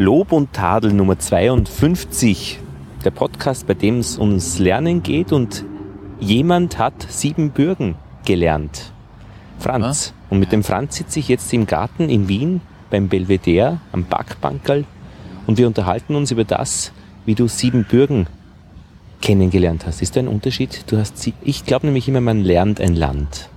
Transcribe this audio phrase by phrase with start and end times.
[0.00, 2.58] Lob und Tadel Nummer 52.
[3.04, 5.66] Der Podcast, bei dem es ums Lernen geht und
[6.18, 8.94] jemand hat Siebenbürgen gelernt.
[9.58, 10.14] Franz.
[10.30, 14.86] Und mit dem Franz sitze ich jetzt im Garten in Wien beim Belvedere am Backbankerl
[15.46, 16.92] und wir unterhalten uns über das,
[17.26, 18.26] wie du Siebenbürgen
[19.20, 20.00] kennengelernt hast.
[20.00, 20.82] Ist da ein Unterschied?
[20.86, 23.50] Du hast sie, ich glaube nämlich immer, man lernt ein Land.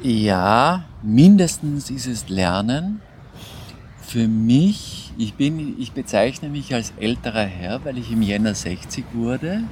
[0.00, 3.00] Ja, mindestens ist es Lernen.
[4.12, 9.06] Für mich, ich bin, ich bezeichne mich als älterer Herr, weil ich im Jänner 60
[9.14, 9.62] wurde.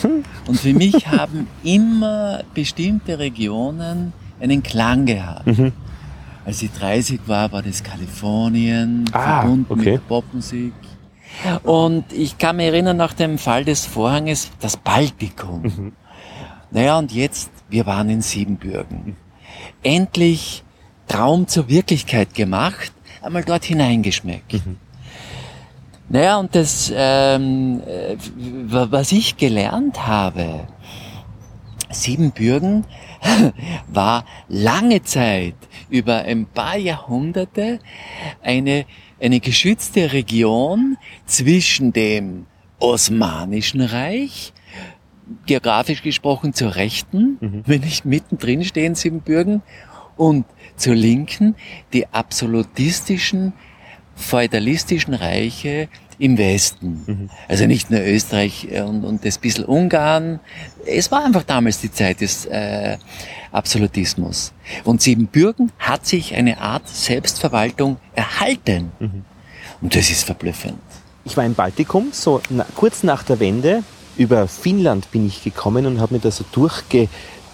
[0.00, 0.22] Hm.
[0.46, 5.46] Und für mich haben immer bestimmte Regionen einen Klang gehabt.
[5.46, 5.72] Mhm.
[6.46, 9.92] Als ich 30 war, war das Kalifornien, ah, verbunden okay.
[9.92, 10.72] mit Popmusik.
[11.64, 15.60] Und ich kann mich erinnern, nach dem Fall des Vorhanges, das Baltikum.
[15.60, 15.92] Mhm.
[16.70, 19.16] Naja, und jetzt, wir waren in Siebenbürgen.
[19.82, 20.64] Endlich
[21.06, 24.52] Traum zur Wirklichkeit gemacht, einmal dort hineingeschmeckt.
[24.54, 24.76] Mhm.
[26.08, 30.66] Naja, und das, ähm, äh, was ich gelernt habe,
[31.90, 32.84] Siebenbürgen
[33.92, 35.54] war lange Zeit,
[35.88, 37.78] über ein paar Jahrhunderte,
[38.42, 38.86] eine,
[39.20, 42.46] eine geschützte Region zwischen dem
[42.78, 44.52] Osmanischen Reich,
[45.46, 47.62] geografisch gesprochen zur Rechten, mhm.
[47.66, 49.62] wenn ich mittendrin stehe in Siebenbürgen,
[50.16, 50.44] und
[50.80, 51.54] zur Linken
[51.92, 53.52] die absolutistischen,
[54.16, 57.04] feudalistischen Reiche im Westen.
[57.06, 57.30] Mhm.
[57.48, 60.40] Also nicht nur Österreich und, und das bisschen Ungarn.
[60.86, 62.98] Es war einfach damals die Zeit des äh,
[63.52, 64.52] Absolutismus.
[64.84, 68.92] Und Siebenbürgen hat sich eine Art Selbstverwaltung erhalten.
[68.98, 69.24] Mhm.
[69.80, 70.78] Und das ist verblüffend.
[71.24, 73.82] Ich war im Baltikum, so na, kurz nach der Wende.
[74.16, 76.44] Über Finnland bin ich gekommen und habe mir da so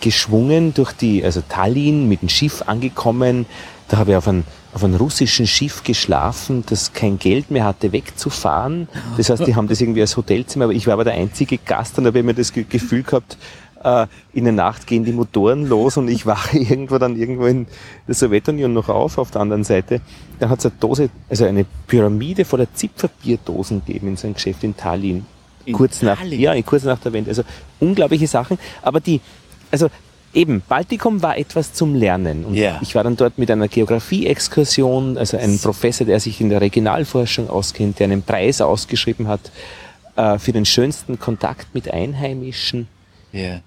[0.01, 3.47] durchgeschwungen durch die, also Tallinn mit dem Schiff angekommen.
[3.89, 4.45] Da habe ich auf ein
[4.75, 8.89] auf einem russischen Schiff geschlafen, das kein Geld mehr hatte, wegzufahren.
[9.17, 11.97] Das heißt, die haben das irgendwie als Hotelzimmer, aber ich war aber der einzige Gast
[11.97, 13.39] und da habe ich mir das Gefühl gehabt,
[13.83, 17.67] äh, in der Nacht gehen die Motoren los und ich wache irgendwo dann irgendwo in
[18.07, 20.03] der Sowjetunion noch auf, auf der anderen Seite.
[20.41, 24.63] Dann hat es eine Dose, also eine Pyramide voller Zipferbierdosen gegeben in so einem Geschäft
[24.63, 25.25] in Tallinn.
[25.65, 26.39] In kurz Tallinn?
[26.43, 27.31] nach, ja, kurz nach der Wende.
[27.31, 27.45] Also
[27.81, 28.59] unglaubliche Sachen.
[28.83, 29.23] Aber die,
[29.83, 29.95] also
[30.35, 32.45] eben, Baltikum war etwas zum Lernen.
[32.45, 32.79] Und yeah.
[32.83, 37.49] ich war dann dort mit einer Geografie-Exkursion, also ein Professor, der sich in der Regionalforschung
[37.49, 39.41] auskennt, der einen Preis ausgeschrieben hat
[40.17, 42.89] äh, für den schönsten Kontakt mit Einheimischen.
[43.35, 43.61] Yeah.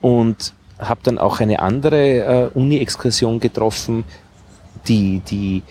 [0.00, 4.04] Und habe dann auch eine andere äh, Uni-Exkursion getroffen,
[4.88, 5.62] die, die,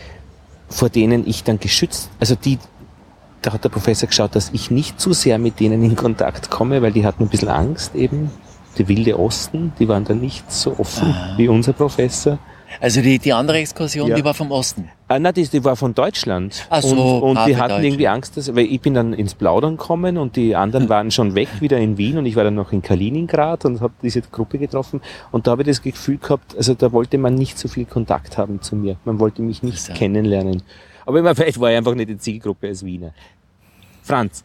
[0.67, 2.59] vor denen ich dann geschützt, also die,
[3.41, 6.81] da hat der Professor geschaut, dass ich nicht zu sehr mit denen in Kontakt komme,
[6.81, 8.31] weil die hatten ein bisschen Angst eben
[8.77, 11.33] der Wilde Osten, die waren da nicht so offen ah.
[11.37, 12.37] wie unser Professor.
[12.81, 14.15] Also die, die andere Exkursion, ja.
[14.15, 14.89] die war vom Osten?
[15.07, 16.65] Ah, nein, die, die war von Deutschland.
[16.69, 19.77] Ach so, und, und die hatten irgendwie Angst, dass, weil ich bin dann ins Plaudern
[19.77, 22.71] gekommen und die anderen waren schon weg, wieder in Wien und ich war dann noch
[22.71, 26.73] in Kaliningrad und habe diese Gruppe getroffen und da habe ich das Gefühl gehabt, also
[26.73, 28.97] da wollte man nicht so viel Kontakt haben zu mir.
[29.05, 30.63] Man wollte mich nicht kennenlernen.
[31.05, 33.13] Aber immer, vielleicht war ich einfach nicht die Zielgruppe als Wiener.
[34.03, 34.43] Franz.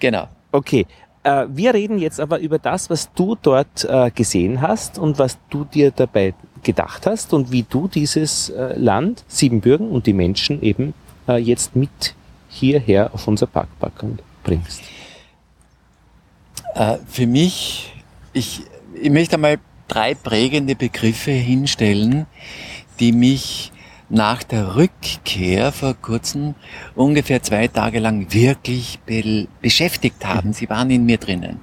[0.00, 0.28] Genau.
[0.52, 0.86] Okay,
[1.24, 5.38] äh, wir reden jetzt aber über das, was du dort äh, gesehen hast und was
[5.50, 10.62] du dir dabei gedacht hast und wie du dieses äh, Land, Siebenbürgen und die Menschen
[10.62, 10.94] eben
[11.28, 12.14] äh, jetzt mit
[12.48, 14.82] hierher auf unser Parkbacken bringst.
[16.74, 17.92] Äh, für mich,
[18.32, 18.62] ich,
[18.94, 19.58] ich möchte einmal
[19.88, 22.26] drei prägende Begriffe hinstellen,
[23.00, 23.72] die mich
[24.08, 26.54] nach der Rückkehr vor kurzem
[26.94, 30.52] ungefähr zwei Tage lang wirklich be beschäftigt haben.
[30.52, 31.60] Sie waren in mir drinnen.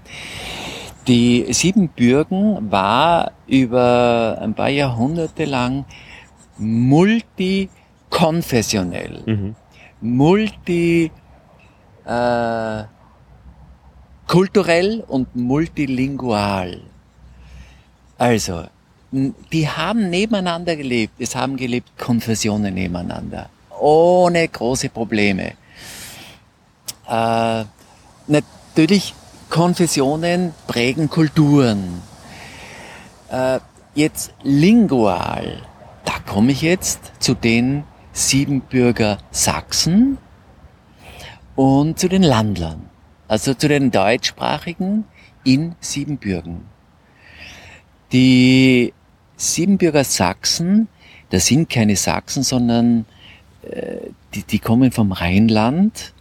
[1.08, 5.86] Die Siebenbürgen war über ein paar Jahrhunderte lang
[6.58, 9.56] multikonfessionell, mhm.
[10.02, 11.10] multi
[12.06, 12.84] äh,
[14.28, 16.82] kulturell und multilingual.
[18.18, 18.66] Also
[19.12, 21.16] die haben nebeneinander gelebt.
[21.20, 23.50] Es haben gelebt Konfessionen nebeneinander.
[23.80, 25.54] Ohne große Probleme.
[27.10, 27.64] Äh,
[28.28, 29.14] natürlich,
[29.50, 32.02] Konfessionen prägen Kulturen.
[33.30, 33.60] Äh,
[33.96, 35.62] jetzt lingual.
[36.06, 37.84] Da komme ich jetzt zu den
[38.14, 40.18] Siebenbürger Sachsen
[41.56, 42.90] und zu den Landlern.
[43.28, 45.06] Also zu den Deutschsprachigen
[45.44, 46.66] in Siebenbürgen.
[48.12, 48.94] Die
[49.42, 50.88] Siebenbürger Sachsen,
[51.32, 53.06] das sind keine Sachsen, sondern
[53.64, 53.98] äh,
[54.36, 56.14] die, die kommen vom Rheinland.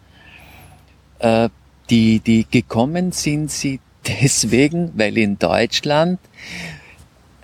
[1.19, 1.50] Äh,
[1.90, 6.19] die, die gekommen sind sie deswegen, weil in Deutschland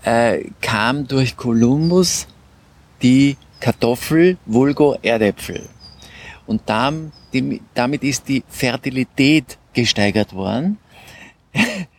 [0.05, 2.27] äh, kam durch Kolumbus
[3.03, 5.69] die Kartoffel, vulgo Erdäpfel.
[6.47, 6.63] Und
[7.35, 10.79] die, damit ist die Fertilität gesteigert worden.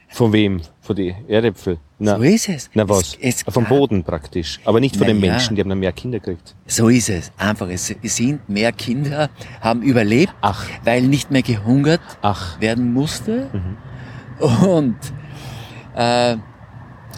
[0.10, 0.62] Von wem?
[0.82, 1.80] Von den Erdäpfel?
[2.00, 2.70] Na, so ist es.
[2.76, 3.18] Na was?
[3.20, 4.60] Es, es Vom Boden praktisch.
[4.66, 5.32] Aber nicht von den ja.
[5.32, 6.56] Menschen, die haben dann mehr Kinder gekriegt.
[6.68, 7.32] So ist es.
[7.38, 9.30] Einfach, es sind mehr Kinder,
[9.62, 10.66] haben überlebt, Ach.
[10.84, 12.60] weil nicht mehr gehungert Ach.
[12.62, 13.50] werden musste.
[14.40, 14.98] Und,
[15.96, 16.38] äh,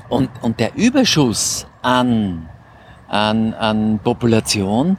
[0.08, 2.48] und, und der Überschuss an,
[3.10, 4.98] an, an Population,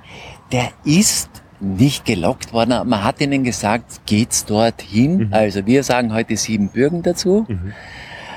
[0.52, 1.30] der ist
[1.60, 2.86] nicht gelockt worden.
[2.86, 5.32] Man hat ihnen gesagt, geht's dorthin.
[5.32, 7.46] Also wir sagen heute Siebenbürgen dazu.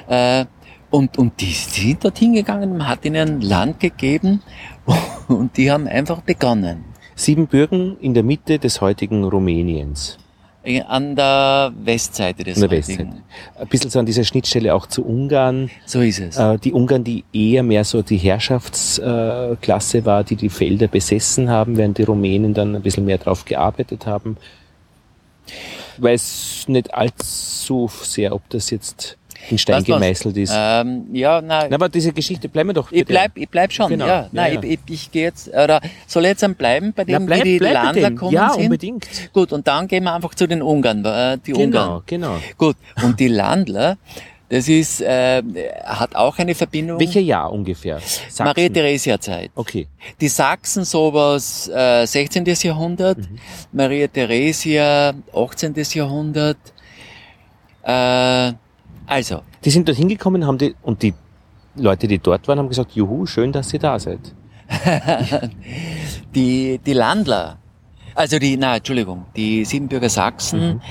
[0.07, 0.45] Äh,
[0.93, 4.43] und, und die sind dorthin gegangen, man hat ihnen Land gegeben
[5.27, 6.85] und die haben einfach begonnen.
[7.15, 10.19] Siebenbürgen in der Mitte des heutigen Rumäniens.
[10.63, 12.77] Äh, An der Westseite des An der.
[12.77, 13.11] Westseite.
[13.59, 15.71] Ein bisschen so an dieser Schnittstelle auch zu Ungarn.
[15.87, 16.37] So ist es.
[16.37, 21.75] Äh, die Ungarn, die eher mehr so die Herrschaftsklasse war, die die Felder besessen haben,
[21.75, 24.37] während die Rumänen dann ein bisschen mehr drauf gearbeitet haben.
[25.97, 29.17] Weiß nicht allzu sehr, ob das jetzt
[29.49, 30.53] in Stein Weißt gemeißelt ist.
[30.55, 33.89] Ähm, ja, nein, Na, aber diese Geschichte, bleiben wir doch ich bleib, ich bleib schon,
[33.89, 34.21] Genau, ja.
[34.21, 34.63] ja, Nein, ja.
[34.63, 37.43] Ich, ich, ich gehe jetzt, oder soll ich jetzt dann bleiben bei Na, dem, bleib,
[37.43, 38.63] wie die bleib Landler kommen Ja, sind?
[38.63, 39.07] unbedingt.
[39.33, 42.01] Gut, und dann gehen wir einfach zu den Ungarn, äh, die Genau, Ungarn.
[42.05, 42.37] genau.
[42.57, 43.97] Gut, und die Landler,
[44.49, 45.41] das ist, äh,
[45.83, 46.99] hat auch eine Verbindung.
[46.99, 47.99] Welcher Jahr ungefähr?
[47.99, 48.43] Sachsen.
[48.45, 49.49] Maria Theresia Zeit.
[49.55, 49.87] Okay.
[50.21, 52.45] Die Sachsen sowas äh, 16.
[52.61, 53.39] Jahrhundert, Mhm.
[53.71, 55.73] Maria Theresia 18.
[55.93, 56.57] Jahrhundert.
[57.83, 58.53] Äh,
[59.07, 61.13] also, Die sind dort hingekommen haben die, und die
[61.75, 64.19] Leute, die dort waren, haben gesagt, juhu, schön, dass ihr da seid.
[66.35, 67.57] die, die Landler,
[68.15, 70.81] also die, na, Entschuldigung, die Siebenbürger Sachsen,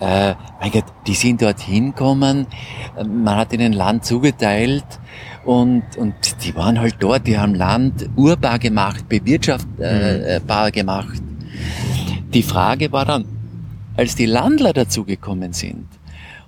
[0.00, 2.46] äh, mein Gott, die sind dort hingekommen,
[2.96, 4.84] äh, man hat ihnen Land zugeteilt
[5.44, 11.22] und, und die waren halt dort, die haben Land urbar gemacht, bewirtschaftbar gemacht.
[12.32, 13.24] Die Frage war dann,
[13.96, 15.86] als die Landler dazugekommen sind,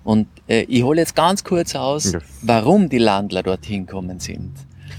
[0.04, 2.20] und äh, ich hole jetzt ganz kurz aus, Ja.
[2.42, 4.52] warum die Landler dorthin gekommen sind.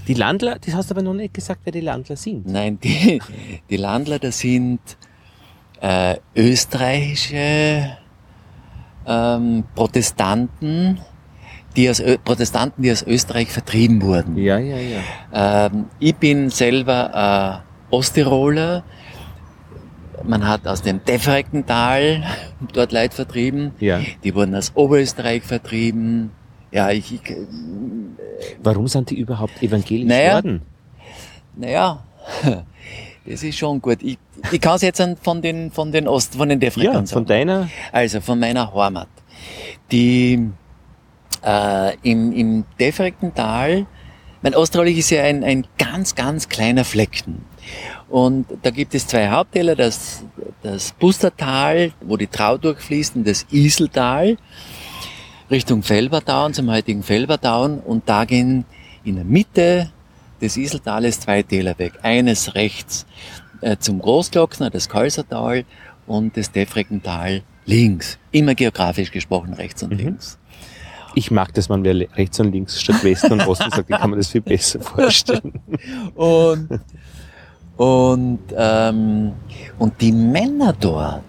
[0.08, 2.46] Die Landler, das hast du aber noch nicht gesagt, wer die Landler sind.
[2.46, 3.20] Nein, die,
[3.70, 4.80] die Landler, das sind
[5.80, 7.96] äh, österreichische
[9.06, 11.00] ähm, Protestanten,
[11.76, 14.36] die aus Ö Protestanten, die aus Österreich vertrieben wurden.
[14.36, 15.66] Ja, ja, ja.
[15.66, 18.82] Ähm, ich bin selber äh, Osttiroler.
[20.26, 22.24] Man hat aus dem Defrektental
[22.72, 23.72] dort Leute vertrieben.
[23.78, 24.00] Ja.
[24.24, 26.30] Die wurden aus Oberösterreich vertrieben.
[26.72, 27.20] Ja, ich, ich
[28.62, 30.62] Warum sind die überhaupt evangelisch Naja, worden?
[31.54, 32.04] Naja,
[33.24, 34.02] das ist schon gut.
[34.02, 34.18] Ich,
[34.52, 37.26] ich kann es jetzt von den, von den Ost, von den Ja, Defrekern von sagen.
[37.26, 39.08] deiner, Also von meiner Heimat.
[39.92, 40.50] Die
[41.44, 43.86] äh, im, im Defrektental,
[44.42, 47.44] mein Osttirol ist ja ein, ein ganz, ganz kleiner Flecken.
[48.08, 50.24] Und da gibt es zwei Haupttäler, das,
[50.62, 54.36] das Bustertal, wo die Trau durchfließt, und das Iseltal,
[55.50, 57.80] Richtung Felbertaun, zum heutigen Felbertaun.
[57.80, 58.64] Und da gehen
[59.04, 59.90] in der Mitte
[60.40, 61.94] des Iseltales zwei Täler weg.
[62.02, 63.06] Eines rechts
[63.60, 65.64] äh, zum Großglockner, das Kalsertal,
[66.06, 68.18] und das Defreckental links.
[68.30, 70.38] Immer geografisch gesprochen, rechts und links.
[71.14, 74.10] ich mag das, man wer rechts und links statt Westen und Osten sagt, ich kann
[74.10, 75.60] mir das viel besser vorstellen.
[76.14, 76.68] Und,
[77.76, 79.32] und, ähm,
[79.78, 81.22] und die Männer dort,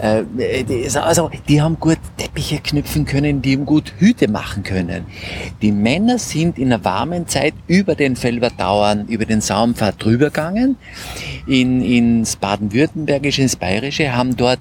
[0.00, 0.24] äh,
[0.64, 5.06] die, also, die haben gut Teppiche knüpfen können, die haben gut Hüte machen können.
[5.62, 10.76] Die Männer sind in der warmen Zeit über den Felbertauern, über den Saumpfad drüber gegangen,
[11.46, 14.60] in, ins Baden-Württembergische, ins Bayerische, haben dort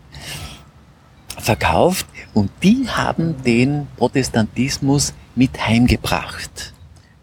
[1.39, 6.73] verkauft und die haben den Protestantismus mit heimgebracht.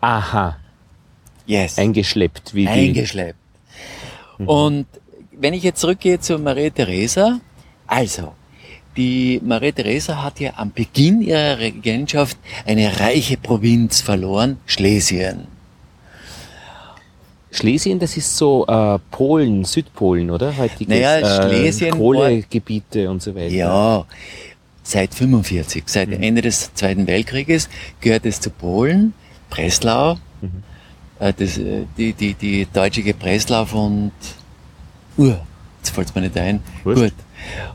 [0.00, 0.56] Aha,
[1.46, 1.78] Yes.
[1.78, 2.70] eingeschleppt, wie die.
[4.48, 4.48] Eingeschleppt.
[4.48, 7.40] Und wenn ich jetzt zurückgehe zu Maria Theresa,
[7.86, 8.32] also,
[8.96, 15.46] die Maria Theresa hat ja am Beginn ihrer Regentschaft eine reiche Provinz verloren, Schlesien.
[17.50, 20.56] Schlesien, das ist so äh, Polen, Südpolen, oder?
[20.56, 23.52] Heutiges, Naja, äh, Schlesien war- Kohlegebiete und so weiter.
[23.52, 24.06] Ja,
[24.82, 26.22] seit 45, seit Mhm.
[26.22, 27.68] Ende des Zweiten Weltkrieges
[28.00, 29.12] gehört es zu Polen,
[29.50, 30.62] Breslau, Mhm.
[31.22, 34.12] Äh, das, äh, die, die, die deutsche Breslau und
[35.18, 35.34] uh,
[35.78, 36.60] jetzt fällt mir nicht ein.
[36.84, 37.02] Wurscht.
[37.02, 37.14] Gut.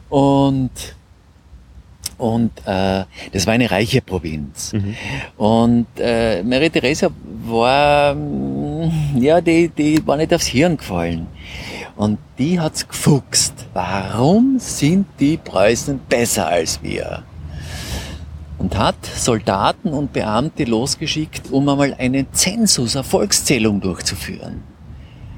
[0.10, 0.72] Und
[2.18, 4.74] und äh, das war eine reiche Provinz.
[4.74, 4.96] Mhm.
[5.38, 7.10] Und äh, Maria Theresa
[7.46, 11.28] war, mm, ja, die, die war nicht aufs Hirn gefallen.
[11.96, 13.54] Und die hat's gefuchst.
[13.74, 17.24] Warum sind die Preußen besser als wir?
[18.58, 24.64] Und hat Soldaten und Beamte losgeschickt, um einmal einen Zensus, eine Volkszählung durchzuführen.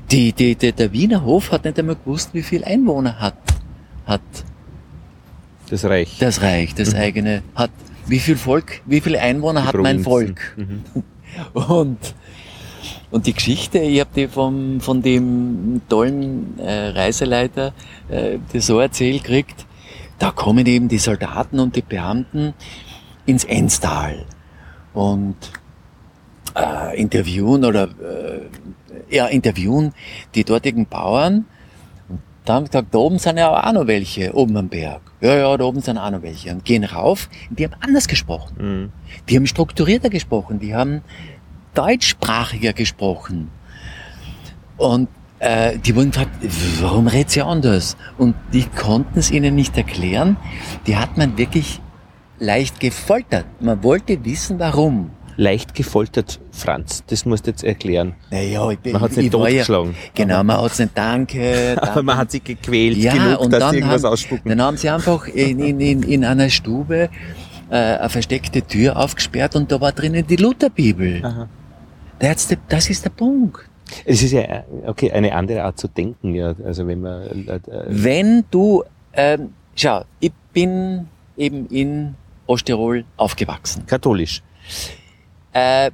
[0.10, 3.36] Die, die, die, der Wiener Hof hat nicht einmal gewusst, wie viel Einwohner hat,
[4.08, 4.22] hat
[5.70, 6.18] Das Reich.
[6.20, 7.72] das Reich, das eigene, hat,
[8.08, 10.36] wie viel Volk, wie viele Einwohner Die hat mein Provinzen.
[10.38, 10.58] Volk?
[10.58, 10.84] Mhm.
[11.54, 12.00] Und,
[13.12, 17.72] und die Geschichte, ich habe die vom, von dem tollen äh, Reiseleiter
[18.10, 19.66] äh, das so erzählt gekriegt,
[20.18, 22.56] da kommen eben die Soldaten und die Beamten
[23.30, 24.26] ins Enstal
[24.94, 25.36] und
[26.56, 29.94] äh, interviewen oder äh, ja, interviewen
[30.36, 31.46] die dortigen Bauern.
[32.10, 35.02] Und da haben sie gesagt, da oben sind ja auch noch welche, oben am Berg.
[35.22, 36.52] Ja, ja, da oben sind auch noch welche.
[36.52, 38.56] Und gehen rauf, die haben anders gesprochen.
[38.58, 38.92] Mhm.
[39.30, 41.02] Die haben strukturierter gesprochen, die haben
[41.76, 43.52] deutschsprachiger gesprochen.
[44.78, 45.08] Und
[45.40, 46.32] äh, die wurden gefragt,
[46.82, 47.96] warum redet sie anders?
[48.18, 50.38] Und die konnten es ihnen nicht erklären.
[50.88, 51.80] Die hat man wirklich
[52.40, 53.46] leicht gefoltert.
[53.60, 55.12] Man wollte wissen, warum.
[55.38, 57.02] Leicht gefoltert, Franz.
[57.08, 58.14] Das musst du jetzt erklären.
[58.30, 59.96] Naja, ich bin, Man hat's ich nicht war ja, totgeschlagen.
[60.14, 61.78] Genau, man hat's nicht danke.
[61.82, 64.50] Aber man hat sich gequält ja, genug, und dass dann sie irgendwas haben, ausspucken.
[64.50, 67.10] Dann haben sie einfach in, in, in, in einer Stube
[67.70, 71.24] äh, eine versteckte Tür aufgesperrt und da war drinnen die Lutherbibel.
[71.24, 71.48] Aha.
[72.20, 73.62] Das, ist der- das ist der Punkt.
[74.06, 74.44] Es ist ja
[74.86, 76.54] okay, eine andere Art zu denken, ja.
[76.66, 82.16] Also wenn man äh, äh, Wenn du, ähm, schau, ich bin eben in
[82.50, 83.86] Osttirol aufgewachsen.
[83.86, 84.42] katholisch.
[85.54, 85.90] Äh,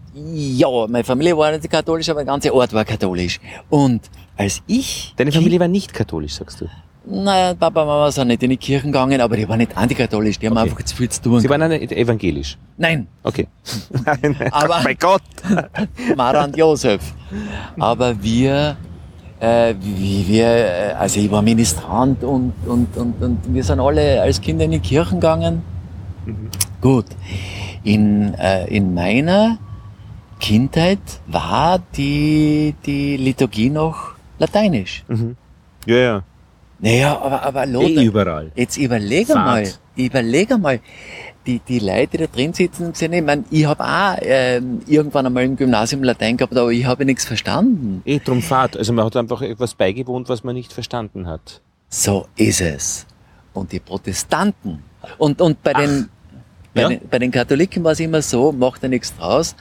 [0.62, 3.39] ja, meine Familie war nicht katholisch, aber der ganze Ort war katholisch.
[3.69, 4.01] Und
[4.38, 5.13] als ich...
[5.15, 6.65] Deine Familie war nicht katholisch, sagst du.
[7.07, 10.39] Naja, Papa und Mama sind nicht in die Kirchen gegangen, aber die waren nicht antikatholisch,
[10.39, 10.69] die haben Okay.
[10.69, 11.39] einfach zu viel zu tun.
[11.39, 12.57] Sie waren eine evangelisch.
[12.77, 13.47] Nein, Okay.
[14.05, 15.21] Nein, Aber- mein Gott.
[16.17, 17.01] Mara und Josef.
[17.79, 18.75] Aber wir,
[19.39, 24.21] äh, wie wir, äh, also ich war Ministrant und, und, und, und wir sind alle
[24.21, 25.62] als Kinder in die Kirchen gegangen.
[26.82, 27.05] Gut.
[27.84, 29.58] In, äh, in meiner
[30.39, 35.03] Kindheit war die, die Liturgie noch lateinisch.
[35.08, 35.36] Mhm.
[35.86, 36.24] Ja, ja.
[36.79, 38.51] Naja, aber, aber Eh Lothar, überall.
[38.55, 39.46] Jetzt überlege Fahrt.
[39.46, 40.79] mal, überlege mal,
[41.48, 44.82] die, die Leute, die da drin sitzen und sehen, ich meine, ich habe auch ähm,
[44.88, 48.01] irgendwann einmal im Gymnasium Latein gehabt, aber ich habe nichts verstanden.
[48.05, 48.75] Eh drum Fahrt.
[48.75, 51.62] Also man hat einfach etwas beigewohnt, was man nicht verstanden hat.
[51.89, 53.05] So ist es.
[53.53, 54.84] Und die Protestanten
[55.17, 56.10] und, und bei den
[56.75, 56.89] bei, ja?
[56.89, 59.55] den, bei den Katholiken war es immer so, macht ja nichts draus,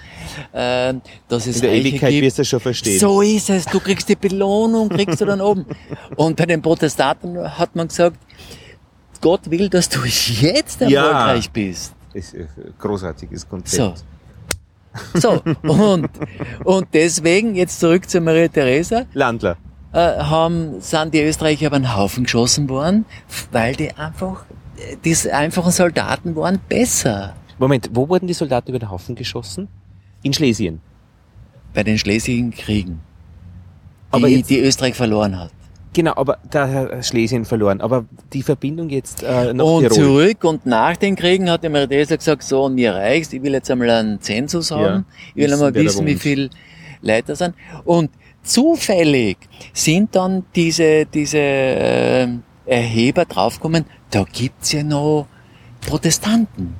[0.52, 0.92] äh,
[1.28, 2.98] dass es In der Reiche Ewigkeit gibt, wirst du schon verstehen.
[3.00, 3.64] So ist es.
[3.66, 5.64] Du kriegst die Belohnung, kriegst du dann oben.
[6.16, 8.18] Und bei den Protestanten hat man gesagt,
[9.22, 11.06] Gott will, dass du jetzt Ja.
[11.06, 11.94] erfolgreich bist.
[12.12, 13.98] Das ist ein großartiges Konzept.
[13.98, 15.14] So.
[15.14, 15.42] So.
[15.62, 16.08] Und,
[16.64, 19.56] und deswegen, jetzt zurück zu Maria Theresa, Landler.
[19.92, 23.04] äh, haben, sind die Österreicher aber einen Haufen geschossen worden,
[23.50, 24.54] weil die einfach, äh,
[25.04, 27.34] die einfachen Soldaten waren besser.
[27.58, 29.68] Moment, wo wurden die Soldaten über den Haufen geschossen?
[30.22, 30.80] In Schlesien.
[31.72, 33.00] Bei den Schlesischen Kriegen.
[34.10, 35.50] Aber Die, jetzt- die Österreich verloren hat.
[35.92, 37.80] Genau, aber da hat Schlesien verloren.
[37.80, 39.90] Aber die Verbindung jetzt äh, nach und Tirol.
[39.92, 43.40] zurück und nach den Kriegen hat die Maria Theresa gesagt, so, und mir reicht's, ich
[43.42, 44.82] will jetzt einmal einen Zensus haben.
[44.82, 45.04] Ja,
[45.36, 46.20] ich will einmal wissen, wie wohnt.
[46.22, 46.50] viel
[47.00, 47.54] Leute da sind.
[47.84, 48.10] Und
[48.42, 49.36] zufällig
[49.72, 52.28] sind dann diese, diese äh,
[52.66, 53.84] Erheber draufgekommen,
[54.14, 55.26] da gibt's ja noch
[55.80, 56.74] Protestanten.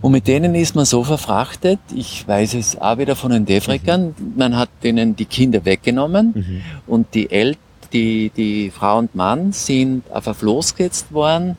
[0.00, 4.14] Und mit denen ist man so verfrachtet, ich weiß es auch wieder von den Defrekern,
[4.36, 6.62] man hat denen die Kinder weggenommen Mhm.
[6.86, 7.56] und die El
[7.92, 11.56] die, die Frau und Mann sind auf ein Floß gesetzt worden,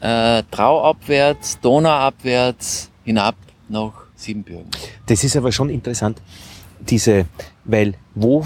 [0.00, 3.36] äh, Trauabwärts, Donauabwärts, hinab
[3.68, 4.66] nach Siebenbürgen.
[5.06, 6.20] Das ist aber schon interessant,
[6.80, 7.26] diese,
[7.64, 8.44] weil wo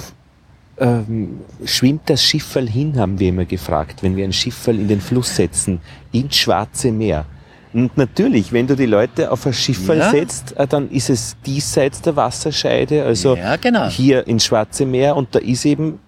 [0.81, 5.01] ähm, schwimmt das Schifferl hin, haben wir immer gefragt, wenn wir ein Schifferl in den
[5.01, 5.81] Fluss setzen,
[6.13, 7.27] ins Schwarze Meer.
[7.73, 10.11] Und natürlich, wenn du die Leute auf ein Schifferl Ja.
[10.11, 13.89] setzt, äh, dann ist es diesseits der Wasserscheide, also ja, genau.
[13.89, 16.01] hier ins Schwarze Meer und da ist eben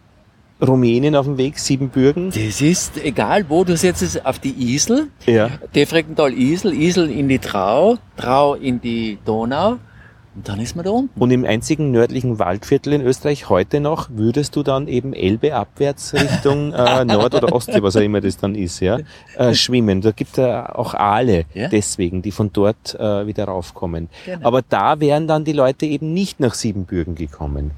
[0.61, 2.31] Rumänien auf dem Weg, Siebenbürgen.
[2.31, 5.51] Das ist egal, wo du setzt es auf die Isel, Ja.
[5.75, 9.79] Defrektental Isel, Isel in die Trau, Trau in die Donau
[10.35, 11.21] dann ist man da unten.
[11.21, 16.15] Und im einzigen nördlichen Waldviertel in Österreich heute noch würdest du dann eben Elbe abwärts
[16.15, 18.99] Richtung äh, Nord- oder Ostsee, was auch immer das dann ist, ja,
[19.37, 20.01] äh, schwimmen.
[20.01, 21.69] Da gibt es auch Aale Ja.
[21.69, 24.09] deswegen, die von dort äh, wieder raufkommen.
[24.25, 24.47] Genau.
[24.47, 27.73] Aber da wären dann die Leute eben nicht nach Siebenbürgen gekommen.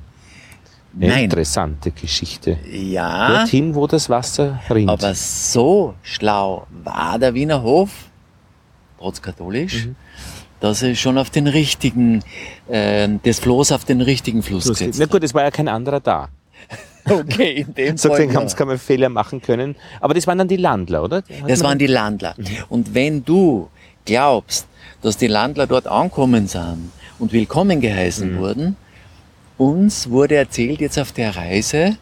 [0.96, 1.24] Nein.
[1.24, 2.56] Interessante Geschichte.
[2.70, 4.88] Ja, Dorthin, wo das Wasser rinnt.
[4.90, 7.90] aber so schlau war der Wiener Hof,
[8.98, 9.96] trotz katholisch, Mhm.
[10.64, 12.22] Dass er schon auf den richtigen,
[12.68, 16.00] äh, das Floß auf den richtigen Fluss gesetzt Na gut, es war ja kein anderer
[16.00, 16.28] da.
[17.06, 18.34] Okay, in dem So Fall.
[18.34, 19.76] haben sie keine Fehler machen können.
[20.00, 21.16] Aber das waren dann die Landler, oder?
[21.18, 22.34] Hat Das waren die Landler.
[22.70, 23.68] Und wenn du
[24.06, 24.66] glaubst,
[25.02, 28.38] dass die Landler dort ankommen sind und willkommen geheißen Mhm.
[28.38, 28.76] wurden,
[29.58, 31.98] uns wurde erzählt jetzt auf der Reise,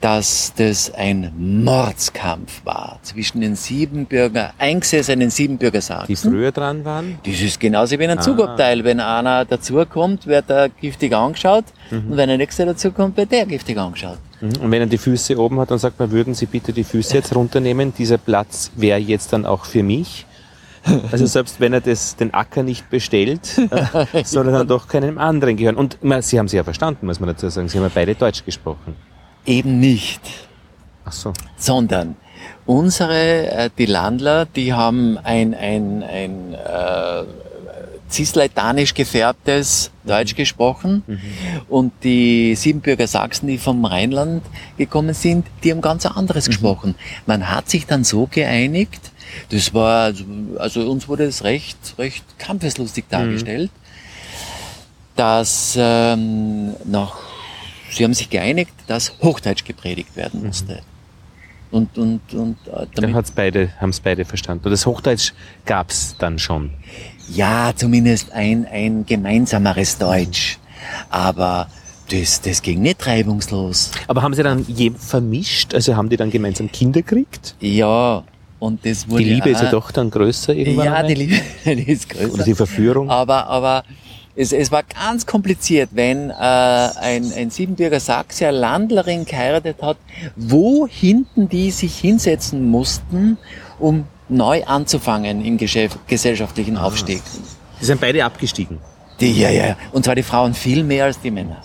[0.00, 6.06] dass das ein Mordskampf war zwischen den Siebenbürger, eingesessenen Siebenbürger Sachsen.
[6.06, 7.18] Die früher dran waren?
[7.24, 8.22] Das ist genauso wie ein Ah.
[8.22, 8.84] Zugabteil.
[8.84, 13.76] Wenn einer dazukommt, wird er giftig angeschaut und wenn der nächste dazukommt, wird der giftig
[13.76, 14.18] angeschaut.
[14.40, 14.52] Mhm.
[14.62, 17.14] Und wenn er die Füße oben hat, dann sagt man, würden Sie bitte die Füße
[17.14, 17.92] jetzt runternehmen?
[17.98, 20.26] Dieser Platz wäre jetzt dann auch für mich.
[21.10, 23.58] Also selbst wenn er das, den Acker nicht bestellt,
[24.12, 25.74] äh, soll er dann doch keinem anderen gehören.
[25.74, 27.68] Und Sie haben sie ja verstanden, muss man dazu sagen.
[27.68, 28.94] Sie haben ja beide Deutsch gesprochen.
[29.48, 30.20] Eben nicht.
[31.04, 31.32] Ach so.
[31.56, 32.16] sondern
[32.66, 37.24] unsere, äh, die Landler, die haben ein, ein, ein äh,
[38.10, 41.02] cisleitanisch gefärbtes Deutsch gesprochen
[41.68, 44.42] und die Siebenbürger Sachsen, die vom Rheinland
[44.76, 46.94] gekommen sind, die haben ganz anderes gesprochen.
[47.26, 49.12] Man hat sich dann so geeinigt,
[49.50, 50.12] das war,
[50.58, 53.70] also- uns wurde es recht, recht kampfeslustig dargestellt,
[55.16, 57.16] dass ähm, nach,
[57.98, 60.80] sie haben sich geeinigt, dass Hochdeutsch gepredigt werden musste.
[61.70, 64.64] Und, und, und äh, Dann damit, hat's beide, haben's beide verstanden.
[64.64, 65.32] Und das Hochdeutsch
[65.66, 66.70] gab's dann schon.
[67.34, 70.58] ja, zumindest ein, ein gemeinsameres Deutsch.
[71.10, 71.68] Aber
[72.10, 73.90] das, das ging nicht reibungslos.
[74.06, 75.74] Aber haben Sie dann je vermischt?
[75.74, 77.54] Also haben die dann gemeinsam Kinder gekriegt?
[77.60, 78.22] Ja,
[78.58, 80.86] und das wurde Die Liebe ist ja doch dann größer irgendwann.
[80.86, 81.14] Ja, einmal?
[81.14, 82.32] die Liebe die ist größer.
[82.32, 83.10] Oder die Verführung.
[83.10, 83.84] Aber, aber
[84.38, 89.96] es, es war ganz kompliziert, wenn äh, ein, ein Siebenbürger Sachse eine Landlerin geheiratet hat,
[90.36, 93.36] wo hinten die sich hinsetzen mussten,
[93.80, 96.84] um neu anzufangen im Geschäft, gesellschaftlichen Ah.
[96.84, 97.20] Aufstieg.
[97.80, 98.78] Die sind beide abgestiegen.
[99.18, 99.76] Die, ja, ja.
[99.90, 101.60] Und zwar die Frauen viel mehr als die Männer.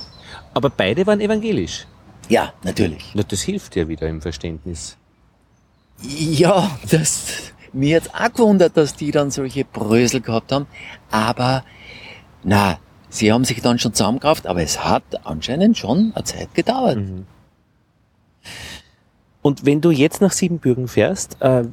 [0.56, 1.86] Aber beide waren evangelisch.
[2.28, 3.12] Ja, natürlich.
[3.14, 4.98] Na, das hilft ja wieder im Verständnis.
[6.02, 7.26] Ja, das,
[7.72, 10.66] mir jetzt auch gewundert, dass die dann solche Brösel gehabt haben.
[11.12, 11.64] Aber,
[12.44, 17.00] na, sie haben sich dann schon zusammengerafft, aber es hat anscheinend schon eine Zeit gedauert.
[19.42, 21.66] Und wenn du jetzt nach Siebenbürgen fährst, äh,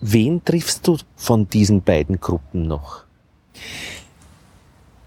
[0.00, 3.04] wen triffst du von diesen beiden Gruppen noch?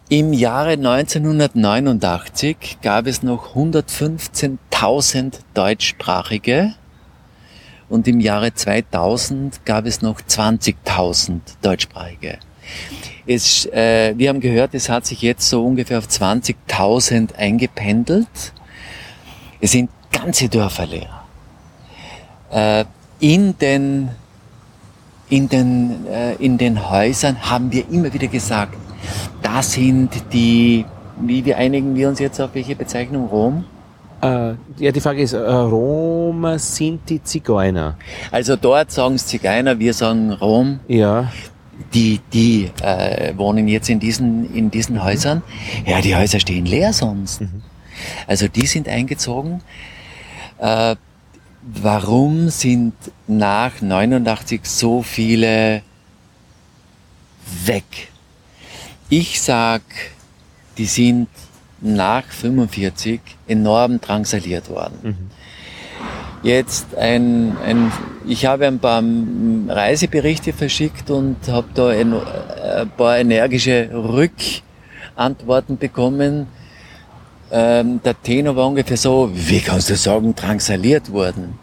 [0.09, 6.75] Im Jahre 1989 gab es noch 115.000 deutschsprachige
[7.89, 12.37] und im Jahre 2000 gab es noch 20.000 deutschsprachige.
[13.25, 18.27] Es, äh, wir haben gehört, es hat sich jetzt so ungefähr auf 20.000 eingependelt.
[19.61, 21.23] Es sind ganze Dörfer leer.
[22.51, 22.85] Äh,
[23.19, 24.09] in den
[25.29, 28.75] in den, äh, in den Häusern haben wir immer wieder gesagt,
[29.41, 30.85] da sind die,
[31.19, 33.65] wie, wie einigen wir uns jetzt auf welche Bezeichnung Rom?
[34.21, 37.97] Äh, ja, die Frage ist, äh, Roma sind die Zigeuner.
[38.31, 40.79] Also dort sagen es Zigeuner, wir sagen Rom.
[40.87, 41.31] Ja.
[41.93, 45.43] Die, die äh, wohnen jetzt in diesen, in diesen Häusern.
[45.85, 47.41] Ja, die Häuser stehen leer sonst.
[48.27, 49.61] Also die sind eingezogen.
[50.57, 50.95] Äh,
[51.61, 52.93] warum sind
[53.27, 55.81] nach 89 so viele
[57.65, 57.83] weg?
[59.09, 59.81] Ich sag,
[60.77, 61.27] die sind
[61.81, 65.29] nach 45 enorm drangsaliert worden.
[66.43, 67.91] Jetzt ein, ein,
[68.27, 69.01] ich habe ein paar
[69.69, 76.47] Reiseberichte verschickt und habe da ein, ein paar energische Rückantworten bekommen.
[77.49, 81.57] Ähm, der Tenor war ungefähr so, wie kannst du sagen, drangsaliert worden?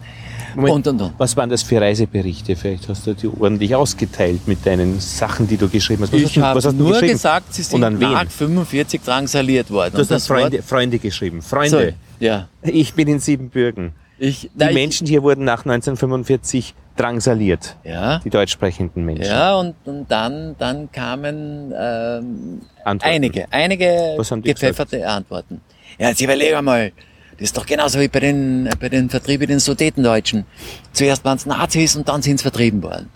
[0.55, 1.13] Moment, Und, und, und.
[1.19, 2.57] Was waren das für Reiseberichte?
[2.57, 6.13] Vielleicht hast du die ordentlich ausgeteilt mit deinen Sachen, die du geschrieben hast.
[6.13, 9.93] Was Ich habe nur gesagt, sie sind nach 45 drangsaliert worden.
[9.95, 11.41] Du hast das Freunde, Freunde geschrieben.
[11.41, 12.49] so, Freunde, ja.
[12.63, 13.93] ich bin in Siebenbürgen.
[14.23, 17.77] Ich, Die ich- Menschen hier wurden nach 1945 drangsaliert.
[17.85, 18.19] Ja.
[18.19, 19.25] Die deutsch sprechenden Menschen.
[19.25, 23.15] Ja, und, und dann, dann kamen ähm, Antworten.
[23.15, 25.63] einige, einige gepfefferte Antworten.
[25.99, 26.93] Ja, jetzt überleg einmal,
[27.33, 30.45] das ist doch genauso wie bei den, bei den vertriebenen Sudetendeutschen.
[30.93, 33.09] Zuerst waren es Nazis und dann sind sie vertrieben worden.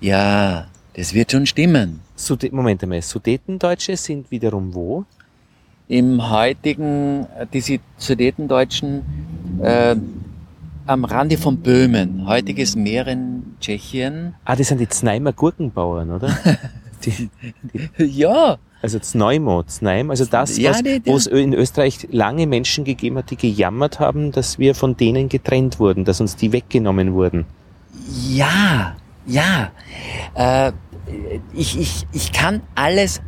[0.00, 2.00] Ja, das wird schon stimmen.
[2.14, 5.04] Sude Moment einmal, Sudetendeutsche sind wiederum wo?
[5.88, 9.02] Im heutigen, äh, die Sudetendeutschen,
[9.62, 9.94] äh,
[10.86, 14.34] am Rande von Böhmen, heutiges Mähren, Tschechien.
[14.44, 16.36] Ah, das sind die Zneimer Gurkenbauern, oder?
[17.04, 17.28] die,
[17.98, 22.46] Ja, also Zneumo, Znaim, also das, Ja, was, die- die- wo es in Österreich lange
[22.46, 26.52] Menschen gegeben hat, die gejammert haben, dass wir von denen getrennt wurden, dass uns die
[26.52, 27.44] weggenommen wurden.
[28.30, 28.94] Ja,
[29.26, 29.70] ja.
[30.34, 30.72] Äh,
[31.54, 33.20] ich, ich, ich kann alles.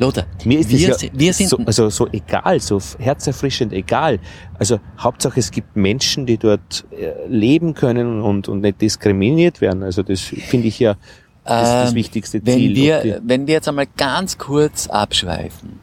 [0.00, 1.50] Lothar, Mir ist wir, das ja wir sind.
[1.50, 4.18] so, also so egal, so herzerfrischend egal.
[4.58, 9.82] Also Hauptsache es gibt Menschen, die dort äh, leben können und, und nicht diskriminiert werden.
[9.82, 10.96] Also das finde ich ja
[11.44, 12.70] das, ist das Ähm, wichtigste wenn Ziel.
[12.70, 15.80] Ob wir, wenn wir jetzt einmal ganz kurz abschweifen.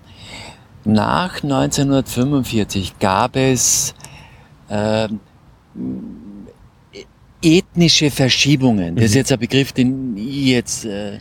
[0.84, 3.94] Nach 1945 gab es
[4.70, 5.10] äh,
[7.44, 8.96] ethnische Verschiebungen.
[8.96, 9.18] Das ist mhm.
[9.18, 11.20] jetzt ein Begriff, den ich jetzt äh,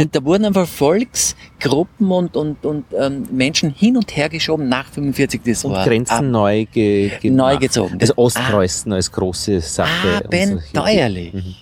[0.00, 4.86] und da wurden einfach Volksgruppen und, und, und ähm, Menschen hin und her geschoben nach
[4.86, 5.42] 45.
[5.44, 7.98] Das und war Grenzen ab, neu, ge, neu gezogen.
[8.00, 10.24] Also Ostpreußen ah, als große Sache.
[10.24, 11.34] Abenteuerlich.
[11.34, 11.54] Mhm.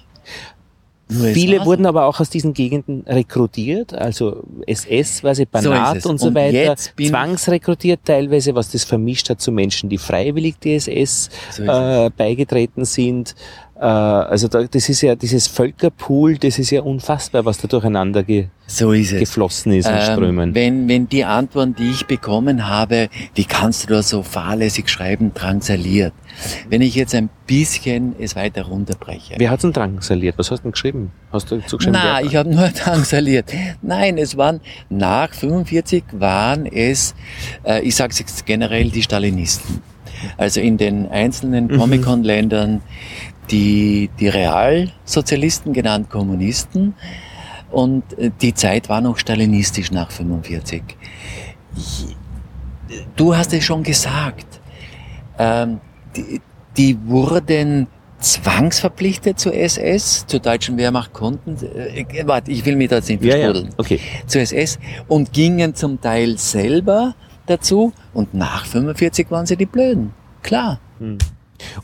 [1.11, 6.35] Viele wurden aber auch aus diesen Gegenden rekrutiert, also SS, was Banat so und so
[6.35, 12.11] weiter, zwangsrekrutiert teilweise, was das vermischt hat zu Menschen, die freiwillig die SS so äh,
[12.15, 13.35] beigetreten sind.
[13.81, 18.25] Äh, also da, das ist ja dieses Völkerpool, das ist ja unfassbar, was da durcheinander
[18.25, 20.55] ge so ist geflossen ist in ähm, Strömen.
[20.55, 25.33] Wenn, wenn die Antworten, die ich bekommen habe, wie kannst du da so fahrlässig schreiben,
[25.33, 26.13] drangsaliert.
[26.69, 29.35] Wenn ich jetzt ein bisschen es weiter runterbreche.
[29.39, 30.37] Wer hat denn drangsaliert?
[30.39, 31.13] Was hast du denn geschrieben?
[31.33, 31.99] Hast du zugeschrieben?
[31.99, 33.53] Nein, ich habe nur drangsaliert.
[33.81, 34.61] Nein, es waren
[34.91, 37.15] nach 45 waren es,
[37.65, 39.83] äh, ich sage jetzt generell die Stalinisten.
[40.37, 41.79] Also in den einzelnen mhm.
[41.79, 42.83] Comic-Con-Ländern
[43.51, 46.95] die, die Realsozialisten, genannt Kommunisten.
[47.71, 50.83] Und äh, die Zeit war noch stalinistisch nach 45.
[53.17, 54.61] Du hast es schon gesagt.
[55.39, 55.81] Ähm,
[56.17, 56.41] die,
[56.77, 57.87] die wurden
[58.21, 63.67] zwangsverpflichtet zur SS, zur deutschen Wehrmacht konnten, äh, warte, ich will mir das nicht versprudeln,
[63.67, 63.75] ja, ja.
[63.79, 64.01] okay.
[64.27, 67.15] zur SS und gingen zum Teil selber
[67.47, 70.13] dazu und nach 45 waren sie die Blöden.
[70.43, 70.81] Klar.
[70.99, 71.19] Hm.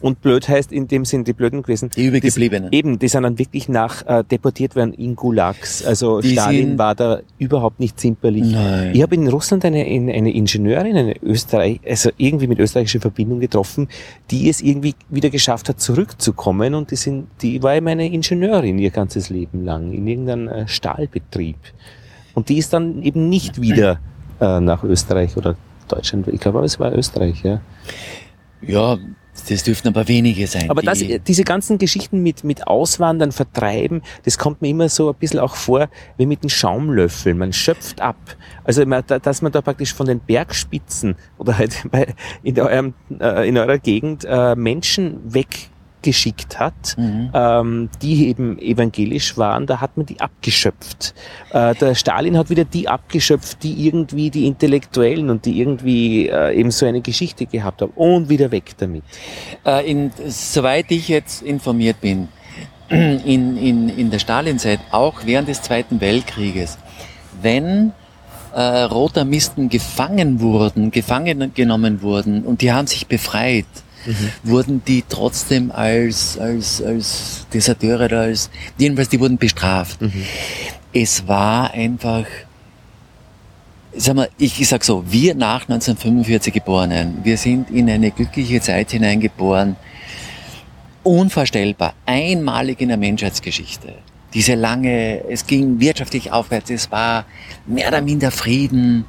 [0.01, 1.91] Und blöd heißt in dem Sinn die Blöden gewesen.
[1.97, 2.73] Die Übergebliebenen.
[2.73, 5.85] Eben, die sind dann wirklich nach äh, deportiert werden in Gulags.
[5.85, 8.53] Also die Stalin war da überhaupt nicht zimperlich.
[8.53, 8.93] Nein.
[8.95, 13.89] Ich habe in Russland eine, eine Ingenieurin, eine Österreich, also irgendwie mit österreichischer Verbindung getroffen,
[14.31, 16.75] die es irgendwie wieder geschafft hat, zurückzukommen.
[16.75, 21.57] Und die sind, die war meine Ingenieurin ihr ganzes Leben lang in irgendeinem äh, Stahlbetrieb.
[22.35, 24.01] Und die ist dann eben nicht wieder
[24.41, 25.57] äh, nach Österreich oder
[25.89, 26.29] Deutschland.
[26.29, 27.61] Ich glaube, es war Österreich, ja.
[28.61, 28.99] Ja,
[29.49, 30.71] das dürften aber wenige sein.
[30.71, 35.17] Aber das, diese ganzen Geschichten mit, mit Auswandern, Vertreiben, das kommt mir immer so ein
[35.17, 37.35] bisschen auch vor, wie mit einem Schaumlöffel.
[37.35, 38.17] Man schöpft ab.
[38.63, 41.85] Also, dass man da praktisch von den Bergspitzen oder halt
[42.43, 45.71] in, eurem, äh, in eurer Gegend äh, Menschen weg
[46.05, 47.31] geschickt hat, mhm.
[47.33, 51.15] ähm, die eben evangelisch waren, da hat man die abgeschöpft.
[51.53, 56.55] Äh, der Stalin hat wieder die abgeschöpft, die irgendwie die Intellektuellen und die irgendwie äh,
[56.55, 59.03] eben so eine Geschichte gehabt haben und wieder weg damit.
[59.65, 62.29] Äh, in, soweit ich jetzt informiert bin,
[62.91, 66.77] in, in, in der Stalinzeit, auch während des Zweiten Weltkrieges,
[67.41, 67.93] wenn
[68.55, 73.65] äh, Rotamisten gefangen wurden, gefangen genommen wurden und die haben sich befreit,
[74.07, 74.31] mhm.
[74.43, 80.01] wurden die trotzdem als, als, als Deserteure oder als, jedenfalls die wurden bestraft.
[80.01, 80.25] Mhm.
[80.93, 82.27] Es war einfach,
[83.97, 88.61] sag mal, ich, ich sag so, wir nach 1945 Geborenen, wir sind in eine glückliche
[88.61, 89.77] Zeit hineingeboren,
[91.03, 93.95] unvorstellbar, einmalig in der Menschheitsgeschichte.
[94.33, 97.25] Diese lange, es ging wirtschaftlich aufwärts, es war
[97.67, 99.05] mehr oder minder Frieden,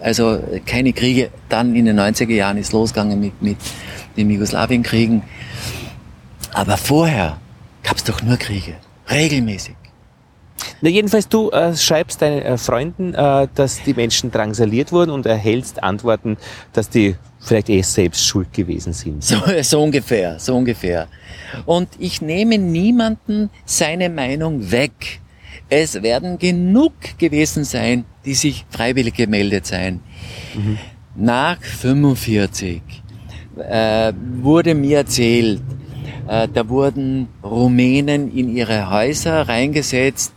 [0.00, 1.30] also keine Kriege.
[1.48, 3.56] Dann in den 90er Jahren ist losgegangen mit, mit
[4.16, 5.22] den Jugoslawienkriegen.
[6.52, 7.38] Aber vorher
[7.82, 8.74] gab es doch nur Kriege.
[9.10, 9.74] Regelmäßig.
[10.80, 15.26] Na, jedenfalls, du äh, schreibst deinen äh, Freunden, äh, dass die Menschen drangsaliert wurden und
[15.26, 16.36] erhältst Antworten,
[16.72, 19.22] dass die vielleicht eh selbst schuld gewesen sind.
[19.22, 21.08] So, so ungefähr, so ungefähr.
[21.66, 25.20] Und ich nehme niemanden seine Meinung weg.
[25.68, 30.00] Es werden genug gewesen sein, die sich freiwillig gemeldet sein.
[30.54, 30.78] Mhm.
[31.16, 32.80] Nach 45
[33.58, 35.60] äh, wurde mir erzählt,
[36.28, 40.32] äh, da wurden Rumänen in ihre Häuser reingesetzt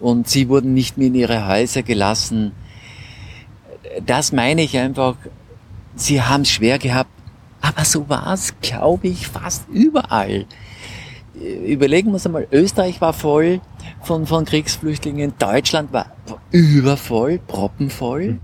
[0.00, 2.52] und sie wurden nicht mehr in ihre Häuser gelassen.
[4.04, 5.16] Das meine ich einfach,
[5.94, 7.10] sie haben es schwer gehabt,
[7.60, 10.46] aber so war es, glaube ich, fast überall.
[11.66, 13.60] Überlegen wir uns einmal, Österreich war voll
[14.02, 16.12] von, von Kriegsflüchtlingen, Deutschland war
[16.50, 18.32] übervoll, proppenvoll.
[18.32, 18.40] Mhm.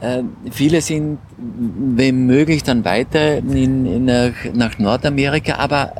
[0.00, 5.92] Äh, viele sind, wenn möglich, dann weiter in, in nach, nach Nordamerika, aber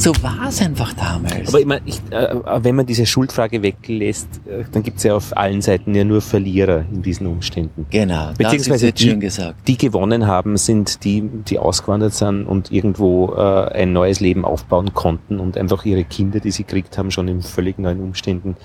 [0.00, 1.48] so war es einfach damals.
[1.48, 5.14] Aber ich meine, ich, äh, wenn man diese Schuldfrage weglässt, äh, dann gibt es ja
[5.14, 7.86] auf allen Seiten ja nur Verlierer in diesen Umständen.
[7.90, 9.18] Genau, Beziehungsweise die,
[9.66, 14.94] die gewonnen haben, sind die, die ausgewandert sind und irgendwo äh, ein neues Leben aufbauen
[14.94, 18.56] konnten und einfach ihre Kinder, die sie gekriegt haben, schon in völlig neuen Umständen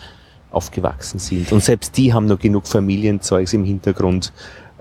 [0.52, 1.52] aufgewachsen sind.
[1.52, 4.32] Und selbst die haben noch genug Familienzeugs im Hintergrund,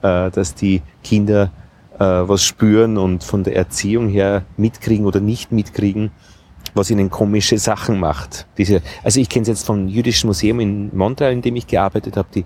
[0.03, 1.51] äh, dass die Kinder
[1.99, 6.11] äh, was spüren und von der Erziehung her mitkriegen oder nicht mitkriegen,
[6.75, 8.47] was ihnen komische Sachen macht.
[8.59, 12.17] Diese, also ich kenne es jetzt vom Jüdischen Museum in Montreal, in dem ich gearbeitet
[12.17, 12.45] habe, die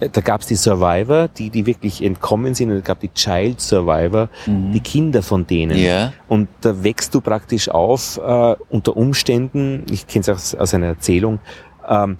[0.00, 3.12] äh, da gab es die Survivor, die, die wirklich entkommen sind, und es gab die
[3.12, 4.72] Child Survivor, Mhm.
[4.72, 5.76] die Kinder von denen.
[5.78, 6.12] Ja.
[6.28, 10.86] Und da wächst du praktisch auf äh, unter Umständen, ich kenne es aus, aus einer
[10.86, 11.40] Erzählung,
[11.88, 12.16] ähm,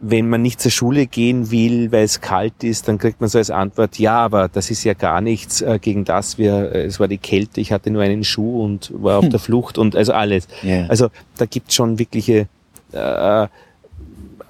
[0.00, 3.38] wenn man nicht zur Schule gehen will, weil es kalt ist, dann kriegt man so
[3.38, 6.36] als Antwort, ja, aber das ist ja gar nichts äh, gegen das.
[6.36, 9.40] Wir, äh, es war die Kälte, ich hatte nur einen Schuh und war auf der
[9.40, 10.48] Flucht und also alles.
[10.62, 10.86] Ja.
[10.86, 12.46] Also da gibt schon wirkliche
[12.92, 13.46] äh,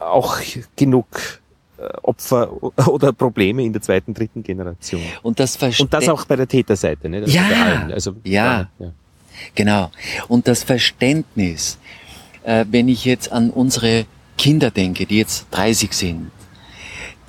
[0.01, 0.39] auch
[0.75, 1.07] genug
[1.79, 2.51] äh, Opfer
[2.89, 5.03] oder Probleme in der zweiten, dritten Generation.
[5.23, 7.21] Und das Verste Und das auch bei der Täterseite, ne?
[7.21, 7.89] Das Ja.
[7.93, 8.69] Also, ja.
[8.79, 8.93] ja.
[9.55, 9.91] Genau.
[10.29, 11.79] Und das Verständnis,
[12.43, 14.07] äh, wenn ich jetzt an unsere
[14.37, 16.31] Kinder denke, die jetzt 30 sind,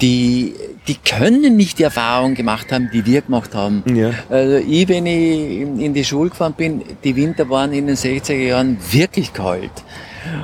[0.02, 0.54] die,
[0.88, 3.84] die können nicht die Erfahrung gemacht haben, die wir gemacht haben.
[3.94, 4.12] Ja.
[4.30, 8.34] Also ich, wenn ich in, die Schule gefahren bin, die Winter waren in den 60er
[8.34, 9.72] Jahren wirklich kalt.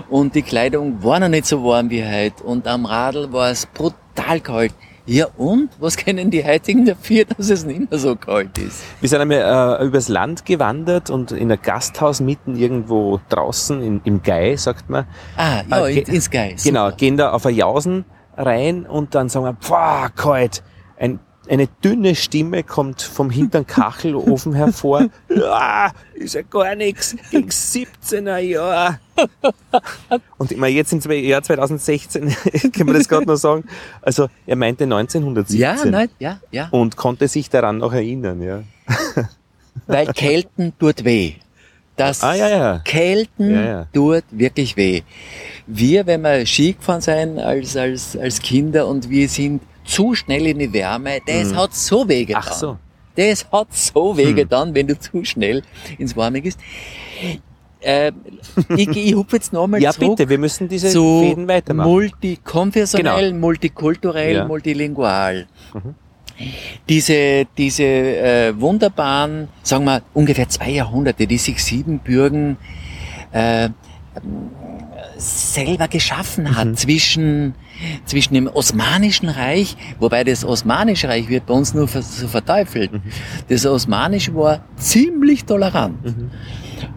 [0.09, 2.43] Und die Kleidung war noch nicht so warm wie heute.
[2.43, 4.73] Und am Radl war es brutal kalt.
[5.05, 5.69] Ja und?
[5.79, 8.83] Was kennen die heutigen dafür, dass es nicht mehr so kalt ist?
[9.01, 14.01] Wir sind einmal äh, übers Land gewandert und in ein Gasthaus mitten irgendwo draußen in,
[14.05, 15.05] im Gai, sagt man.
[15.35, 16.63] Ah, ja, Äh, in, ins Geist.
[16.65, 18.05] Genau, gehen da auf eine Jausen
[18.37, 20.63] rein und dann sagen wir, pfah, kalt.
[20.97, 25.07] Ein, eine dünne Stimme kommt vom hinteren Kachelofen hervor.
[25.29, 28.99] Ja, ist ja gar nichts gegen 17er Jahr.
[30.37, 32.35] Und ich meine, jetzt im Jahr 2016
[32.73, 33.65] können wir das gerade noch sagen.
[34.01, 36.67] Also er meinte 1917 Ja, nein, ja, ja.
[36.71, 38.63] und konnte sich daran noch erinnern, ja.
[39.87, 41.33] Weil Kälten tut weh.
[41.95, 42.79] Das Ah, ja, ja.
[42.79, 43.87] Kälten Ja, ja.
[43.93, 45.01] tut wirklich weh.
[45.67, 50.47] Wir, wenn wir Ski gefahren sind als, als, als Kinder und wir sind zu schnell
[50.47, 52.43] in die Wärme, das hat so weh getan.
[52.43, 52.49] Mhm.
[52.49, 52.77] Ach so.
[53.15, 54.35] Das hat so weh Hm.
[54.35, 55.61] getan, wenn du zu schnell
[55.99, 56.59] ins Warme gehst.
[57.81, 58.11] Äh,
[58.75, 61.89] ich, ich hupfe jetzt nochmal Ja, zurück bitte, wir müssen diese zu Fäden weitermachen.
[61.91, 63.39] multikonfessionell, Genau.
[63.39, 64.45] multikulturell, Ja.
[64.47, 65.47] multilingual.
[66.89, 72.57] Diese, diese äh, wunderbaren, sagen wir ungefähr zwei Jahrhunderte, die sich Siebenbürgen
[73.33, 73.69] äh,
[75.17, 77.53] selber geschaffen hat zwischen,
[78.05, 82.91] zwischen dem Osmanischen Reich, wobei das Osmanische Reich wird bei uns nur so verteufelt.
[83.49, 85.97] Das Osmanische war ziemlich tolerant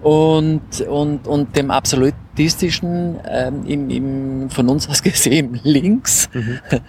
[0.02, 6.28] und, und, und dem absolutistischen, ähm, im, im, von uns aus gesehen links,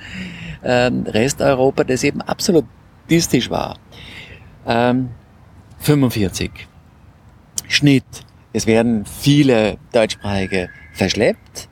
[0.63, 3.77] ähm, Resteuropa, das eben absolutistisch war.
[4.65, 5.09] Ähm,
[5.79, 6.51] 45.
[7.67, 8.03] Schnitt.
[8.53, 11.69] Es werden viele Deutschsprachige verschleppt.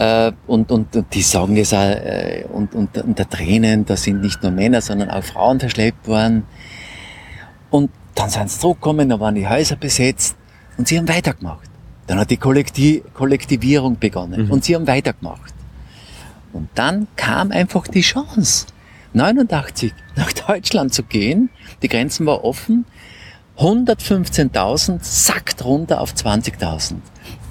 [0.00, 4.22] Äh, und, und, und die sagen das auch, äh, und, und unter Tränen, da sind
[4.22, 6.44] nicht nur Männer, sondern auch Frauen verschleppt worden.
[7.68, 10.36] Und dann sind sie zurückgekommen, dann waren die Häuser besetzt
[10.78, 11.68] und sie haben weitergemacht.
[12.06, 15.52] Dann hat die Kollekti Kollektivierung begonnen und sie haben weitergemacht.
[16.54, 18.68] Und dann kam einfach die Chance,
[19.12, 21.50] 89 nach Deutschland zu gehen.
[21.82, 22.86] Die Grenzen waren offen.
[23.58, 26.94] 115.000 sackt runter auf 20.000.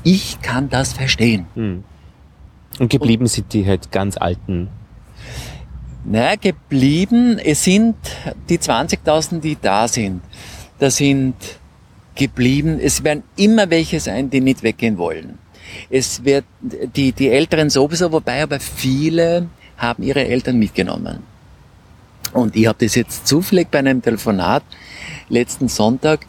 [0.03, 1.45] Ich kann das verstehen.
[2.79, 4.69] Und geblieben sind die halt ganz alten.
[6.05, 7.95] Naja, geblieben, es sind
[8.47, 10.21] die 20.000, die da sind.
[10.79, 11.35] Da sind
[12.15, 15.37] geblieben, es werden immer welche sein, die nicht weggehen wollen.
[15.89, 21.23] Es wird die, die Älteren sowieso, wobei aber viele haben ihre Eltern mitgenommen.
[22.33, 24.63] Und ich habe das jetzt zufällig bei einem Telefonat
[25.29, 26.25] letzten Sonntag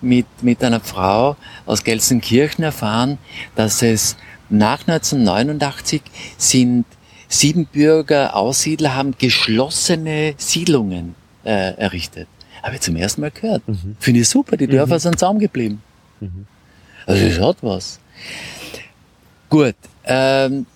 [0.00, 3.18] mit, mit einer Frau aus Gelsenkirchen erfahren,
[3.54, 4.16] dass es
[4.50, 6.02] nach 1989
[6.36, 6.84] sind
[7.28, 12.26] Siebenbürger Aussiedler haben geschlossene Siedlungen äh, errichtet.
[12.62, 13.62] Habe ich zum ersten Mal gehört.
[14.00, 15.82] Finde ich super, die Dörfer sind zaum geblieben.
[17.06, 18.00] Also es hat was.
[19.48, 20.66] Gut, ähm,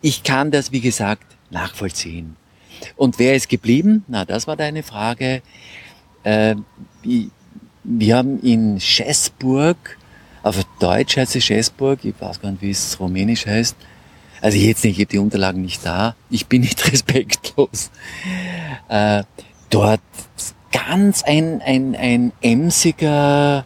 [0.00, 2.36] ich kann das, wie gesagt, nachvollziehen.
[2.96, 4.04] Und wer ist geblieben?
[4.08, 5.42] Na, das war deine Frage.
[6.24, 6.56] Äh,
[7.84, 9.98] wir haben in Schäßburg,
[10.42, 13.76] auf Deutsch heißt es Schäßburg, ich weiß gar nicht, wie es rumänisch heißt.
[14.40, 16.16] Also jetzt nicht, ich habe die Unterlagen nicht da.
[16.28, 17.90] Ich bin nicht respektlos.
[18.88, 19.22] Äh,
[19.70, 20.00] dort
[20.72, 23.64] ganz ein, ein, ein emsiger,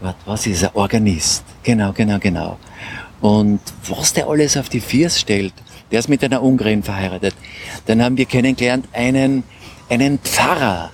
[0.00, 1.44] was, was ist er, Organist.
[1.62, 2.58] Genau, genau, genau.
[3.20, 5.52] Und was der alles auf die Viers stellt,
[5.90, 7.34] der ist mit einer Ungarin verheiratet.
[7.86, 9.44] Dann haben wir kennengelernt einen,
[9.90, 10.90] einen Pfarrer,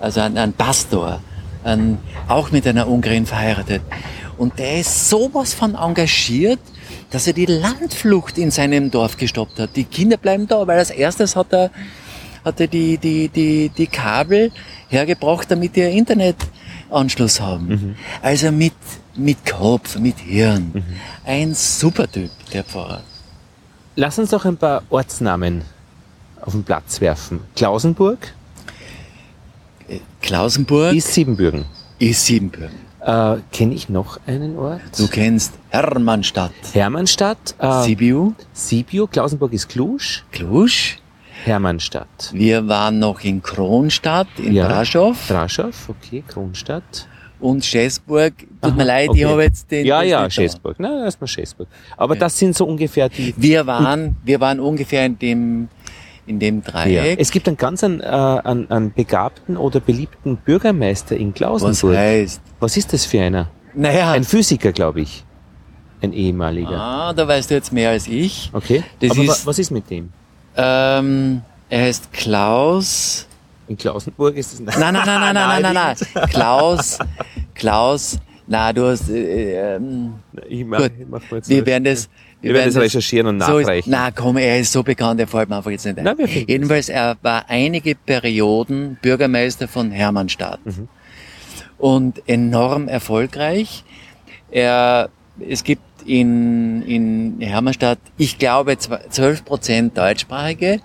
[0.00, 1.20] also einen, einen Pastor,
[1.64, 1.98] einen,
[2.28, 3.82] auch mit einer Ungarin verheiratet.
[4.38, 6.60] Und der ist sowas von engagiert,
[7.10, 9.76] dass er die Landflucht in seinem Dorf gestoppt hat.
[9.76, 11.70] Die Kinder bleiben da, weil als erstes hat er,
[12.44, 14.50] hat er die, die, die, die Kabel
[14.88, 17.96] hergebracht, damit die einen Internetanschluss haben.
[18.22, 18.72] Also mit,
[19.14, 20.82] mit Kopf, mit Hirn.
[21.24, 23.02] Ein super Typ, der Pfarrer.
[23.94, 25.62] Lass uns doch ein paar Ortsnamen
[26.40, 27.40] auf den Platz werfen.
[27.54, 28.34] Klausenburg
[30.20, 31.64] Klausenburg ist Siebenbürgen.
[31.98, 32.76] ist Siebenbürgen.
[33.00, 34.80] Äh, Kenne ich noch einen Ort?
[34.96, 39.98] Du kennst Hermannstadt, Hermannstadt, äh, Sibiu, Sibiu, Klausenburg ist Cluj,
[40.30, 40.70] Cluj.
[41.44, 42.30] Hermannstadt.
[42.32, 44.68] Wir waren noch in Kronstadt, in Ja.
[44.68, 47.08] Braschow Draschow, okay, Kronstadt.
[47.40, 48.34] und Schäßburg.
[48.38, 49.18] Tut Aha, mir leid, okay.
[49.18, 49.84] ich habe jetzt den.
[49.84, 50.30] Ja, ja, da.
[50.30, 50.76] Schäßburg.
[50.78, 51.66] Na, erstmal Schäßburg.
[51.96, 53.34] Aber das sind so ungefähr die.
[53.36, 55.68] Wir waren, wir waren ungefähr in dem,
[56.26, 56.70] in dem Ja.
[56.70, 57.18] Dreieck.
[57.20, 61.96] Es gibt einen ganz einen, äh, einen, einen begabten oder beliebten Bürgermeister in Was Klausenburg.
[61.96, 62.40] heißt?
[62.60, 63.48] Was ist das für einer?
[63.74, 65.24] Naja, Ein Physiker, glaube ich.
[66.00, 66.78] Ein ehemaliger.
[66.80, 68.50] ah, da weißt du jetzt mehr als ich.
[68.52, 68.82] Okay.
[69.00, 70.10] Das Aber ist- was ist mit dem?
[70.56, 73.26] Ähm, er heißt Klaus.
[73.68, 74.60] In Klausenburg ist es.
[74.60, 76.28] Nein, nein, nein, nein, nein, nein, nein, nein.
[76.28, 76.98] Klaus,
[77.54, 80.14] Klaus, na, du hast, äh, ähm,
[80.48, 80.92] Ich mach, Gut.
[80.98, 82.08] ich mach mal wir werden das,
[82.42, 83.90] Wir werden das recherchieren und so nachreichen.
[83.90, 86.04] Na komm, er ist so bekannt, er fällt mir einfach jetzt nicht ein.
[86.18, 90.64] Wir finden Jedenfalls, er war einige Perioden Bürgermeister von Hermannstadt.
[90.64, 90.88] Mhm.
[91.78, 93.84] Und enorm erfolgreich.
[94.50, 95.08] Er,
[95.48, 100.80] es gibt in, in Hermannstadt, ich glaube, 12 Prozent Deutschsprachige.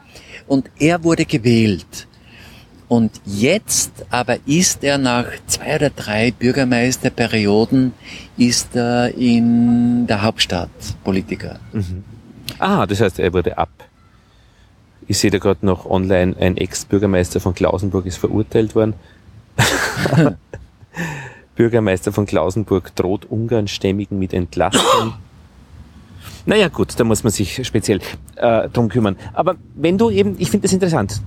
[0.48, 2.08] Und er wurde gewählt.
[2.88, 7.94] Und jetzt aber ist er nach zwei oder drei Bürgermeisterperioden
[8.38, 10.70] ist er in der Hauptstadt
[11.04, 11.60] Politiker.
[12.60, 13.70] Ah, das heißt, er wurde ab.
[15.06, 18.94] Ich sehe da gerade noch online, ein Ex-Bürgermeister von Klausenburg ist verurteilt worden.
[21.56, 25.14] Bürgermeister von Klausenburg droht Ungarnstämmigen mit Entlassung.
[26.46, 28.00] naja, gut, da muss man sich speziell
[28.36, 29.18] äh, drum kümmern.
[29.34, 31.22] Aber wenn du eben, ich finde das interessant,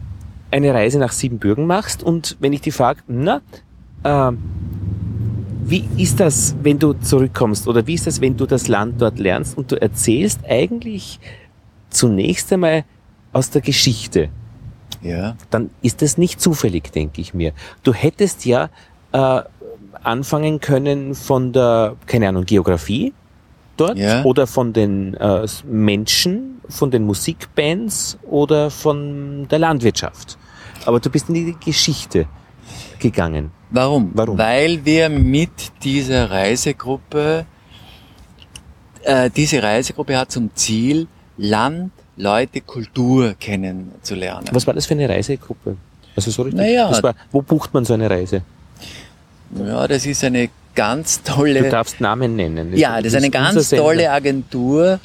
[0.51, 3.41] eine Reise nach Siebenbürgen machst und wenn ich die frage, na,
[4.03, 4.33] äh,
[5.65, 9.19] wie ist das, wenn du zurückkommst oder wie ist das, wenn du das Land dort
[9.19, 11.21] lernst und du erzählst eigentlich
[11.91, 12.85] zunächst einmal
[13.33, 14.31] aus der Geschichte?
[15.03, 15.37] Ja.
[15.51, 17.53] Dann ist das nicht zufällig, denke ich mir.
[17.85, 18.69] Du hättest ja
[19.13, 19.43] äh,
[20.03, 23.13] anfangen können von der, keine Ahnung, Geografie
[23.77, 24.25] dort Ja.
[24.25, 30.37] oder von den äh, Menschen, von den Musikbands oder von der Landwirtschaft.
[30.87, 32.27] Aber du bist in die Geschichte
[32.99, 33.51] gegangen.
[33.71, 34.11] Warum?
[34.15, 34.37] Warum?
[34.39, 35.51] Weil wir mit
[35.83, 37.47] dieser Reisegruppe,
[39.03, 44.49] äh, diese Reisegruppe hat zum Ziel, Land, Leute, Kultur kennenzulernen.
[44.53, 45.77] Was war das für eine Reisegruppe?
[46.17, 46.61] Also so richtig?
[46.61, 46.89] Naja.
[46.91, 48.43] Das war, wo bucht man so eine Reise?
[49.57, 52.77] Ja, das ist eine ganz Du tolle, darfst Namen nennen.
[52.77, 55.01] ja, das ist eine ganz tolle Agentur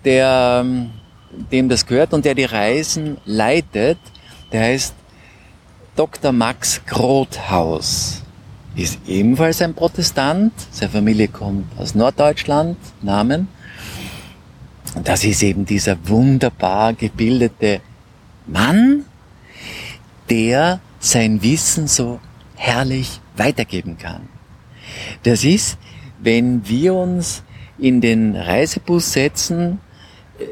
[0.05, 0.91] der, ähm,
[1.53, 3.99] dem das gehört und der die Reisen leitet,
[4.53, 4.95] der heißt
[5.97, 6.33] Dr.
[6.33, 8.23] Max Grothaus.
[8.77, 10.53] Ist ebenfalls ein Protestant.
[10.71, 13.47] Seine Familie kommt aus Norddeutschland, Namen.
[14.95, 17.81] Und das ist eben dieser wunderbar gebildete
[18.47, 19.05] Mann,
[20.31, 22.21] der sein Wissen so
[22.55, 24.29] herrlich weitergeben kann.
[25.23, 25.79] Das ist,
[26.21, 27.43] wenn wir uns
[27.79, 29.81] in den Reisebus setzen,
[30.39, 30.45] äh,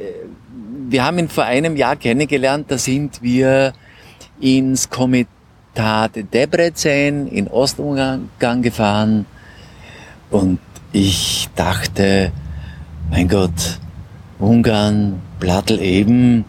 [0.89, 3.73] wir haben ihn vor einem Jahr kennengelernt, da sind wir
[4.41, 5.31] ins Komitat
[6.35, 8.29] Debrecen in Ostungarn
[8.61, 9.25] gefahren
[10.31, 10.59] und
[10.93, 12.33] ich dachte,
[13.11, 13.79] mein Gott,
[14.39, 16.45] Ungarn, Plattel eben,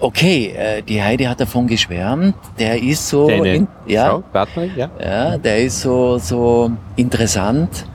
[0.00, 4.90] okay, äh, die Heidi hat davon geschwärmt, der ist so, in, ja, Frau, ja?
[5.00, 7.86] ja, der ist so, so interessant.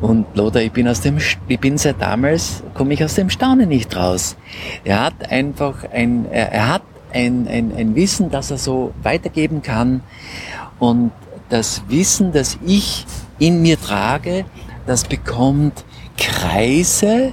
[0.00, 3.68] Und Lothar, ich bin aus dem, ich bin seit damals, komme ich aus dem Staunen
[3.68, 4.36] nicht raus.
[4.84, 9.62] Er hat einfach ein, er, er hat ein, ein, ein Wissen, das er so weitergeben
[9.62, 10.02] kann.
[10.80, 11.12] Und
[11.50, 13.06] das Wissen, das ich
[13.38, 14.44] in mir trage,
[14.86, 15.84] das bekommt
[16.16, 17.32] Kreise,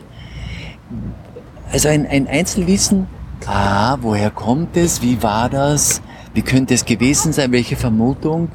[1.71, 3.07] also ein, ein Einzelwissen,
[3.49, 6.01] ah, woher kommt es, wie war das,
[6.33, 8.49] wie könnte es gewesen sein, welche Vermutung.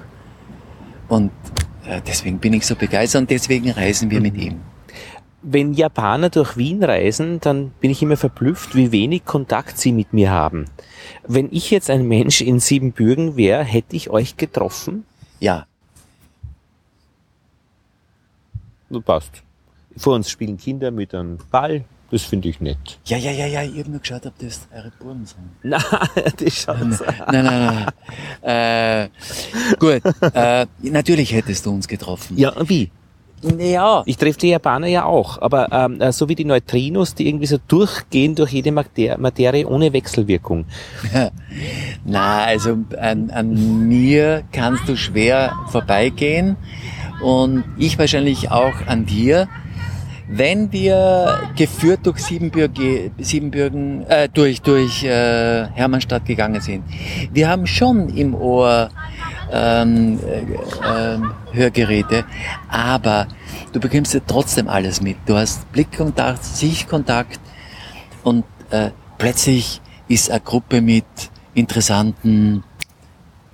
[1.09, 1.33] Und
[1.87, 4.61] äh, deswegen bin ich so begeistert und deswegen reisen wir mit ihm.
[5.43, 10.15] Wenn Japaner durch Wien reisen, dann bin ich immer verblüfft, wie wenig Kontakt sie mit
[10.15, 10.65] mir haben.
[11.27, 15.05] Wenn ich jetzt ein Mensch in Siebenbürgen wäre, hätte ich euch getroffen?
[15.41, 15.67] Ja,
[18.95, 19.43] Du passt.
[19.97, 21.85] Vor uns spielen Kinder mit einem Ball.
[22.15, 23.01] Das finde ich nett.
[23.07, 25.51] ja, ja, ja, ja, ich habe nur geschaut, ob das eure Buben sind.
[25.65, 25.79] Na,
[26.39, 27.03] das schaut's.
[27.27, 27.91] Nein, nein,
[28.41, 29.09] nein.
[29.11, 30.01] äh, gut,
[30.33, 32.39] äh, natürlich hättest du uns getroffen.
[32.39, 32.93] Ja, wie?
[33.59, 34.05] Ja.
[34.07, 37.47] Ich treffe die Japaner ja auch, aber ähm, äh, so wie die Neutrinos, die irgendwie
[37.47, 40.67] so durchgehen durch jede Mater Materie ohne Wechselwirkung.
[42.05, 46.55] Na, also an, an mir kannst du schwer vorbeigehen
[47.25, 49.49] und ich wahrscheinlich auch an dir.
[50.37, 56.83] Wenn wir geführt durch Siebenbürge, Siebenbürgen, äh, durch, durch äh, Hermannstadt gegangen sind,
[57.33, 58.91] wir haben schon im Ohr
[59.53, 61.19] ähm, äh, äh,
[61.53, 62.25] Hörgeräte,
[62.69, 63.29] aber
[63.73, 65.19] du bekommst ja trotzdem alles mit.
[65.27, 67.39] Du hast Blickkontakt, Sichtkontakt
[68.25, 71.05] und äh, plötzlich ist eine Gruppe mit
[71.55, 72.65] interessanten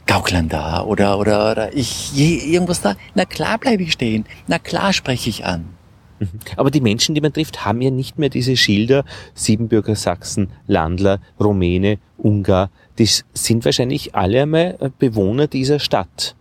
[0.06, 2.96] Gauklern da oder, oder, oder ich je, irgendwas da.
[3.14, 4.24] Na klar bleibe ich stehen.
[4.46, 5.79] Na klar spreche ich an.
[6.20, 6.28] Mhm.
[6.56, 9.04] Aber die Menschen, die man trifft, haben ja nicht mehr diese Schilder
[9.34, 12.70] Siebenbürger Sachsen, Landler, Rumäne, Ungar.
[12.98, 16.36] Die sind wahrscheinlich alle einmal äh, Bewohner dieser Stadt.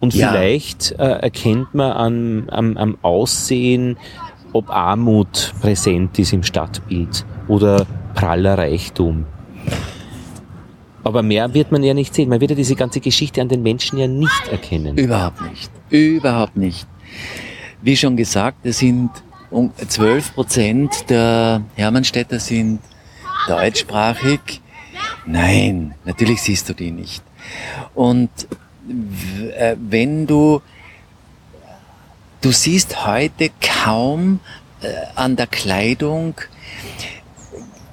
[0.00, 0.32] Und Ja.
[0.32, 3.96] vielleicht äh, erkennt man am, am, am Aussehen,
[4.52, 9.26] ob Armut präsent ist im Stadtbild oder praller Reichtum.
[11.04, 12.28] Aber mehr wird man ja nicht sehen.
[12.28, 14.96] Man wird ja diese ganze Geschichte an den Menschen ja nicht erkennen.
[14.96, 15.70] Überhaupt nicht.
[15.90, 16.86] Überhaupt nicht.
[17.82, 19.10] Wie schon gesagt, es sind
[19.50, 22.78] um 12 Prozent der Hermannstädter sind
[23.48, 24.60] deutschsprachig.
[25.26, 27.24] Nein, natürlich siehst du die nicht.
[27.94, 28.30] Und
[29.56, 30.62] äh, wenn du,
[32.40, 34.38] du siehst heute kaum
[34.80, 36.34] äh, an der Kleidung,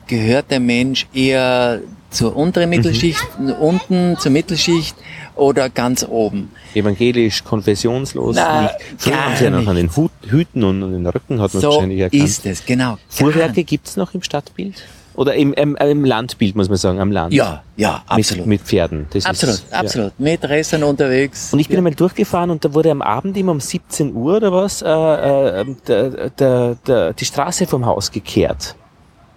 [0.05, 1.81] gehört der Mensch eher
[2.11, 3.25] zur unteren Mittelschicht,
[3.59, 4.95] unten zur Mittelschicht
[5.39, 6.51] oder ganz oben.
[6.73, 8.71] evangelisch, konfessionslos Na.
[8.97, 11.61] Früher haben sie ja noch an den Hut, Hüten und an den Rücken hat man
[11.61, 12.23] So wahrscheinlich erkannt.
[12.23, 12.97] ist es, genau.
[13.09, 14.75] Fuhrwerke gibt's noch im Stadtbild?
[15.15, 17.33] Oder im, im, im Landbild, muss man sagen, am Land?
[17.33, 18.45] Ja, ja, absolut.
[18.45, 19.07] Mit, mit Pferden.
[19.11, 19.79] Das absolut, ist, ja.
[19.79, 20.17] absolut.
[20.17, 21.51] Mit Racern unterwegs.
[21.51, 24.53] Und ich bin einmal durchgefahren und da wurde am Abend immer um 17 Uhr oder
[24.53, 28.75] was äh, äh, der, der, der, die Straße vom Haus gekehrt.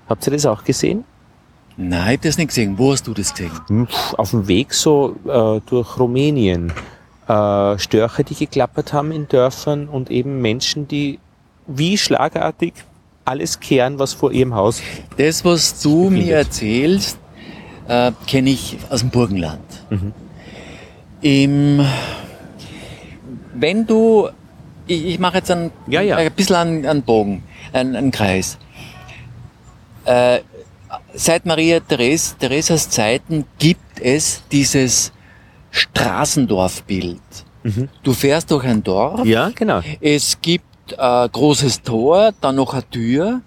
[0.09, 1.05] Habt ihr das auch gesehen?
[1.77, 2.79] Nein, ich hab das nicht gesehen.
[2.79, 3.51] Wo hast du das gesehen?
[3.69, 6.73] Hm, Auf dem Weg so äh, durch Rumänien.
[7.29, 11.19] Äh, Störche, die geklappert haben in Dörfern und eben Menschen, die
[11.67, 12.75] wie schlagartig
[13.25, 14.83] alles kehren, was vor ihrem Haus.
[15.17, 16.27] Das, was du Befindet.
[16.27, 17.19] mir erzählst,
[17.89, 19.61] äh, kenne ich aus dem Burgenland.
[19.91, 20.13] Mhm.
[21.23, 21.87] Im,
[23.55, 24.29] wenn du,
[24.89, 26.17] ich, ich mache jetzt einen, Ja, ja.
[26.17, 28.59] ein bisschen einen, einen Bogen, einen, einen Kreis.
[30.05, 30.41] Äh,
[31.15, 35.13] seit Maria Theres, Theresas Zeiten gibt es dieses
[35.71, 37.21] Straßendorfbild.
[37.63, 37.89] Mhm.
[38.03, 39.81] Du fährst durch ein Dorf, Ja, genau.
[40.01, 43.41] es gibt ein großes Tor, dann noch eine Tür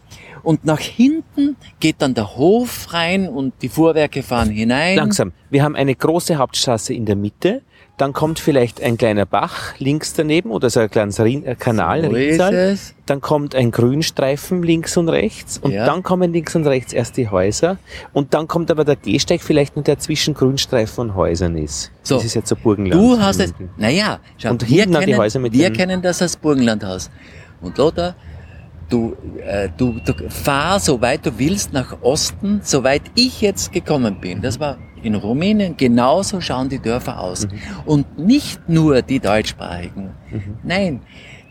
[0.43, 4.95] und nach hinten geht dann der Hof rein und die Fuhrwerke fahren hinein.
[4.95, 5.33] Langsam.
[5.49, 7.61] Wir haben eine große Hauptstraße in der Mitte.
[7.97, 12.03] Dann kommt vielleicht ein kleiner Bach links daneben oder so ein kleines Rien äh, Kanal,
[12.03, 12.93] So es.
[13.05, 15.85] Dann kommt ein Grünstreifen links und rechts und Ja.
[15.85, 17.77] dann kommen links und rechts erst die Häuser
[18.11, 21.91] und dann kommt aber der Gehsteig vielleicht noch, der zwischen Grünstreifen und Häusern ist.
[22.03, 22.15] So.
[22.15, 23.01] Das ist jetzt so Burgenland.
[23.01, 26.21] Du hast es, naja, schau, Und wir, an die kennen, Häuser mit wir kennen das
[26.21, 27.09] als Burgenlandhaus.
[27.61, 28.15] Und Lothar,
[28.89, 29.15] du,
[29.45, 34.19] äh, du, du fahr so weit du willst nach Osten, so weit ich jetzt gekommen
[34.19, 34.41] bin.
[34.41, 37.47] Das war in Rumänien, genauso schauen die Dörfer aus.
[37.47, 37.51] Mhm.
[37.85, 40.09] Und nicht nur die deutschsprachigen.
[40.63, 41.01] Nein.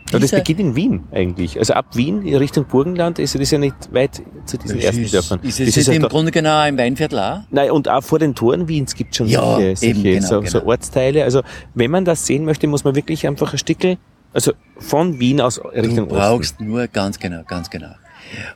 [0.09, 1.57] Aber das beginnt in Wien eigentlich.
[1.57, 5.13] Also ab Wien Richtung Burgenland ist das ja nicht weit zu diesen Das ersten ist,
[5.15, 5.39] Dörfern.
[5.41, 7.39] Ist das es nicht ja im da- Grunde genau im Weinviertel auch?
[7.49, 10.41] Nein, und auch vor den Toren Wiens gibt schon Ja, solche, solche eben, genau, so,
[10.45, 10.69] so genau.
[10.71, 11.23] Ortsteile.
[11.23, 11.41] Also
[11.73, 13.97] wenn man das sehen möchte, muss man wirklich einfach ein Stückel,
[14.31, 16.07] also von Wien aus Du Richtung Osten.
[16.15, 17.95] brauchst nur, ganz genau, ganz genau.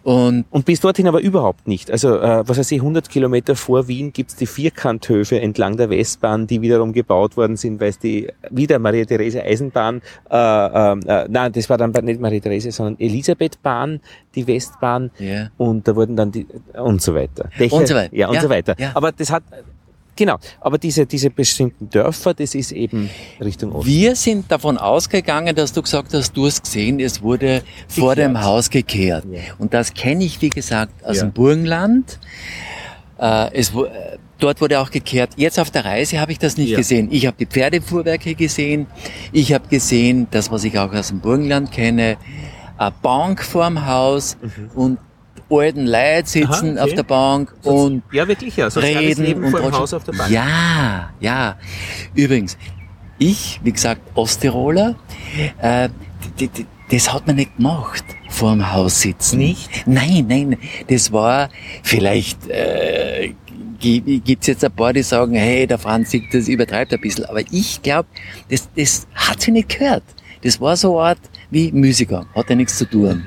[0.04, 1.92] Und Und bis dorthin aber überhaupt nicht.
[1.92, 6.48] Also äh, was weiß ich, 100 Kilometer vor Wien gibt's die Vierkanthöfe entlang der Westbahn,
[6.48, 11.28] die wiederum gebaut worden sind, weil es die wieder Maria Therese Eisenbahn, äh, äh, äh,
[11.30, 14.00] nein, das war dann nicht Maria Therese, sondern Elisabethbahn,
[14.36, 15.12] die Westbahn.
[15.20, 15.50] ja.
[15.58, 16.48] Und da wurden dann die
[16.82, 17.50] und so weiter.
[17.60, 18.16] Dächer, Und so weiter.
[18.16, 18.76] Ja, und Ja, so weiter.
[18.80, 18.92] ja.
[18.94, 19.44] Aber das hat
[20.20, 20.38] genau.
[20.62, 23.10] Aber diese diese bestimmten Dörfer, das ist eben
[23.42, 23.88] Richtung Osten.
[23.90, 28.30] Wir sind davon ausgegangen, dass du gesagt hast, du hast gesehen, es wurde vor Gekehrt.
[28.36, 29.26] dem Haus gekehrt.
[29.32, 29.40] Ja.
[29.58, 31.24] Und das kenne ich, wie gesagt, aus Ja.
[31.24, 32.20] dem Burgenland.
[33.20, 35.32] Äh, es, äh, dort wurde auch gekehrt.
[35.36, 36.78] Jetzt auf der Reise habe ich das nicht Ja.
[36.78, 37.10] gesehen.
[37.12, 38.88] Ich habe die Pferdefuhrwerke gesehen.
[39.34, 42.18] Ich habe gesehen, das, was ich auch aus dem Burgenland kenne,
[42.78, 44.38] eine Bank vorm Haus
[44.76, 45.00] und
[45.50, 46.78] alten Leute sitzen.
[46.78, 46.92] Aha, okay.
[46.92, 48.68] auf der Bank und ja, wirklich, ja.
[48.68, 49.72] reden und vor.
[49.72, 50.30] Haus auf der Bank.
[50.32, 51.58] Ja, ja.
[52.16, 52.58] Übrigens,
[53.18, 54.96] ich, wie gesagt, Osttiroler,
[55.62, 55.90] äh,
[56.92, 59.40] das hat man nicht gemacht, vor dem Haus sitzen.
[59.40, 59.70] Nicht?
[59.86, 61.50] Nein, nein, das war
[61.84, 63.34] vielleicht, äh,
[63.80, 67.26] gi- gibt's jetzt ein paar, die sagen, hey, der Franz Sieg, das übertreibt ein bisschen.
[67.26, 68.08] Aber ich glaube,
[68.50, 70.04] das, das hat sich nicht gehört.
[70.42, 71.20] Das war so eine Art
[71.52, 73.26] wie Musiker, hat ja nichts zu tun.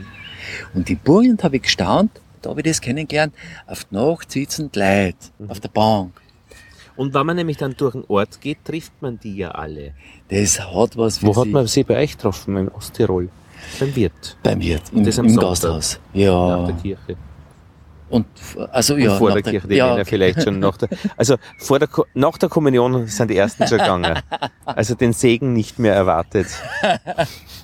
[0.74, 2.10] Und in Burgenland habe ich gestaunt,
[2.42, 3.34] da habe ich das kennengelernt,
[3.66, 5.50] auf die Nacht sitzen die Leute, Mhm.
[5.50, 6.12] auf der Bank.
[6.96, 9.94] Und wenn man nämlich dann durch den Ort geht, trifft man die ja alle.
[10.28, 12.56] Das hat was für Wo hat man sie bei euch getroffen?
[12.56, 13.28] In Osttirol?
[13.80, 14.36] Beim Wirt.
[14.42, 15.48] Beim Wirt, im, Das im Sonntag.
[15.50, 16.00] Gasthaus.
[16.12, 16.66] Nach Ja.
[16.66, 17.16] der Kirche.
[18.10, 18.26] Und,
[18.72, 19.16] also, Und ja.
[19.16, 22.36] vor nach der Kirche, die ja, Männer vielleicht schon nach der, also vor der, nach
[22.36, 24.18] der Kommunion sind die ersten schon gegangen.
[24.66, 26.48] Also den Segen nicht mehr erwartet.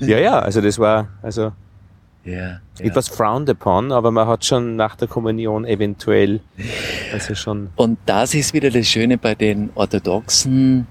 [0.00, 1.52] Ja, ja, also das war, also,
[2.24, 2.60] ja, ja.
[2.80, 6.40] it was frowned upon, aber man hat schon nach der Kommunion eventuell,
[7.12, 10.86] also schon, Und das ist wieder das Schöne bei den orthodoxen,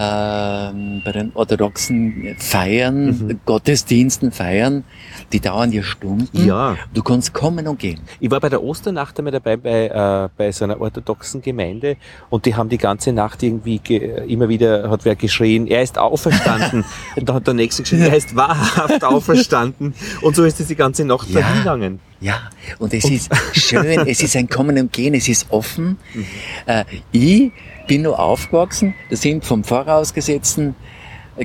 [0.00, 3.40] ähm, bei den orthodoxen Feiern, Mhm.
[3.44, 4.84] Gottesdiensten, Feiern,
[5.32, 6.28] die dauern ja Stunden.
[6.46, 6.76] ja.
[6.94, 7.98] Du kannst kommen und gehen.
[8.20, 11.96] Ich war bei der Osternacht einmal dabei bei, äh, bei so einer orthodoxen Gemeinde
[12.30, 15.98] und die haben die ganze Nacht irgendwie ge immer wieder hat wer geschrien, er ist
[15.98, 16.84] auferstanden.
[17.16, 19.94] und dann hat der nächste geschrien, er ist wahrhaft auferstanden.
[20.22, 21.40] Und so ist es die ganze Nacht Ja.
[21.40, 21.98] dahingegangen.
[22.20, 25.98] Ja, und es ist schön, es ist ein Kommen und Gehen, es ist offen.
[26.66, 27.50] Äh, ich
[27.88, 30.76] bin nur aufgewachsen, da sind vom Vorausgesetzten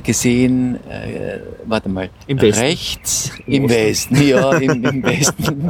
[0.01, 3.69] gesehen, äh, warte mal, Im rechts, Im im.
[3.69, 5.69] Westen, ja, im, im Westen.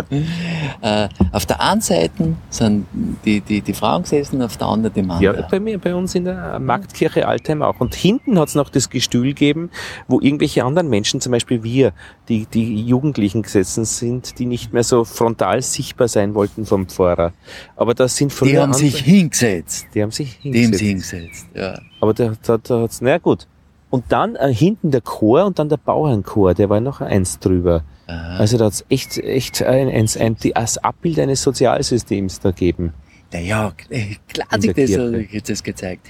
[0.81, 2.85] äh, auf der einen Seite sind
[3.25, 5.21] die, die, die Frauen gesessen, auf der anderen die Männer.
[5.21, 7.79] Ja, bei mir, bei uns in der Marktkirche Altheim auch.
[7.79, 9.69] Und hinten hat's noch das Gestühl gegeben,
[10.07, 11.93] wo irgendwelche anderen Menschen, zum Beispiel wir,
[12.29, 17.33] die, die Jugendlichen gesessen sind, die nicht mehr so frontal sichtbar sein wollten vom Pfarrer.
[17.75, 19.87] Aber das sind früher die haben andere- sich hingesetzt.
[19.93, 20.79] die haben sich Die haben hingesetzt.
[20.79, 20.87] sich
[21.19, 21.79] hingesetzt, ja.
[21.99, 23.47] Aber da, da, da hat's, na gut.
[23.93, 27.83] Und dann äh, hinten der Chor und dann der Bauernchor, der war noch eins drüber.
[28.07, 28.37] Aha.
[28.37, 32.93] Also da hat's echt, echt ein, ein, ein, die, das Abbild eines Sozialsystems da geben.
[33.31, 36.07] Na ja, äh, klar hat sich das, das gezeigt.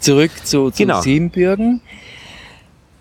[0.00, 1.02] Zurück zu, zu Genau.
[1.02, 1.80] Siebenbürgen.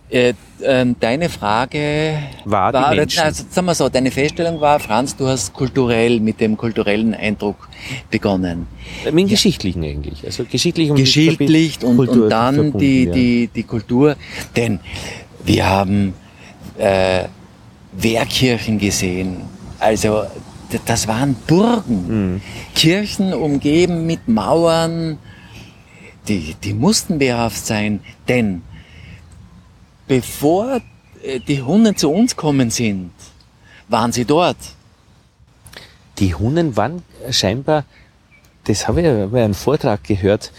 [0.09, 3.19] Äh, ähm, deine Frage War die Menschen.
[3.21, 7.69] also, sagen wir so, deine Feststellung war, Franz, du hast kulturell mit dem kulturellen Eindruck
[8.09, 8.67] begonnen.
[9.05, 10.25] Äh, Mit dem Geschichtlichen eigentlich.
[10.25, 13.13] Also geschichtlich und Geschichtlich und, und dann die, ja.
[13.13, 14.15] die, die Kultur.
[14.55, 14.79] Denn
[15.45, 16.13] wir haben
[16.77, 17.25] äh,
[17.93, 19.37] Wehrkirchen gesehen.
[19.79, 20.23] Also
[20.85, 22.33] das waren Burgen.
[22.33, 22.41] Mhm.
[22.75, 25.19] Kirchen umgeben mit Mauern.
[26.27, 28.61] Die, die mussten wehrhaft sein, denn
[30.09, 30.81] bevor
[31.23, 33.11] äh, die Hunden zu uns kommen sind,
[33.87, 34.57] waren sie dort.
[36.17, 37.85] Die Hunden waren scheinbar,
[38.65, 40.51] das habe ich ja bei einem Vortrag gehört,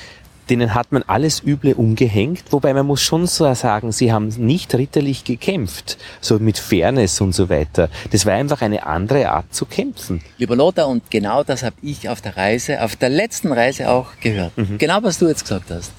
[0.48, 4.74] denen hat man alles Üble umgehängt, wobei man muss schon so sagen, sie haben nicht
[4.74, 7.88] ritterlich gekämpft, so mit Fairness und so weiter.
[8.10, 10.22] Das war einfach eine andere Art zu kämpfen.
[10.38, 14.08] Lieber Lothar, und genau das habe ich auf der Reise, auf der letzten Reise auch
[14.20, 14.52] gehört.
[14.78, 15.92] Genau was du jetzt gesagt hast.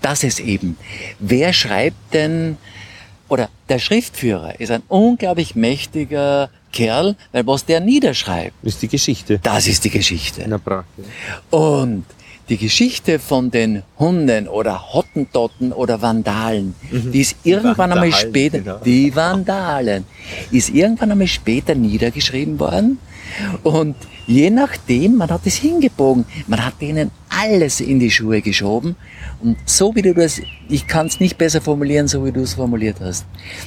[0.00, 0.78] Das ist eben,
[1.18, 2.56] wer schreibt denn,
[3.34, 8.88] oder der Schriftführer ist ein unglaublich mächtiger Kerl, weil was der niederschreibt, Das ist die
[8.88, 9.40] Geschichte.
[9.42, 10.44] das ist die Geschichte.
[10.46, 10.84] Na, bra-
[11.50, 12.04] Und
[12.48, 18.58] die Geschichte von den Hunden oder Hottentotten oder Vandalen, die ist irgendwann einmal Vandalen, später,
[18.58, 18.78] genau.
[18.84, 20.04] die Vandalen,
[20.50, 22.98] ist irgendwann einmal später niedergeschrieben worden.
[23.62, 28.96] Und je nachdem, man hat es hingebogen, man hat denen alles in die Schuhe geschoben.
[29.42, 32.54] Und so wie du das, ich kann es nicht besser formulieren, so wie du es
[32.54, 33.24] formuliert hast.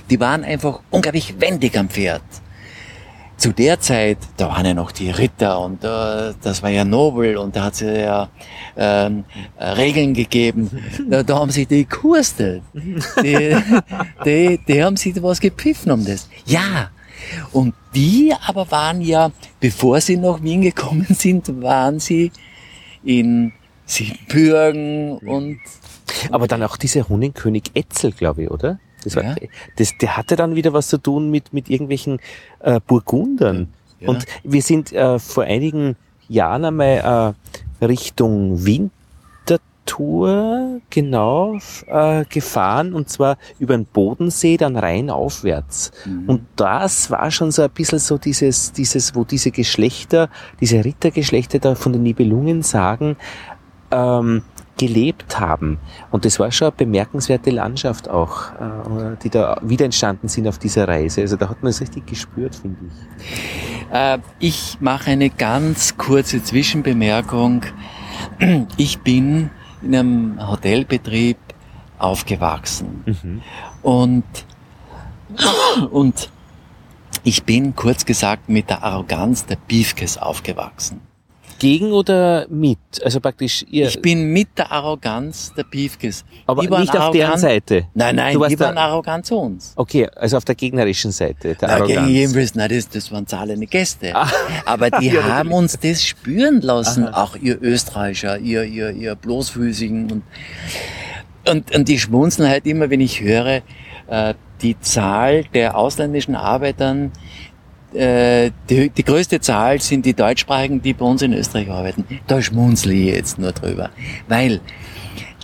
[0.09, 2.21] Die waren einfach unglaublich wendig am Pferd
[3.47, 7.37] zu der Zeit, da waren ja noch die Ritter und äh, das war ja nobel
[7.37, 8.27] und da hat es ja
[8.75, 9.23] ähm,
[9.57, 10.69] äh, Regeln gegeben.
[11.09, 12.61] Da, da haben sie die gekurstet.
[12.73, 13.55] Die,
[14.25, 16.27] die, die haben sich was gepfiffen um das.
[16.45, 16.89] Ja.
[17.53, 19.31] Und die aber waren ja,
[19.61, 22.31] bevor sie nach Wien gekommen sind, waren sie
[23.05, 23.53] in
[23.85, 25.59] Siebenbürgen und
[26.31, 28.79] Aber dann auch dieser Hundenkönig Etzel, glaube ich, oder?
[29.07, 29.35] Das war, Ja.
[29.77, 32.19] das, der hatte dann wieder was zu tun mit, mit irgendwelchen
[32.59, 33.69] äh, Burgundern.
[33.99, 34.09] Ja.
[34.09, 35.95] Und wir sind äh, vor einigen
[36.29, 37.35] Jahren einmal
[37.81, 39.61] äh, Richtung Winterthur
[40.89, 45.91] genau äh, gefahren und zwar über den Bodensee dann rein aufwärts.
[46.27, 50.29] Und das war schon so ein bisschen so dieses, dieses, wo diese Geschlechter,
[50.59, 53.15] diese Rittergeschlechter da von den Nibelungen sagen,
[53.91, 54.41] ähm,
[54.77, 55.79] gelebt haben.
[56.11, 60.57] Und das war schon eine bemerkenswerte Landschaft auch, äh, die da wieder entstanden sind auf
[60.59, 61.21] dieser Reise.
[61.21, 63.93] Also da hat man es richtig gespürt, finde ich.
[63.93, 67.63] Äh, ich mache eine ganz kurze Zwischenbemerkung.
[68.77, 69.51] Ich bin
[69.81, 71.37] in einem Hotelbetrieb
[71.99, 73.41] aufgewachsen Mhm.
[73.83, 74.23] und,
[75.91, 76.29] und
[77.23, 81.01] ich bin kurz gesagt mit der Arroganz der Beefkes aufgewachsen.
[81.59, 82.77] Gegen oder mit?
[83.03, 83.87] Also praktisch ihr.
[83.87, 86.23] Ich bin mit der Arroganz der Piefkes.
[86.45, 87.85] aber Die nicht auf deren Seite.
[87.93, 89.73] Nein, nein, Du warst die waren da- arrogant zu uns.
[89.75, 91.99] Okay, also auf der gegnerischen Seite, der Ja, Arroganz.
[91.99, 94.15] gegen jedenfalls, nein, das, das waren zahlende Gäste.
[94.15, 94.29] Ah.
[94.65, 100.11] Aber die Ja, haben uns das spüren lassen, auch ihr Österreicher, ihr, ihr, ihr Bloßfüßigen.
[100.11, 100.23] Und,
[101.49, 103.61] und, und die schmunzeln halt immer, wenn ich höre,
[104.07, 107.11] äh, die Zahl der ausländischen Arbeitern,
[107.93, 112.05] äh, die, die größte Zahl sind die Deutschsprachigen, die bei uns in Österreich arbeiten.
[112.27, 113.89] Da schmunzle ich jetzt nur drüber.
[114.27, 114.59] Weil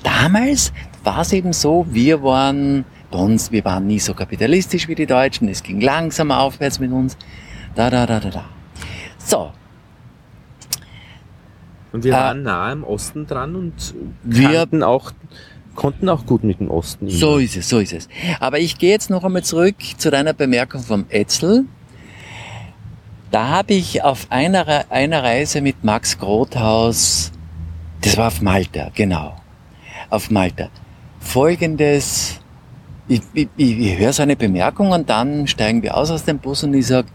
[0.04, 0.74] damals
[1.04, 5.06] war es eben so, wir waren bei uns, wir waren nie so kapitalistisch wie die
[5.06, 7.18] Deutschen, es ging langsam aufwärts mit uns.
[7.76, 8.46] Da, da, da, da, da.
[9.18, 9.52] So,
[11.92, 12.24] Und wir Ah.
[12.26, 15.12] waren nah im Osten dran und Wir- auch,
[15.76, 17.08] konnten auch gut mit dem Osten.
[17.08, 17.16] immer.
[17.18, 18.10] so ist es, so ist es.
[18.40, 21.66] Aber ich gehe jetzt noch einmal zurück zu deiner Bemerkung vom Etzel.
[23.34, 27.32] Da habe ich auf einer, einer Reise mit Max Grothaus,
[28.02, 29.34] das war auf Malta, genau,
[30.12, 30.70] auf Malta,
[31.20, 32.40] folgendes,
[33.08, 36.76] ich, ich, ich höre seine Bemerkung und dann steigen wir aus aus dem Bus und
[36.76, 37.08] ich sage,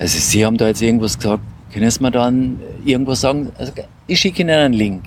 [0.00, 3.52] also Sie haben da jetzt irgendwas gesagt, können Sie mir dann irgendwas sagen?
[3.56, 3.72] Also
[4.08, 5.04] ich schicke Ihnen einen Link.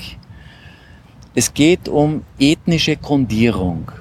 [1.34, 3.92] Es geht um ethnische Grundierung.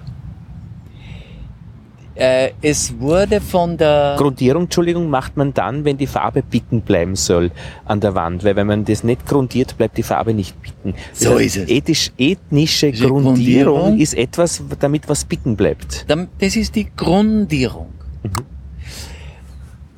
[2.17, 4.15] Äh, es wurde von der...
[4.17, 7.51] Grundierung, Entschuldigung, macht man dann, wenn die Farbe bicken bleiben soll
[7.85, 10.95] an der Wand, weil wenn man das nicht grundiert, bleibt die Farbe nicht bicken.
[11.13, 11.69] So Das ist es.
[11.69, 13.99] Ethisch, ethnische Grundierung, Grundierung.
[13.99, 16.07] ist etwas, damit was bicken bleibt.
[16.39, 17.93] Das ist die Grundierung.
[18.23, 18.31] Mhm.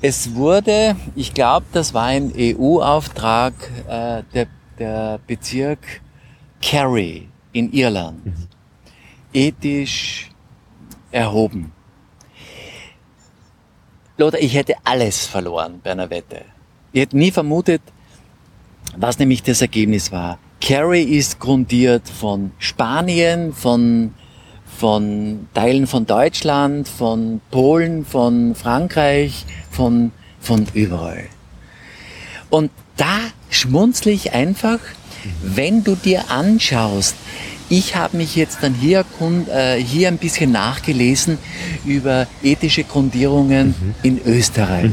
[0.01, 3.55] Es wurde, ich glaube, das war ein EU-Auftrag,
[3.89, 4.47] äh, der,
[4.79, 5.79] der Bezirk
[6.63, 8.33] Kerry in Irland, Mhm.
[9.33, 10.31] ethisch
[11.11, 11.73] erhoben.
[14.19, 16.43] Lothar, ich hätte alles verloren bei einer Wette.
[16.93, 17.83] Ich hätte nie vermutet,
[18.97, 20.39] was nämlich das Ergebnis war.
[20.61, 24.15] Kerry ist grundiert von Spanien, von,
[24.65, 31.25] von Teilen von Deutschland, von Polen, von Frankreich, von, von überall.
[32.49, 33.19] Und da
[33.51, 34.79] schmunzle ich einfach,
[35.43, 37.17] wenn du dir anschaust,
[37.69, 39.05] ich habe mich jetzt dann hier,
[39.53, 41.39] äh, hier ein bisschen nachgelesen
[41.85, 44.91] über ethische Grundierungen in Österreich.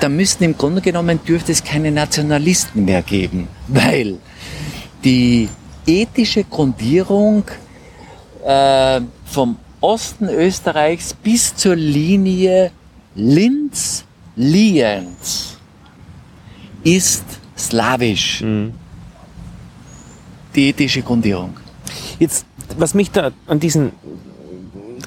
[0.00, 4.18] Da müssten im Grunde genommen dürfte es keine Nationalisten mehr geben, weil
[5.02, 5.48] die
[5.86, 7.44] ethische Grundierung
[8.44, 12.70] äh, vom Osten Österreichs bis zur Linie
[13.14, 13.98] Linz-Lienz
[16.82, 17.24] ist
[17.56, 18.72] slawisch, die
[20.56, 21.56] ethische Grundierung.
[22.18, 22.46] Jetzt,
[22.78, 23.92] was mich da an diesen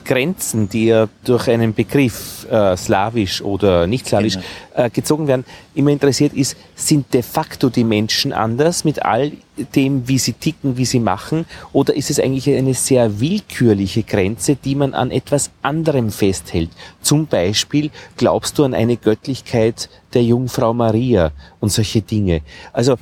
[0.05, 4.45] Grenzen, die ja durch einen Begriff äh, slawisch oder nicht slawisch Genau.
[4.85, 5.43] äh, gezogen werden,
[5.75, 9.33] immer interessiert ist, sind de facto die Menschen anders mit all
[9.75, 14.55] dem, wie sie ticken, wie sie machen, oder ist es eigentlich eine sehr willkürliche Grenze,
[14.55, 16.69] die man an etwas anderem festhält?
[17.01, 22.41] Zum Beispiel glaubst du an eine Göttlichkeit der Jungfrau Maria und solche Dinge.
[22.71, 22.95] Also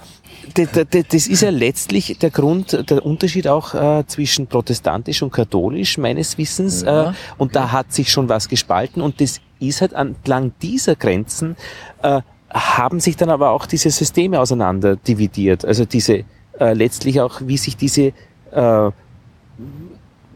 [0.56, 6.38] das ist ja letztlich der Grund, der Unterschied auch äh, zwischen protestantisch und katholisch meines
[6.38, 6.84] Wissens.
[6.84, 10.96] Ja, äh, und da hat sich schon was gespalten und das ist halt entlang dieser
[10.96, 11.56] Grenzen
[12.02, 15.66] äh, haben sich dann aber auch diese Systeme auseinander dividiert.
[15.66, 16.24] Also diese
[16.60, 18.14] äh, letztlich auch, wie sich diese
[18.52, 18.92] äh,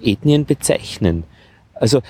[0.01, 1.23] Ethnien bezeichnen.
[1.73, 2.01] Also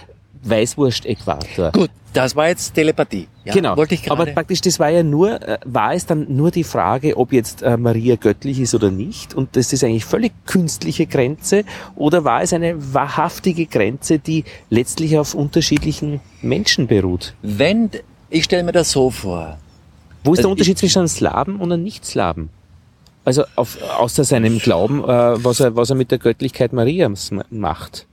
[0.43, 1.71] Weißwurst-Äquator.
[1.71, 3.27] Gut, das war jetzt Telepathie.
[3.45, 3.77] Ja, genau.
[3.77, 4.33] Wollte ich Aber gerade.
[4.33, 7.77] praktisch, das war ja nur, äh, war es dann nur die Frage, ob jetzt äh,
[7.77, 9.33] Maria göttlich ist oder nicht?
[9.35, 11.63] Und das ist eigentlich völlig künstliche Grenze?
[11.95, 17.33] Oder war es eine wahrhaftige Grenze, die letztlich auf unterschiedlichen Menschen beruht?
[17.41, 17.89] Wenn,
[18.29, 19.57] ich stelle mir das so vor.
[20.23, 22.49] Wo ist der Also Unterschied ich- zwischen einem Slaven und einem Nicht-Slaven?
[23.25, 25.07] Also auf, außer seinem Glauben, äh,
[25.43, 28.07] was, er, was er mit der Göttlichkeit Mariams ma- macht.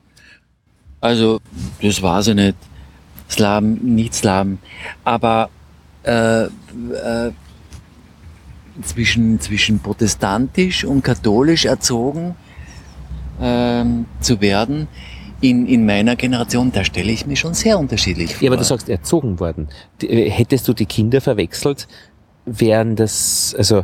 [1.01, 1.41] Also,
[1.81, 2.57] das war sie nicht.
[3.29, 4.59] Slaven, nicht Slaven.
[5.05, 5.51] Aber
[6.05, 6.51] äh, äh,
[8.83, 12.37] zwischen, zwischen protestantisch und katholisch erzogen
[13.41, 14.89] ähm, zu werden,
[15.41, 18.43] in, in meiner Generation, da stelle ich mir schon sehr unterschiedlich vor.
[18.43, 19.69] Ja, aber du sagst erzogen worden.
[20.03, 21.89] Äh, hättest du die Kinder verwechselt,
[22.47, 23.79] wären das, also,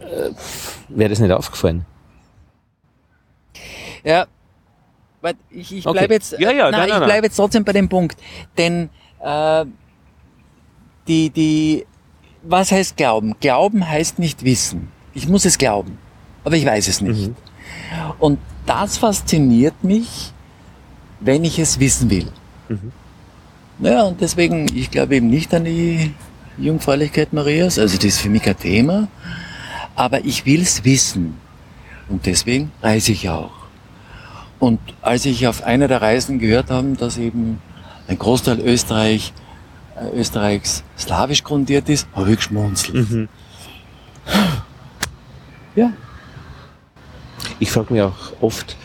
[0.00, 0.30] äh,
[0.88, 1.84] wäre das nicht aufgefallen?
[4.04, 4.26] Ja,
[5.50, 5.98] ich, ich Okay.
[5.98, 8.18] bleibe jetzt, Ja, ja, nein, nein, nein, ich bleibe jetzt trotzdem bei dem Punkt,
[8.56, 8.88] denn
[9.22, 9.64] äh,
[11.06, 11.86] die, die,
[12.42, 13.34] was heißt Glauben?
[13.40, 14.88] Glauben heißt nicht wissen.
[15.14, 15.98] Ich muss es glauben,
[16.44, 17.28] aber ich weiß es nicht.
[17.28, 17.36] Mhm.
[18.18, 20.32] Und das fasziniert mich,
[21.20, 22.28] wenn ich es wissen will.
[22.68, 22.92] Mhm.
[23.80, 26.12] Naja, und deswegen, ich glaube eben nicht an die
[26.58, 27.78] Jungfräulichkeit Marias.
[27.78, 29.08] Also das ist für mich kein Thema.
[29.94, 31.36] Aber ich will es wissen.
[32.08, 33.50] Und deswegen reise ich auch.
[34.58, 37.60] Und als ich auf einer der Reisen gehört habe, dass eben
[38.08, 39.32] ein Großteil Österreich,
[39.96, 43.10] äh, Österreichs slawisch grundiert ist, habe ich geschmunzelt.
[43.10, 43.28] Mhm.
[45.76, 45.92] Ja.
[47.60, 48.76] Ich frage mich auch oft,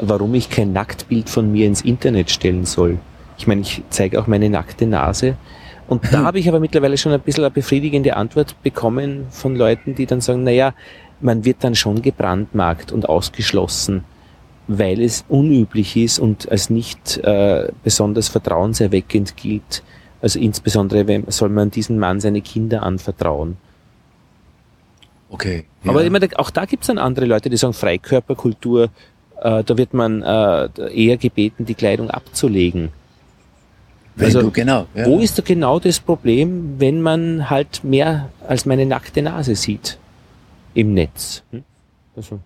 [0.00, 2.98] warum ich kein Nacktbild von mir ins Internet stellen soll.
[3.38, 5.36] Ich meine, ich zeige auch meine nackte Nase.
[5.88, 9.94] Und da habe ich aber mittlerweile schon ein bisschen eine befriedigende Antwort bekommen von Leuten,
[9.94, 10.74] die dann sagen, naja,
[11.20, 14.04] man wird dann schon gebrandmarkt und ausgeschlossen,
[14.68, 19.82] weil es unüblich ist und als nicht äh, besonders vertrauenserweckend gilt.
[20.20, 23.56] Also insbesondere wenn, soll man diesen Mann seine Kinder anvertrauen.
[25.30, 25.64] Okay.
[25.84, 25.90] Ja.
[25.90, 28.90] Aber immer, auch da gibt es dann andere Leute, die sagen, Freikörperkultur,
[29.40, 32.90] äh, da wird man äh, eher gebeten, die Kleidung abzulegen.
[34.16, 34.86] Wenn also, du, genau.
[34.94, 35.06] Ja.
[35.06, 39.98] Wo ist da genau das Problem, wenn man halt mehr als meine nackte Nase sieht
[40.74, 41.42] im Netz?
[41.50, 41.64] Hm?
[42.16, 42.40] Also,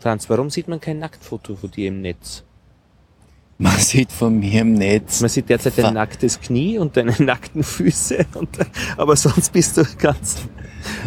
[0.00, 2.44] Franz, warum sieht man kein Nacktfoto von dir im Netz?
[3.58, 5.20] Man sieht von mir im Netz.
[5.20, 8.50] Man sieht derzeit dein nacktes Knie und deine nackten Füße, und,
[8.98, 10.36] aber sonst bist du ganz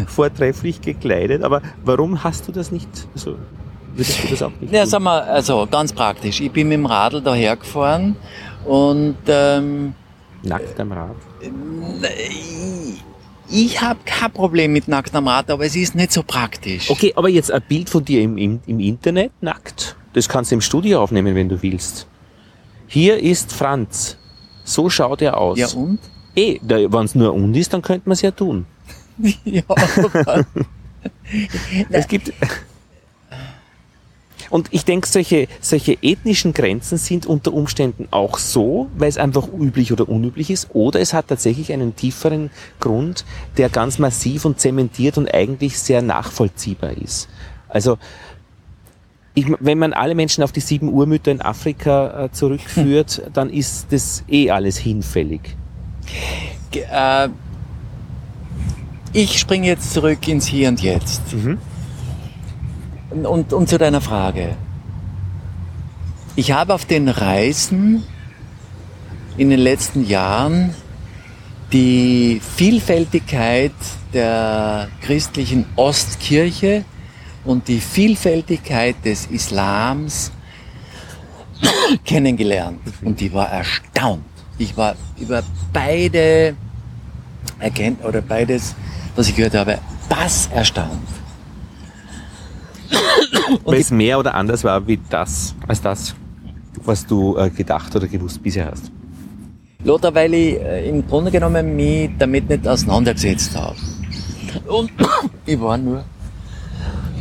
[0.07, 1.43] vortrefflich gekleidet.
[1.43, 2.89] Aber warum hast du das nicht?
[3.13, 3.37] Also,
[3.93, 4.73] würdest du das auch nicht?
[4.73, 6.41] Ja, sag mal, also ganz praktisch.
[6.41, 8.15] Ich bin mit dem Radl dahergefahren
[8.65, 9.93] und ähm,
[10.41, 11.15] nackt am Rad.
[13.51, 16.89] Ich habe kein Problem mit nackt am Rad, aber es ist nicht so praktisch.
[16.89, 20.55] Okay, aber jetzt ein Bild von dir im, im, im Internet nackt, das kannst du
[20.55, 22.07] im Studio aufnehmen, wenn du willst.
[22.87, 24.17] Hier ist Franz.
[24.63, 25.57] So schaut er aus.
[25.57, 25.99] Ja und?
[26.35, 28.65] Eh, wenn es nur und ist, dann könnte man es ja tun.
[29.43, 29.63] ja.
[31.89, 32.31] es gibt.
[34.49, 39.47] Und ich denke, solche, solche ethnischen Grenzen sind unter Umständen auch so, weil es einfach
[39.47, 43.25] üblich oder unüblich ist, oder es hat tatsächlich einen tieferen Grund,
[43.57, 47.29] der ganz massiv und zementiert und eigentlich sehr nachvollziehbar ist.
[47.67, 47.97] Also,
[49.35, 53.33] ich, wenn man alle Menschen auf die sieben Urmütter in Afrika äh, zurückführt, hm.
[53.33, 55.55] dann ist das eh alles hinfällig.
[56.73, 57.29] Äh,
[59.13, 61.33] ich springe jetzt zurück ins Hier und Jetzt.
[61.33, 61.57] Mhm.
[63.09, 64.55] Und, und zu deiner Frage.
[66.35, 68.03] Ich habe auf den Reisen
[69.37, 70.75] in den letzten Jahren
[71.71, 73.73] die Vielfältigkeit
[74.13, 76.85] der christlichen Ostkirche
[77.45, 80.31] und die Vielfältigkeit des Islams
[82.05, 82.81] kennengelernt.
[83.01, 84.23] Und ich war erstaunt.
[84.57, 85.43] Ich war über
[85.73, 86.55] beide
[87.59, 88.75] erkennt oder beides,
[89.15, 89.79] was ich gehört habe,
[90.09, 91.18] was erstaunt.
[93.65, 96.15] Weil es mehr oder anders war wie das, als das,
[96.83, 98.91] was du äh, gedacht oder gewusst bisher hast.
[99.83, 103.77] Lothar, weil ich äh, im Grunde genommen mich damit nicht auseinandergesetzt habe.
[104.67, 104.91] Und
[105.45, 106.03] ich war nur.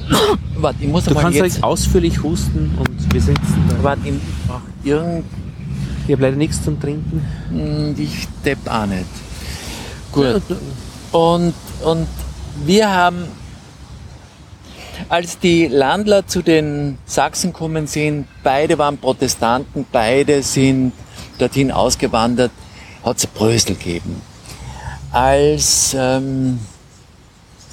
[0.56, 3.82] Warte, ich muss du kannst jetzt ausführlich husten und wir sitzen da.
[3.82, 4.14] Warte, ich
[4.46, 5.24] brauche irgend.
[6.06, 7.22] Ich habe leider nichts zum Trinken.
[7.50, 9.04] Hm, ich depp auch nicht.
[10.10, 10.42] Gut.
[11.12, 11.54] Und,
[11.84, 12.08] und
[12.64, 13.24] wir haben
[15.09, 20.92] als die Landler zu den Sachsen kommen sind, beide waren Protestanten, beide sind
[21.38, 22.51] dorthin ausgewandert,
[23.05, 24.20] hat es Brösel gegeben.
[25.12, 26.59] Als ähm,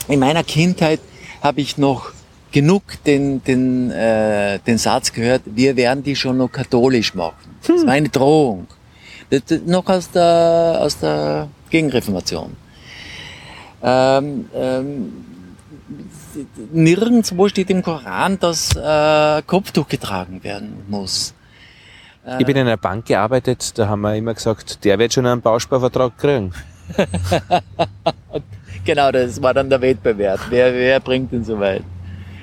[0.07, 0.99] in meiner Kindheit
[1.41, 2.11] habe ich noch
[2.51, 7.57] genug den, den, äh, den Satz gehört, wir werden die schon noch katholisch machen.
[7.67, 8.67] Das war eine Drohung.
[9.29, 12.55] Das, das, noch aus der, aus der Gegenreformation.
[13.83, 15.13] Ähm, ähm,
[16.71, 21.33] nirgendwo steht im Koran, dass äh, Kopftuch getragen werden muss.
[22.25, 25.25] Äh, ich bin in einer Bank gearbeitet, da haben wir immer gesagt, der wird schon
[25.25, 26.53] einen Bausparvertrag kriegen.
[28.85, 30.39] genau, das war dann der Wettbewerb.
[30.49, 31.83] Wer, wer bringt ihn so weit?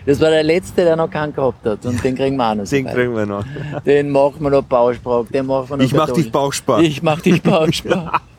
[0.05, 1.87] Das war der letzte, der noch keinen gehabt hat.
[1.87, 2.69] Und den kriegen wir auch noch.
[2.69, 3.45] Den so kriegen wir noch.
[3.87, 5.27] Den machen wir noch Bausprach.
[5.27, 6.81] Den machen wir noch ich mach dich Bauspar.
[6.81, 8.21] Ich mach dich Bauspar.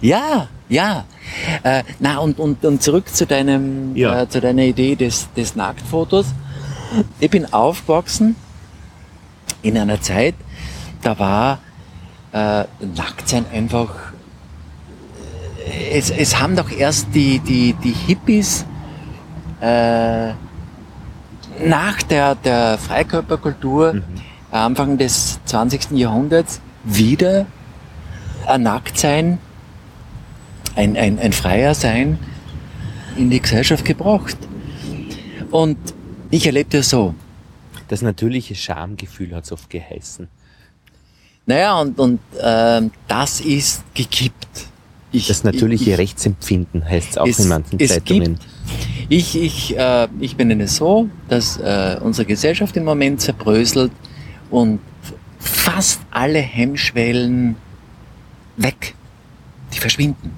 [0.00, 1.04] ja, ja.
[1.62, 4.22] Äh, na und, und, und zurück zu deinem, ja.
[4.22, 6.26] äh, zu deiner Idee des, des Nacktfotos.
[7.20, 8.36] Ich bin aufgewachsen
[9.62, 10.34] in einer Zeit,
[11.02, 11.58] da war
[12.32, 12.64] äh,
[12.96, 13.90] Nacktsein einfach.
[15.66, 18.64] Äh, es, es haben doch erst die, die, die Hippies
[19.60, 20.30] äh,
[21.64, 24.04] nach der, der Freikörperkultur mhm.
[24.50, 25.92] Anfang des 20.
[25.92, 27.46] Jahrhunderts wieder
[28.46, 29.38] ein Nacktsein
[30.76, 32.18] ein, ein, ein Freier sein
[33.16, 34.36] in die Gesellschaft gebracht.
[35.50, 35.78] Und
[36.30, 37.14] ich erlebte es so.
[37.88, 40.28] Das natürliche Schamgefühl hat es oft geheißen.
[41.46, 44.66] Naja, und, und äh, das ist gekippt.
[45.12, 48.38] Ich, das natürliche ich, Rechtsempfinden heißt es auch in manchen Zeitungen.
[48.38, 48.46] Gibt,
[49.08, 53.90] ich, ich, äh, ich benenne es so, dass äh, unsere Gesellschaft im Moment zerbröselt
[54.50, 54.78] und
[55.40, 57.56] fast alle Hemmschwellen
[58.56, 58.94] weg.
[59.74, 60.30] Die verschwinden.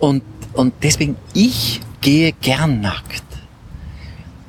[0.00, 0.22] Und,
[0.54, 3.22] und deswegen, ich gehe gern nackt.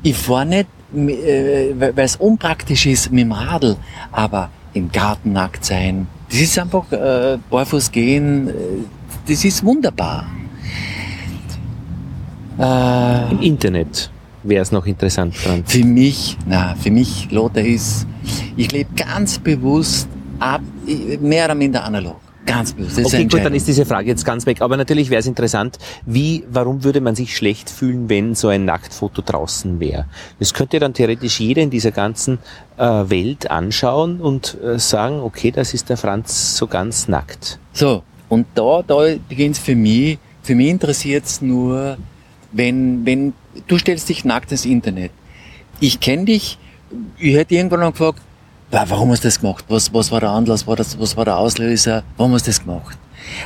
[0.02, 3.78] Ich fahre nicht, äh, weil es unpraktisch ist mit dem Radl,
[4.12, 8.52] aber im Garten nackt sein, das ist einfach äh, barfuß gehen, äh,
[9.28, 10.26] das ist wunderbar.
[12.58, 14.10] Äh, Im Internet
[14.44, 15.64] wäre es noch interessant dran.
[15.66, 18.08] Für mich, na, für mich, Lothar, ist,
[18.56, 20.08] ich lebe ganz bewusst
[20.40, 20.62] ab,
[21.20, 22.20] mehr oder minder analog.
[22.46, 22.76] Ganz.
[22.76, 24.62] Das okay, gut, dann ist diese Frage jetzt ganz weg.
[24.62, 28.66] Aber natürlich wäre es interessant, wie, warum würde man sich schlecht fühlen, wenn so ein
[28.66, 30.06] Nacktfoto draußen wäre?
[30.40, 32.40] Das könnte dann theoretisch jeder in dieser ganzen
[32.78, 37.60] äh, Welt anschauen und äh, sagen, okay, das ist der Franz so ganz nackt.
[37.74, 41.98] So, und da, da beginnt es für mich, für mich interessiert es nur,
[42.52, 43.34] wenn, wenn,
[43.68, 45.12] du stellst dich nackt ins Internet.
[45.80, 46.58] Ich kenne dich,
[47.18, 48.22] ich hätte irgendwann noch gefragt,
[48.72, 49.66] warum hast du das gemacht?
[49.68, 50.62] Was, was war der Anlass?
[50.62, 52.04] Was war, das, was war der Auslöser?
[52.18, 52.98] Warum hast du das gemacht?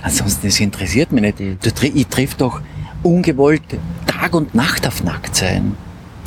[0.03, 1.39] Ansonsten, das interessiert mich nicht.
[1.39, 2.61] Du, ich triff doch
[3.03, 3.63] ungewollt
[4.07, 5.75] Tag und Nacht auf Nacktsein.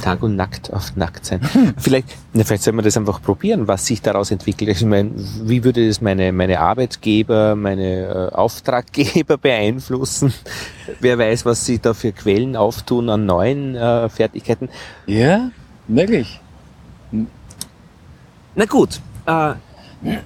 [0.03, 1.41] Tag und Nackt auf Nackt sein.
[1.77, 4.71] Vielleicht, na, vielleicht soll man das einfach probieren, was sich daraus entwickelt.
[4.71, 5.11] Ich meine,
[5.43, 10.33] wie würde das meine, meine Arbeitgeber, meine äh, Auftraggeber beeinflussen?
[11.01, 14.69] Wer weiß, was sich da für Quellen auftun an neuen äh, Fertigkeiten.
[15.07, 15.51] Ja,
[15.89, 16.41] möglich.
[18.59, 19.53] Na gut, äh,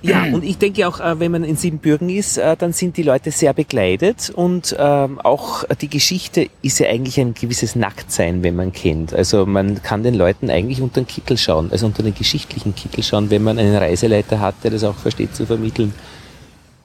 [0.01, 3.03] ja, und ich denke auch, äh, wenn man in Siebenbürgen ist, äh, dann sind die
[3.03, 8.57] Leute sehr bekleidet und ähm, auch die Geschichte ist ja eigentlich ein gewisses Nacktsein, wenn
[8.57, 9.12] man kennt.
[9.12, 13.05] Also man kann den Leuten eigentlich unter den Kittel schauen, also unter den geschichtlichen Kittel
[13.05, 15.93] schauen, wenn man einen Reiseleiter hat, der das auch versteht zu vermitteln.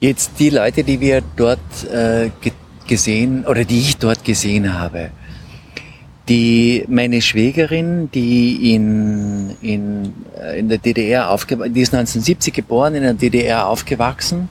[0.01, 2.29] Jetzt die Leute, die wir dort äh,
[2.87, 5.11] gesehen oder die ich dort gesehen habe,
[6.29, 12.95] die, meine Schwägerin, die in, in, äh, in der DDR aufgewachsen, die ist 1970 geboren,
[12.95, 14.49] in der DDR aufgewachsen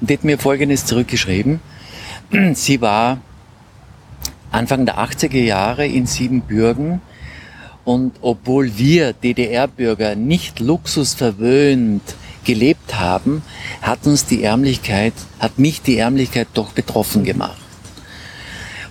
[0.00, 1.60] und die hat mir Folgendes zurückgeschrieben.
[2.54, 3.18] Sie war
[4.50, 7.00] Anfang der 80er Jahre in Siebenbürgen
[7.84, 12.02] und obwohl wir DDR-Bürger nicht luxusverwöhnt
[12.44, 13.42] gelebt haben,
[13.82, 17.63] hat uns die Ärmlichkeit, hat mich die Ärmlichkeit doch betroffen gemacht.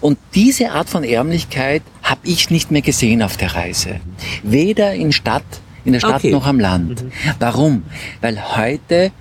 [0.04, 4.02] Und diese Art von Ärmlichkeit habe ich nicht mehr gesehen auf der Reise.
[4.44, 5.46] Weder in Stadt,
[5.86, 6.32] in der Stadt okay.
[6.32, 7.04] noch am Land.
[7.04, 7.12] Mhm.
[7.40, 7.84] Warum?
[8.20, 9.14] Weil heute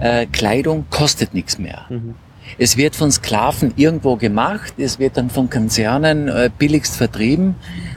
[0.00, 1.86] äh, Kleidung kostet nichts mehr.
[1.90, 2.16] Mhm.
[2.58, 7.54] Es wird von Sklaven irgendwo gemacht, es wird dann von Konzernen äh, billigst vertrieben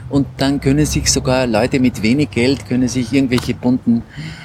[0.08, 4.02] und dann können sich sogar Leute mit wenig Geld können sich irgendwelche bunten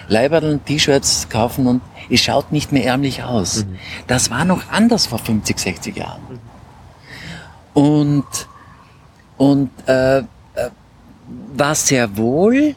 [0.07, 3.65] Leiberln, T-Shirts kaufen und es schaut nicht mehr ärmlich aus.
[3.65, 3.75] Mhm.
[4.07, 6.21] Das war noch anders vor 50, 60 Jahren.
[7.75, 8.25] Und,
[9.37, 10.23] und äh, äh,
[11.55, 12.73] war sehr wohl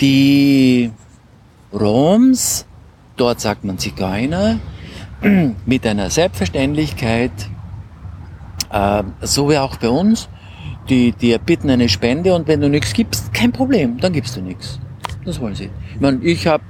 [0.00, 0.92] die
[1.72, 2.66] Roms,
[3.16, 4.60] dort sagt man Zigeuner,
[5.66, 7.32] mit einer Selbstverständlichkeit,
[8.70, 10.28] äh, so wie auch bei uns,
[10.90, 14.42] die, die erbitten eine Spende und wenn du nichts gibst, kein Problem, dann gibst du
[14.42, 14.78] nichts.
[15.24, 15.70] Das wollen sie.
[15.94, 16.64] Ich meine, ich habe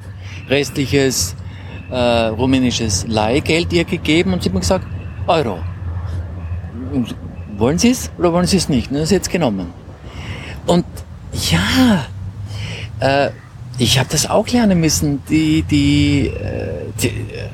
[0.49, 1.35] restliches
[1.91, 4.87] äh, rumänisches Leihgeld ihr gegeben und sie haben gesagt,
[5.27, 5.59] Euro.
[6.93, 7.15] Und
[7.59, 8.91] wollen Sie es oder wollen Sie es nicht?
[8.91, 9.73] Und das ist jetzt genommen.
[10.67, 10.85] Und
[11.51, 12.07] ja,
[13.01, 13.31] äh,
[13.79, 15.23] ich habe das auch lernen müssen.
[15.29, 17.49] Die, die, äh, die äh,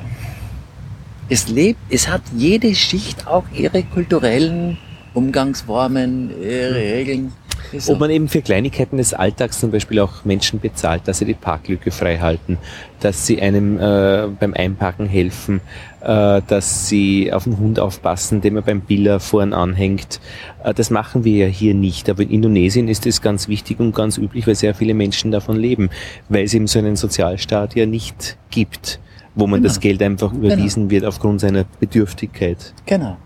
[1.29, 4.77] es lebt, es hat jede Schicht auch ihre kulturellen
[5.13, 7.33] Umgangsformen, ihre Regeln.
[7.79, 7.93] So.
[7.93, 11.33] Ob man eben für Kleinigkeiten des Alltags zum Beispiel auch Menschen bezahlt, dass sie die
[11.33, 12.57] Parklücke frei halten,
[12.99, 15.61] dass sie einem äh, beim Einparken helfen,
[16.01, 20.19] äh, dass sie auf den Hund aufpassen, den man beim Biller vorn anhängt.
[20.63, 22.09] Äh, das machen wir ja hier nicht.
[22.09, 25.57] Aber in Indonesien ist es ganz wichtig und ganz üblich, weil sehr viele Menschen davon
[25.57, 25.89] leben,
[26.29, 28.99] weil es eben so einen Sozialstaat ja nicht gibt,
[29.35, 29.69] wo man genau.
[29.69, 30.45] das Geld einfach genau.
[30.45, 30.91] überwiesen genau.
[30.91, 32.73] wird aufgrund seiner Bedürftigkeit.
[32.85, 33.17] Genau,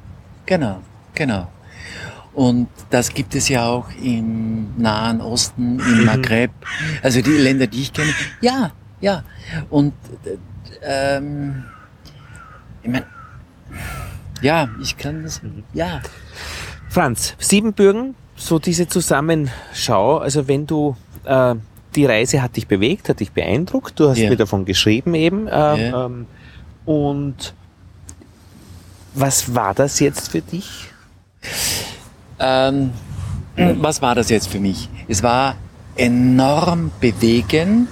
[0.46, 0.80] genau,
[1.14, 1.48] genau.
[2.40, 6.06] Und das gibt es ja auch im Nahen Osten, im mhm.
[6.06, 6.52] Maghreb,
[7.04, 8.14] also die Länder, die ich kenne.
[8.40, 8.72] Ja,
[9.02, 9.26] ja.
[9.70, 9.92] Und
[10.82, 11.66] ähm,
[12.82, 13.06] ich meine,
[14.42, 15.66] ja, ich kann das, mhm.
[15.74, 16.02] ja.
[16.88, 21.56] Franz, Siebenbürgen, so diese Zusammenschau, also wenn du äh,
[21.94, 24.30] die Reise hat dich bewegt, hat dich beeindruckt, du hast ja.
[24.30, 25.48] mir davon geschrieben eben.
[25.48, 26.06] Äh, ja.
[26.06, 26.26] ähm,
[26.86, 27.54] und
[29.14, 30.88] was war das jetzt für dich?
[32.40, 32.92] Ähm,
[33.56, 34.90] was war das jetzt für mich?
[35.08, 35.56] Es war
[35.96, 37.90] enorm bewegend.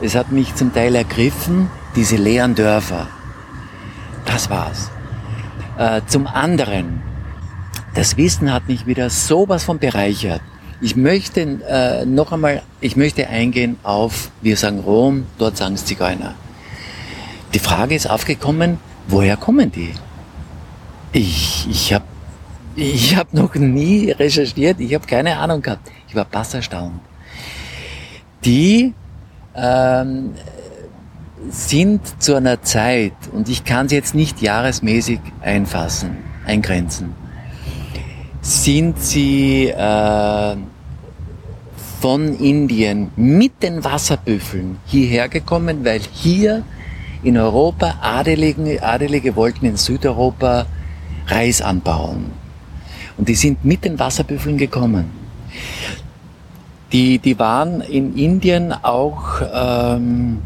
[0.00, 3.08] Es hat mich zum Teil ergriffen, diese leeren Dörfer.
[4.24, 4.90] Das war's.
[5.78, 7.02] Äh, zum anderen,
[7.94, 10.40] das Wissen hat mich wieder sowas von bereichert.
[10.80, 15.86] Ich möchte äh, noch einmal, ich möchte eingehen auf, wir sagen Rom, dort sagen es
[15.86, 16.34] Zigeuner.
[17.54, 19.94] Die Frage ist aufgekommen, woher kommen die?
[21.12, 22.04] Ich, ich habe
[22.76, 25.90] ich hab noch nie recherchiert, ich habe keine Ahnung gehabt.
[26.08, 27.00] Ich war bass erstaunt.
[28.44, 28.92] Die
[29.54, 30.34] ähm,
[31.48, 37.14] sind zu einer Zeit, und ich kann sie jetzt nicht jahresmäßig einfassen, eingrenzen,
[38.42, 40.56] sind sie äh,
[42.00, 46.62] von Indien mit den Wasserbüffeln hierher gekommen, weil hier
[47.22, 50.66] in Europa Adelige, Adelige wollten in Südeuropa
[51.26, 52.45] Reis anbauen.
[53.16, 55.10] Und die sind mit den Wasserbüffeln gekommen.
[56.92, 60.38] Die, die waren in Indien auch ähm,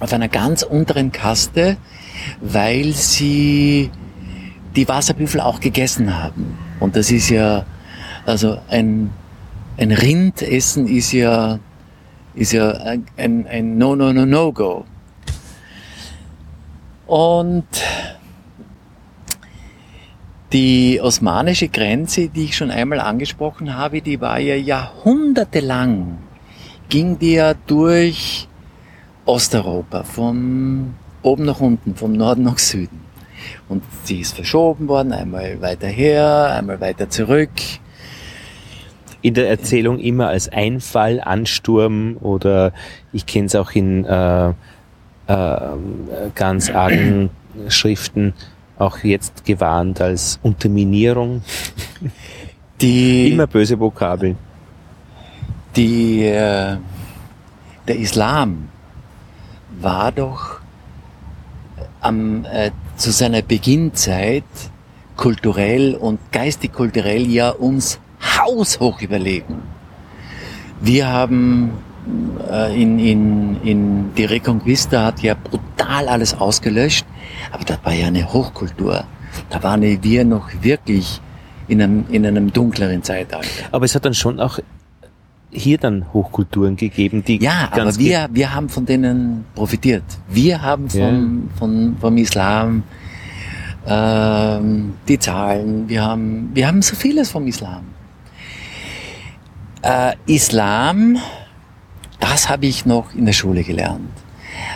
[0.00, 1.76] auf einer ganz unteren Kaste,
[2.40, 3.90] weil sie
[4.76, 6.58] die Wasserbüffel auch gegessen haben.
[6.80, 7.64] Und das ist ja,
[8.26, 9.10] also ein,
[9.78, 11.58] ein Rindessen ist ja,
[12.34, 12.70] ist ja
[13.16, 14.84] ein, ein No, No, No, No Go.
[17.06, 17.66] Und
[20.54, 26.18] die osmanische Grenze, die ich schon einmal angesprochen habe, die war ja jahrhundertelang,
[26.88, 28.46] ging die ja durch
[29.24, 33.00] Osteuropa, von oben nach unten, vom Norden nach Süden.
[33.68, 37.50] Und sie ist verschoben worden, einmal weiter her, einmal weiter zurück.
[39.22, 42.72] In der Erzählung immer als Einfall, Ansturm oder
[43.12, 44.50] ich kenne es auch in äh,
[45.26, 45.56] äh,
[46.36, 47.30] ganz argen
[47.68, 48.34] Schriften
[48.78, 51.42] auch jetzt gewarnt als Unterminierung.
[52.80, 54.36] Die, Immer böse Vokabeln.
[55.76, 56.76] Die, äh,
[57.86, 58.68] der Islam
[59.80, 60.60] war doch
[62.00, 64.44] am, äh, zu seiner Beginnzeit
[65.16, 69.62] kulturell und geistig-kulturell ja uns haushoch überlegen.
[70.80, 71.93] Wir haben äh,
[72.74, 77.06] in, in, in die Reconquista hat ja brutal alles ausgelöscht,
[77.50, 79.04] aber das war ja eine Hochkultur.
[79.50, 81.20] Da waren wir noch wirklich
[81.68, 83.48] in einem, in einem dunkleren Zeitalter.
[83.72, 84.58] Aber es hat dann schon auch
[85.50, 90.02] hier dann Hochkulturen gegeben, die ja, aber wir wir haben von denen profitiert.
[90.28, 91.58] Wir haben vom ja.
[91.58, 92.82] von, vom Islam
[93.86, 95.88] ähm, die Zahlen.
[95.88, 97.84] Wir haben wir haben so vieles vom Islam.
[99.82, 101.18] Äh, Islam
[102.20, 104.10] das habe ich noch in der Schule gelernt.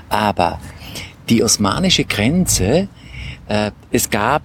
[0.09, 0.59] Aber
[1.29, 2.89] die osmanische Grenze,
[3.49, 4.43] äh, es gab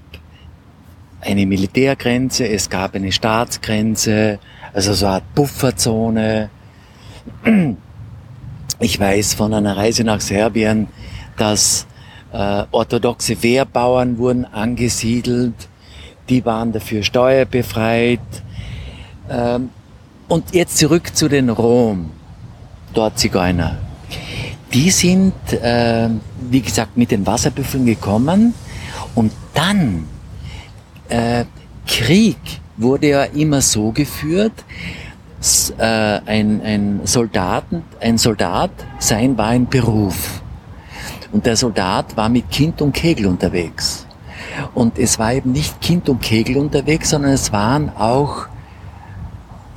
[1.21, 4.39] eine Militärgrenze, es gab eine Staatsgrenze,
[4.73, 6.49] also so eine Art Bufferzone.
[8.79, 10.87] Ich weiß von einer Reise nach Serbien,
[11.37, 11.87] dass
[12.33, 15.53] äh, orthodoxe Wehrbauern wurden angesiedelt,
[16.27, 18.19] die waren dafür steuerbefreit.
[19.29, 19.69] Ähm,
[20.27, 22.11] und jetzt zurück zu den Rom
[22.93, 23.77] dort Zigeuner.
[24.73, 26.09] Die sind, äh,
[26.49, 28.53] wie gesagt, mit den Wasserbüffeln gekommen
[29.15, 30.07] und dann
[31.09, 31.45] äh,
[31.85, 32.37] Krieg
[32.77, 34.63] wurde ja immer so geführt,
[35.77, 40.41] äh, ein, ein, Soldaten, ein Soldat sein war ein Beruf.
[41.31, 44.07] Und der Soldat war mit Kind und Kegel unterwegs.
[44.73, 48.47] Und es war eben nicht Kind und Kegel unterwegs, sondern es waren auch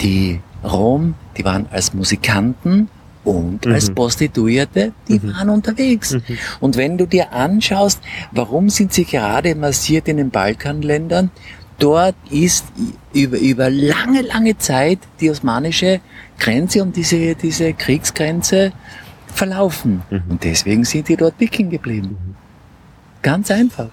[0.00, 2.88] die Rom, die waren als Musikanten
[3.26, 3.72] und mhm.
[3.72, 5.34] als Prostituierte, die mhm.
[5.34, 6.12] waren unterwegs.
[6.12, 6.22] Mhm.
[6.60, 8.00] Und wenn du dir anschaust,
[8.30, 11.30] warum sind sie gerade massiert in den Balkanländern,
[11.78, 12.64] dort ist
[13.12, 16.00] über, über lange, lange Zeit die osmanische
[16.38, 18.72] Grenze und diese, diese Kriegsgrenze
[19.26, 20.02] verlaufen.
[20.08, 20.22] Mhm.
[20.28, 22.10] Und deswegen sind die dort Wiking geblieben.
[22.10, 22.34] Mhm.
[23.22, 23.90] Ganz einfach.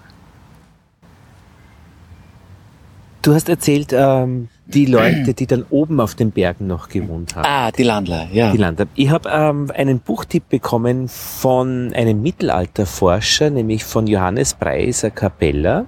[3.24, 7.46] Du hast erzählt, ähm, die Leute, die dann oben auf den Bergen noch gewohnt haben.
[7.46, 8.52] Ah, die Landler, ja.
[8.52, 8.88] Die Landler.
[8.96, 15.86] Ich habe ähm, einen Buchtipp bekommen von einem Mittelalterforscher, nämlich von Johannes Preiser Capella.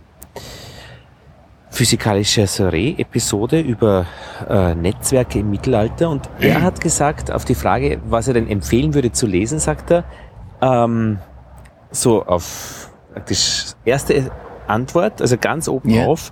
[1.69, 4.05] Physikalische Soiree-Episode über
[4.49, 6.09] äh, Netzwerke im Mittelalter.
[6.09, 9.91] Und er hat gesagt, auf die Frage, was er denn empfehlen würde zu lesen, sagt
[9.91, 10.05] er,
[10.61, 11.19] ähm,
[11.91, 14.31] so auf praktisch erste
[14.67, 16.05] Antwort, also ganz oben yeah.
[16.05, 16.31] auf,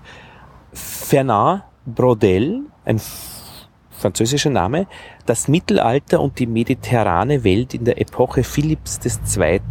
[0.71, 2.99] Fernand Brodel, ein
[3.91, 4.87] französischer Name,
[5.25, 8.99] das Mittelalter und die mediterrane Welt in der Epoche Philipps
[9.37, 9.61] II.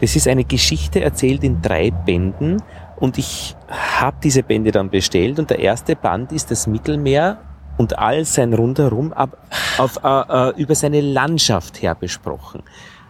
[0.00, 2.62] Das ist eine Geschichte erzählt in drei Bänden
[2.96, 7.38] und ich habe diese Bände dann bestellt und der erste Band ist das Mittelmeer
[7.76, 9.38] und all sein rundherum ab,
[9.78, 12.62] auf, äh, äh, über seine Landschaft her besprochen.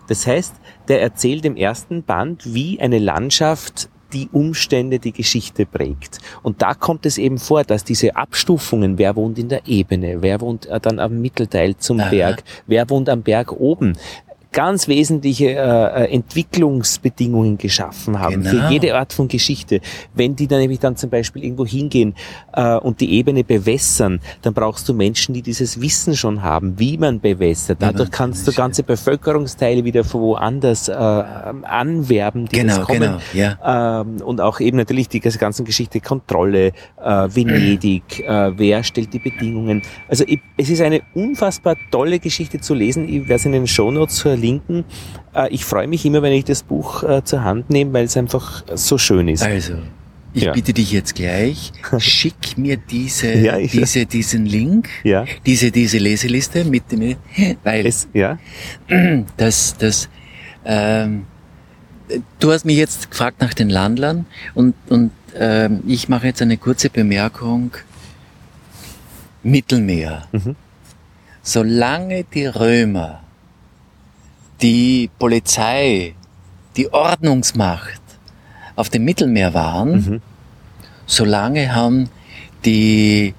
[0.09, 0.55] Das heißt,
[0.89, 6.19] der erzählt im ersten Band, wie eine Landschaft die Umstände, die Geschichte prägt.
[6.43, 10.41] Und da kommt es eben vor, dass diese Abstufungen, wer wohnt in der Ebene, wer
[10.41, 12.11] wohnt äh, dann am Mittelteil zum Aha.
[12.11, 13.99] Berg, wer wohnt am Berg oben,
[14.55, 18.51] ganz wesentliche äh, äh, Entwicklungsbedingungen geschaffen haben genau.
[18.51, 19.81] für jede Art von Geschichte.
[20.15, 22.15] Wenn die dann nämlich dann zum Beispiel irgendwo hingehen
[22.53, 26.97] äh, und die Ebene bewässern, dann brauchst du Menschen, die dieses Wissen schon haben, wie
[26.97, 27.79] man bewässert.
[27.81, 33.01] Dadurch kannst du ganze Bevölkerungsteile wieder von woanders äh, anwerben, die genau, kommen.
[33.01, 34.01] Genau, ja.
[34.01, 36.69] ähm, und auch eben natürlich die ganze Geschichte Kontrolle,
[37.03, 39.83] äh, Venedig, äh, wer stellt die Bedingungen.
[40.09, 43.09] Also ich, es ist eine unfassbar tolle Geschichte zu lesen.
[43.09, 44.43] Ich werde es in den Shownotes verlinken.
[45.34, 48.16] Äh, ich freue mich immer, wenn ich das Buch äh, zur Hand nehme, weil es
[48.16, 49.42] einfach so schön ist.
[49.42, 49.74] Also,
[50.32, 50.53] ich ja.
[50.53, 55.24] bitte dich jetzt gleich, schick mir diese, ja, diese, diesen Link, ja.
[55.47, 57.16] diese, diese Leseliste mit dem,
[57.62, 58.38] weil, es, ja.
[59.36, 60.09] das, das,
[60.64, 61.26] ähm,
[62.40, 66.57] du hast mich jetzt gefragt nach den Landlern und, und ähm, ich mache jetzt eine
[66.57, 67.72] kurze Bemerkung.
[69.45, 70.26] Mittelmeer.
[70.32, 70.57] Mhm.
[71.42, 73.24] Solange die Römer
[74.61, 76.15] die Polizei,
[76.77, 78.01] die Ordnungsmacht
[78.77, 80.23] auf dem Mittelmeer waren, mhm.
[81.07, 82.09] solange haben
[82.65, 83.35] die,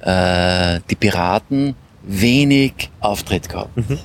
[0.00, 3.76] äh, die Piraten wenig Auftritt gehabt.
[3.76, 3.98] Mhm.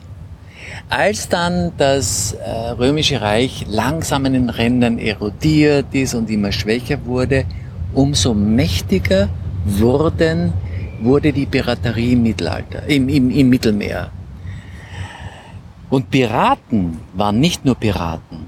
[0.90, 7.06] Als dann das äh, römische Reich langsam in den Rändern erodiert ist und immer schwächer
[7.06, 7.46] wurde,
[7.94, 9.30] umso mächtiger
[9.66, 10.54] wurden,
[11.02, 14.12] wurde die Piraterie im Mittelalter, im, im, im Mittelmeer.
[15.90, 18.46] Und Piraten waren nicht nur Piraten.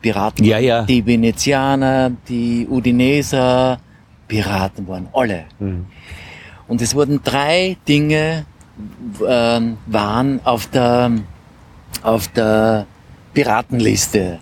[0.00, 0.82] Piraten ja, ja.
[0.82, 3.78] die Venezianer, die Udineser,
[4.28, 5.44] Piraten waren alle.
[5.58, 5.86] Mhm.
[6.66, 8.46] Und es wurden drei Dinge
[9.20, 11.10] äh, waren auf der
[12.02, 12.86] auf der
[13.32, 14.38] Piratenliste.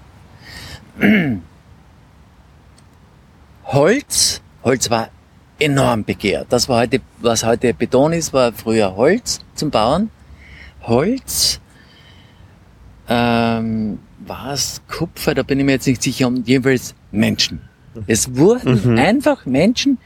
[3.67, 5.09] Holz, Holz war
[5.59, 6.47] enorm begehrt.
[6.51, 10.11] Das war heute, was heute Beton ist, war früher Holz zum Bauen.
[10.83, 11.61] Holz,
[13.13, 17.61] ähm, war es Kupfer, da bin ich mir jetzt nicht sicher, und jedenfalls Menschen.
[18.07, 18.99] Es wurden mhm.
[18.99, 19.99] einfach Menschen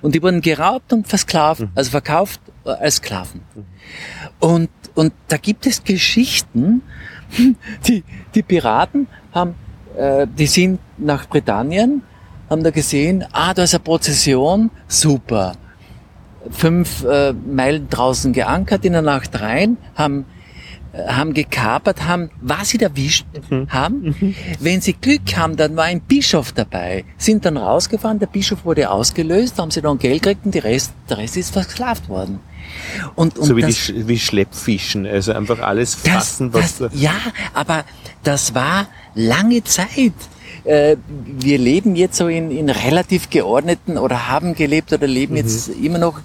[0.00, 1.70] und die wurden geraubt und versklavt, mhm.
[1.74, 3.42] also verkauft als Sklaven.
[4.40, 6.80] Und, und da gibt es Geschichten,
[7.86, 8.02] die,
[8.34, 9.54] die Piraten haben,
[9.96, 12.02] äh, die sind nach Britannien,
[12.48, 15.52] haben da gesehen, ah, da ist eine Prozession, super.
[16.50, 20.24] Fünf äh, Meilen draußen geankert in der Nacht rein, haben
[21.08, 23.68] haben gekapert, haben, was sie erwischt mhm.
[23.68, 24.16] haben.
[24.18, 24.34] Mhm.
[24.60, 28.90] Wenn sie Glück haben, dann war ein Bischof dabei, sind dann rausgefahren, der Bischof wurde
[28.90, 32.40] ausgelöst, haben sie dann Geld gekriegt und die Rest, der Rest ist versklavt worden.
[33.14, 37.00] Und, und so wie, das, die, wie Schleppfischen, also einfach alles fassen, das, was das,
[37.00, 37.14] Ja,
[37.52, 37.84] aber
[38.22, 40.12] das war lange Zeit
[40.64, 45.38] äh, wir leben jetzt so in, in relativ geordneten oder haben gelebt oder leben mhm.
[45.38, 46.20] jetzt immer noch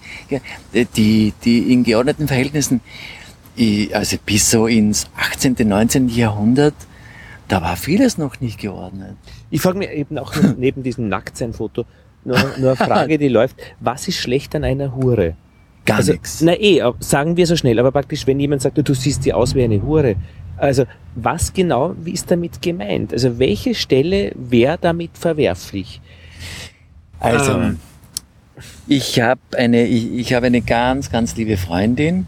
[0.95, 2.79] die, die in geordneten Verhältnissen
[3.55, 6.09] ich, also bis so ins 18., 19.
[6.09, 6.75] Jahrhundert,
[7.47, 9.15] da war vieles noch nicht geordnet.
[9.49, 11.85] Ich frage mich eben auch neben diesem Nacktseinfoto
[12.25, 13.55] nur, nur eine Frage, die läuft.
[13.79, 15.35] Was ist schlecht an einer Hure?
[15.85, 16.41] Gar also, nichts.
[16.41, 19.55] Na eh, sagen wir so schnell, aber praktisch, wenn jemand sagt, du siehst die aus
[19.55, 20.15] wie eine Hure,
[20.57, 20.83] also
[21.15, 23.13] was genau, wie ist damit gemeint?
[23.13, 26.01] Also welche Stelle wäre damit verwerflich?
[27.19, 27.79] Also, ähm.
[28.87, 32.27] ich habe eine, ich, ich habe eine ganz, ganz liebe Freundin,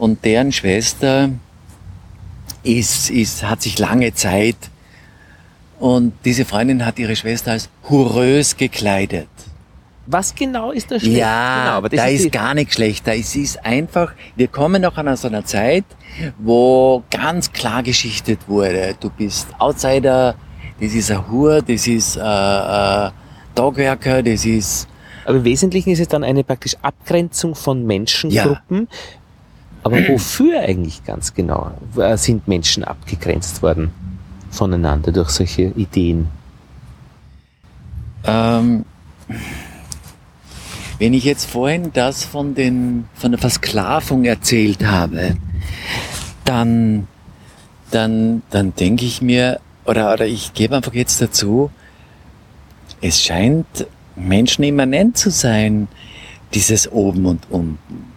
[0.00, 1.28] und deren Schwester
[2.62, 4.56] ist, ist, hat sich lange Zeit
[5.78, 9.28] und diese Freundin hat ihre Schwester als hurös gekleidet.
[10.06, 11.18] Was genau ist das schlecht?
[11.18, 13.14] Ja, genau, aber da ist gar nichts schlechter.
[13.14, 15.84] Es ist einfach, wir kommen noch an so einer Zeit,
[16.38, 18.96] wo ganz klar geschichtet wurde.
[18.98, 20.34] Du bist Outsider,
[20.80, 23.10] das ist ein Hur, das ist äh, äh,
[23.54, 24.88] Dogwerker, das ist...
[25.26, 28.96] Aber im Wesentlichen ist es dann eine praktisch Abgrenzung von Menschengruppen, ja.
[29.82, 31.72] Aber wofür eigentlich ganz genau
[32.16, 33.90] sind Menschen abgegrenzt worden
[34.50, 36.28] voneinander durch solche Ideen?
[38.24, 38.84] Ähm,
[40.98, 45.36] wenn ich jetzt vorhin das von, den, von der Versklavung erzählt habe,
[46.44, 47.08] dann,
[47.90, 51.70] dann, dann denke ich mir, oder, oder ich gebe einfach jetzt dazu,
[53.00, 55.88] es scheint Menschen immanent zu sein,
[56.52, 58.09] dieses Oben und Unten.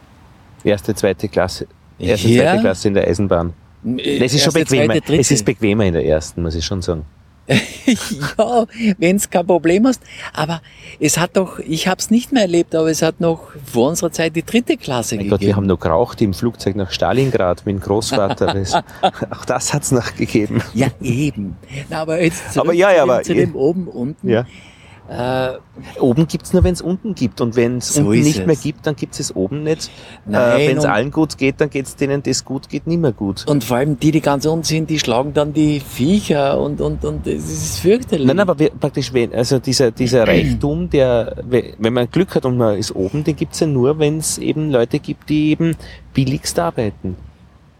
[0.63, 1.67] Erste, zweite Klasse.
[1.99, 2.43] Erste, ja.
[2.43, 3.53] zweite Klasse in der Eisenbahn.
[3.97, 4.93] Es ist schon bequemer.
[4.93, 7.05] Zweite, es ist bequemer in der ersten, muss ich schon sagen.
[7.45, 8.65] ja,
[8.99, 10.01] wenn es kein Problem hast.
[10.31, 10.61] Aber
[11.01, 14.13] es hat doch, ich habe es nicht mehr erlebt, aber es hat noch vor unserer
[14.13, 15.31] Zeit die dritte Klasse mein gegeben.
[15.31, 18.53] Gott, wir haben noch geraucht im Flugzeug nach Stalingrad mit dem Großvater.
[18.53, 18.73] Das,
[19.31, 20.61] auch das hat's noch gegeben.
[20.73, 21.57] ja, eben.
[21.89, 24.29] Na, aber jetzt Aber ja, ja, zu dem, aber- zu dem oben, unten.
[24.29, 24.45] Ja.
[25.09, 25.57] Äh,
[25.99, 27.41] Oben gibt's nur, wenn's unten gibt.
[27.41, 28.45] Und wenn's So unten nicht es.
[28.45, 29.91] mehr gibt, dann gibt's es oben nicht.
[30.31, 33.45] Äh, wenn's und- allen gut geht, dann geht's denen, das gut geht, nimmer gut.
[33.47, 37.03] und vor allem die, die ganz unten sind, die schlagen dann die Viecher und, und,
[37.03, 38.25] und es ist fürchterlich.
[38.27, 42.45] Nein, aber wir, praktisch, wenn, also dieser, dieser Reichtum, der, we- wenn man Glück hat
[42.45, 45.75] und man ist oben, den gibt's ja nur, wenn's eben Leute gibt, die eben
[46.13, 47.17] billigst arbeiten.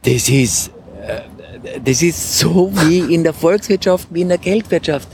[0.04, 0.72] Das ist,
[1.08, 5.08] äh, das ist so wie in der Volkswirtschaft, wie in der Geldwirtschaft.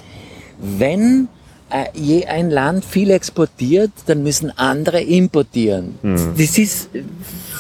[0.58, 1.28] Wenn
[1.70, 5.98] äh, je ein Land viel exportiert, dann müssen andere importieren.
[6.02, 6.34] Hm.
[6.38, 6.90] Das ist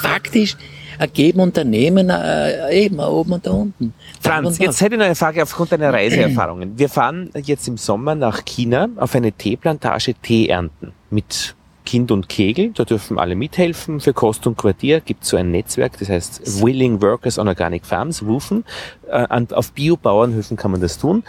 [0.01, 0.57] faktisch
[0.99, 3.93] ein Geben Unternehmen äh, eben oben und da unten.
[4.21, 6.77] Franz, jetzt hätte ich noch eine Frage aufgrund deiner Reiseerfahrungen.
[6.77, 11.55] Wir fahren jetzt im Sommer nach China auf eine Teeplantage Tee ernten mit
[11.85, 12.71] Kind und Kegel.
[12.75, 13.99] Da dürfen alle mithelfen.
[13.99, 17.85] Für Kost und Quartier gibt es so ein Netzwerk, das heißt Willing Workers on Organic
[17.85, 18.65] Farms, WUFen.
[19.09, 21.23] Äh, auf Biobauernhöfen kann man das tun.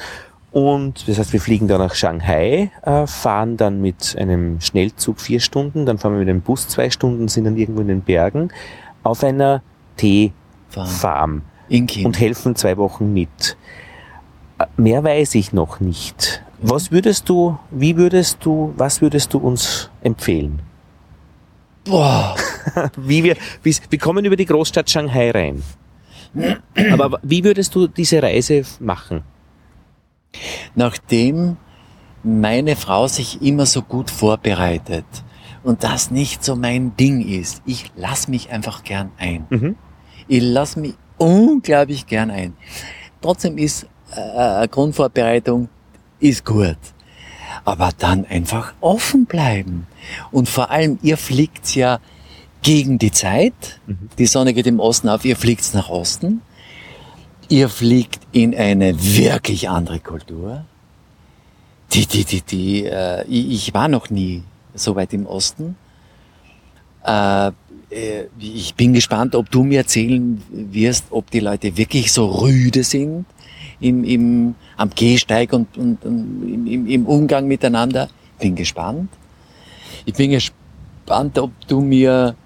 [0.53, 5.39] Und das heißt, wir fliegen da nach Shanghai, äh, fahren dann mit einem Schnellzug vier
[5.41, 8.51] Stunden, dann fahren wir mit dem Bus zwei Stunden, sind dann irgendwo in den Bergen
[9.05, 9.63] auf einer
[9.97, 11.43] Teefarm
[12.05, 13.57] und helfen zwei Wochen mit.
[14.59, 16.43] Äh, Mehr weiß ich noch nicht.
[16.63, 20.61] Was würdest du, wie würdest du, was würdest du uns empfehlen?
[21.85, 22.35] Boah,
[22.97, 25.63] Wie wir, wie, wir kommen über die Großstadt Shanghai rein.
[26.93, 29.23] Aber wie würdest du diese Reise machen?
[30.75, 31.57] Nachdem
[32.23, 35.07] meine Frau sich immer so gut vorbereitet
[35.63, 39.47] und das nicht so mein Ding ist, ich lass mich einfach gern ein.
[39.51, 39.77] Mhm.
[40.29, 42.55] Ich lass mich unglaublich gern ein.
[43.21, 45.69] Trotzdem ist äh, eine Grundvorbereitung
[46.19, 46.79] ist gut.
[47.65, 49.87] Aber dann einfach offen bleiben.
[50.31, 51.99] Und vor allem, ihr fliegt ja
[52.63, 53.81] gegen die Zeit.
[54.19, 56.43] Die Sonne geht im Osten auf, ihr fliegt nach Osten.
[57.51, 60.65] Ihr fliegt in eine wirklich andere Kultur.
[61.93, 65.75] Die, die, die, die, äh, ich, war noch nie so weit im Osten.
[67.05, 67.53] Äh, äh,
[68.39, 73.27] ich bin gespannt, ob du mir erzählen wirst, ob die Leute wirklich so rüde sind
[73.81, 78.09] im, im, am Gehsteig und, und, und im, im, im Umgang miteinander.
[78.39, 79.11] Bin gespannt.
[80.05, 82.37] Ich bin gespannt, ob du mir,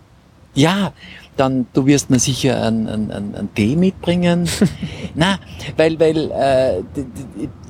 [0.54, 0.94] ja,
[1.36, 4.48] dann, du wirst mir sicher einen, einen, einen einen Tee mitbringen.
[5.14, 5.38] Na,
[5.76, 6.80] weil, weil, äh,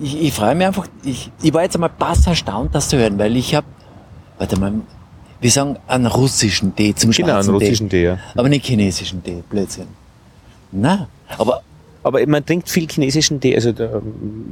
[0.01, 3.19] ich, ich freue mich einfach, ich, ich war jetzt einmal pass erstaunt, das zu hören,
[3.19, 3.67] weil ich habe,
[4.39, 4.73] warte mal,
[5.41, 8.01] wir sagen einen russischen Tee zum Genau, einen schwarzen russischen Tee.
[8.01, 8.19] Tee, ja.
[8.35, 9.87] Aber nicht chinesischen Tee, Blödsinn.
[10.73, 11.09] Na,
[11.39, 11.63] aber
[12.05, 13.73] Aber man trinkt viel chinesischen Tee, also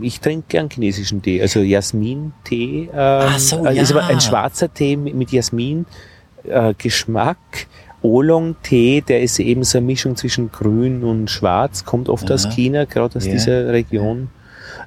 [0.01, 2.89] ich trinke gern chinesischen Tee, also Jasmin-Tee.
[2.94, 3.97] Ähm, so, also ist ja.
[3.97, 7.36] aber ein schwarzer Tee mit, mit Jasmin-Geschmack.
[8.02, 12.52] Oolong-Tee, der ist eben so eine Mischung zwischen grün und schwarz, kommt oft aus Aha.
[12.54, 13.32] China, gerade aus Ja.
[13.32, 14.28] dieser Region.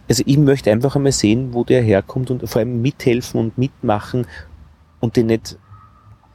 [0.08, 4.26] Also ich möchte einfach einmal sehen, wo der herkommt und vor allem mithelfen und mitmachen
[5.00, 5.58] und den nicht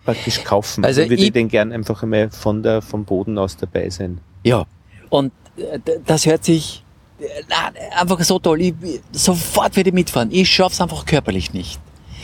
[0.05, 0.85] praktisch kaufen.
[0.85, 3.91] Also Also würde ich- ich den gern einfach einmal von der, vom Boden aus dabei
[3.91, 4.19] sein.
[4.45, 4.65] Ja,
[5.11, 6.85] und äh, das hört sich
[7.21, 8.61] äh, na, einfach so toll.
[8.63, 8.75] Ich,
[9.13, 10.31] sofort würde ich mitfahren.
[10.33, 11.79] Ich schaff's einfach körperlich nicht.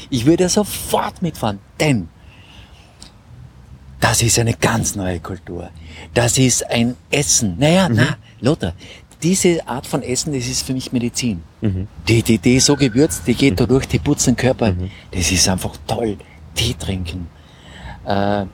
[0.08, 2.08] Ich würde sofort mitfahren, denn
[4.00, 5.70] das ist eine ganz neue Kultur.
[6.14, 7.56] Das ist ein Essen.
[7.58, 8.72] Naja, na, Lothar,
[9.22, 11.42] diese Art von Essen, das ist für mich Medizin.
[11.60, 11.88] Mhm.
[12.06, 14.74] Die, die, die ist so gewürzt, die geht da durch, die putzt den Körper.
[15.10, 16.16] Das ist einfach toll.
[16.54, 17.28] Tee trinken.
[18.04, 18.44] Äh,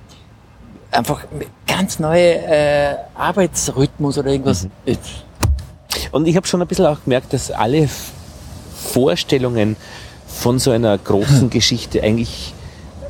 [0.91, 1.25] einfach
[1.67, 4.69] ganz neue äh, Arbeitsrhythmus oder irgendwas.
[4.87, 4.97] Äh,
[6.13, 7.89] Und ich habe schon ein bisschen auch gemerkt, dass alle
[8.75, 9.77] Vorstellungen
[10.27, 12.55] von so einer großen Geschichte eigentlich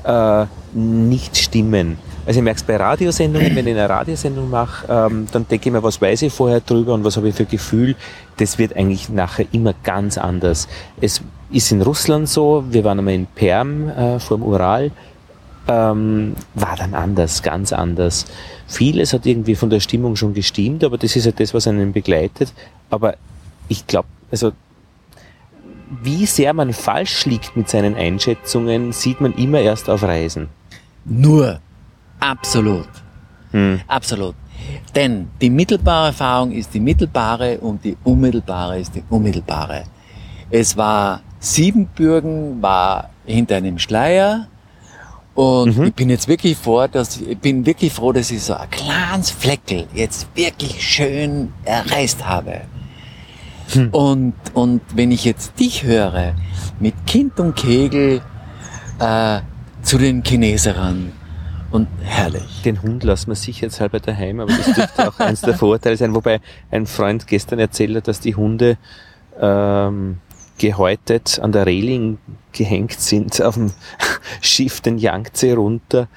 [0.04, 1.98] äh, nicht stimmen.
[2.24, 5.72] Also ich merke es bei Radiosendungen, wenn ich eine Radiosendung mache, ähm, dann denke ich
[5.72, 7.96] mir, was weiß ich vorher drüber und was habe ich für Gefühl.
[8.36, 10.68] Das wird eigentlich nachher immer ganz anders.
[11.00, 11.20] Es
[11.50, 14.92] ist in Russland so, wir waren einmal in Perm äh, vor dem Ural,
[15.66, 18.26] ähm, war dann anders, ganz anders.
[18.68, 21.92] Vieles hat irgendwie von der Stimmung schon gestimmt, aber das ist ja das, was einen
[21.92, 22.52] begleitet.
[22.88, 23.16] Aber
[23.68, 24.52] ich glaube, also
[26.02, 30.48] wie sehr man falsch liegt mit seinen Einschätzungen, sieht man immer erst auf Reisen.
[31.04, 31.60] nur.
[32.22, 32.88] Absolut.
[33.50, 33.80] Hm.
[33.88, 34.36] Absolut.
[34.94, 39.84] Denn die mittelbare Erfahrung ist die mittelbare und die unmittelbare ist die unmittelbare.
[40.48, 44.46] Es war Siebenbürgen, war hinter einem Schleier
[45.34, 48.70] und ich bin jetzt wirklich vor, dass, ich bin wirklich froh, dass ich so ein
[48.70, 52.60] kleines Fleckel jetzt wirklich schön erreist habe.
[53.72, 53.88] Hm.
[53.90, 56.34] Und, und wenn ich jetzt dich höre,
[56.78, 58.20] mit Kind und Kegel
[59.00, 59.40] äh,
[59.82, 61.12] zu den Chineserern,
[61.72, 62.62] und herrlich.
[62.64, 66.14] Den Hund lassen wir sicherheitshalber daheim, aber das dürfte auch eins der Vorteile sein.
[66.14, 66.40] Wobei
[66.70, 68.76] ein Freund gestern erzählt hat, dass die Hunde
[69.40, 70.18] ähm,
[70.58, 72.18] gehäutet an der Reling
[72.52, 73.72] gehängt sind auf dem
[74.40, 76.08] Schiff den Yangtze runter,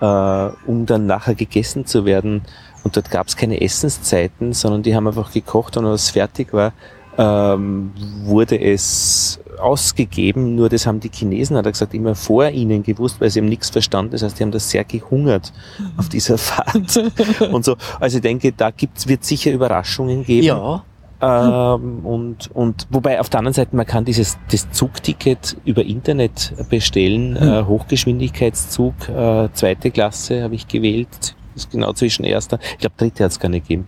[0.00, 2.42] äh, um dann nachher gegessen zu werden.
[2.82, 6.52] Und dort gab es keine Essenszeiten, sondern die haben einfach gekocht und als es fertig
[6.52, 6.72] war,
[7.18, 7.92] ähm,
[8.24, 13.20] wurde es ausgegeben, nur das haben die Chinesen, hat er gesagt, immer vor ihnen gewusst,
[13.20, 14.12] weil sie haben nichts verstanden.
[14.12, 15.52] Das heißt, die haben das sehr gehungert
[15.96, 16.96] auf dieser Fahrt
[17.52, 17.76] und so.
[18.00, 20.46] Also ich denke, da gibt's, wird sicher Überraschungen geben.
[20.46, 20.84] Ja.
[21.20, 26.52] Ähm, und, und wobei auf der anderen Seite, man kann dieses das Zugticket über Internet
[26.68, 27.48] bestellen, hm.
[27.48, 31.08] äh, Hochgeschwindigkeitszug, äh, zweite Klasse habe ich gewählt,
[31.54, 33.86] das ist genau zwischen erster, ich glaube dritte hat's gar nicht gegeben.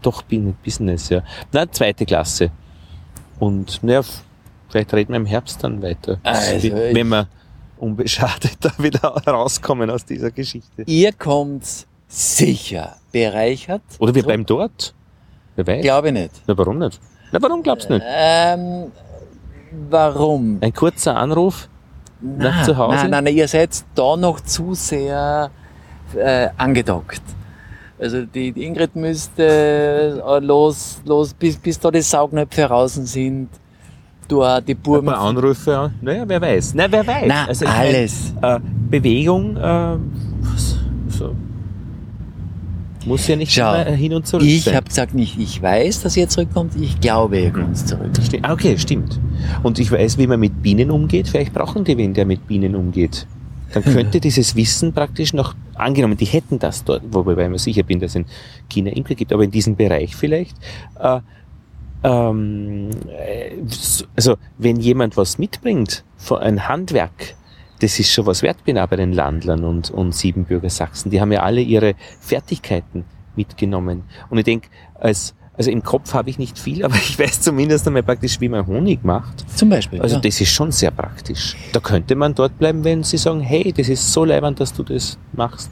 [0.00, 0.24] Doch
[0.64, 1.22] Business, ja.
[1.52, 2.50] Na, zweite Klasse.
[3.42, 4.02] Und naja,
[4.68, 6.20] vielleicht reden wir im Herbst dann weiter.
[6.22, 7.26] Also wenn wir
[7.76, 10.84] unbeschadet da wieder rauskommen aus dieser Geschichte.
[10.86, 11.64] Ihr kommt
[12.06, 13.82] sicher bereichert.
[13.98, 14.94] Oder wir bleiben dort.
[15.56, 15.82] Wer weiß.
[15.82, 16.30] Glaube ich nicht.
[16.46, 17.00] Na, warum nicht?
[17.32, 18.06] Na, warum glaubst du nicht?
[18.08, 18.92] Ähm,
[19.90, 20.58] warum?
[20.60, 21.68] Ein kurzer Anruf
[22.20, 22.94] nein, nach zu Hause?
[22.94, 25.50] Nein, nein, nein, ihr seid da noch zu sehr
[26.14, 27.22] äh, angedockt.
[28.02, 33.48] Also die, die Ingrid müsste äh, los, los, bis, bis da die Saugnöpfe draußen sind.
[34.26, 35.08] Du auch die Burgen.
[35.08, 35.90] Ein paar Anrufe, ja.
[36.00, 36.74] naja, wer weiß.
[36.74, 37.28] Nein, wer weiß.
[37.28, 38.34] Nein, also alles.
[38.40, 38.60] Meine, äh,
[38.90, 39.96] Bewegung, äh,
[41.10, 41.36] so.
[43.06, 46.28] Muss ja nicht Schau, hin und zurück Ich habe gesagt, nicht ich weiß, dass ihr
[46.28, 48.10] zurückkommt, ich glaube, ihr kommt zurück.
[48.20, 48.44] Stimmt.
[48.44, 49.20] Ah, okay, stimmt.
[49.62, 51.28] Und ich weiß, wie man mit Bienen umgeht.
[51.28, 53.26] Vielleicht brauchen die wen, der mit Bienen umgeht.
[53.72, 57.82] Dann könnte dieses Wissen praktisch noch, angenommen, die hätten das dort, wobei ich mir sicher
[57.82, 58.26] bin, dass es in
[58.68, 60.56] China Imker gibt, aber in diesem Bereich vielleicht,
[61.00, 61.20] äh,
[62.04, 63.56] ähm, äh,
[64.16, 66.04] also wenn jemand was mitbringt,
[66.40, 67.34] ein Handwerk,
[67.80, 71.10] das ist schon was wert bin bei den Landlern und, und Siebenbürger Sachsen.
[71.10, 73.04] Die haben ja alle ihre Fertigkeiten
[73.34, 74.04] mitgenommen.
[74.30, 77.86] Und ich denke, als also im Kopf habe ich nicht viel, aber ich weiß zumindest
[77.86, 79.44] einmal praktisch, wie man Honig macht.
[79.56, 80.00] Zum Beispiel.
[80.00, 80.20] Also ja.
[80.20, 81.56] das ist schon sehr praktisch.
[81.72, 84.82] Da könnte man dort bleiben, wenn sie sagen, hey, das ist so leibend, dass du
[84.82, 85.70] das machst.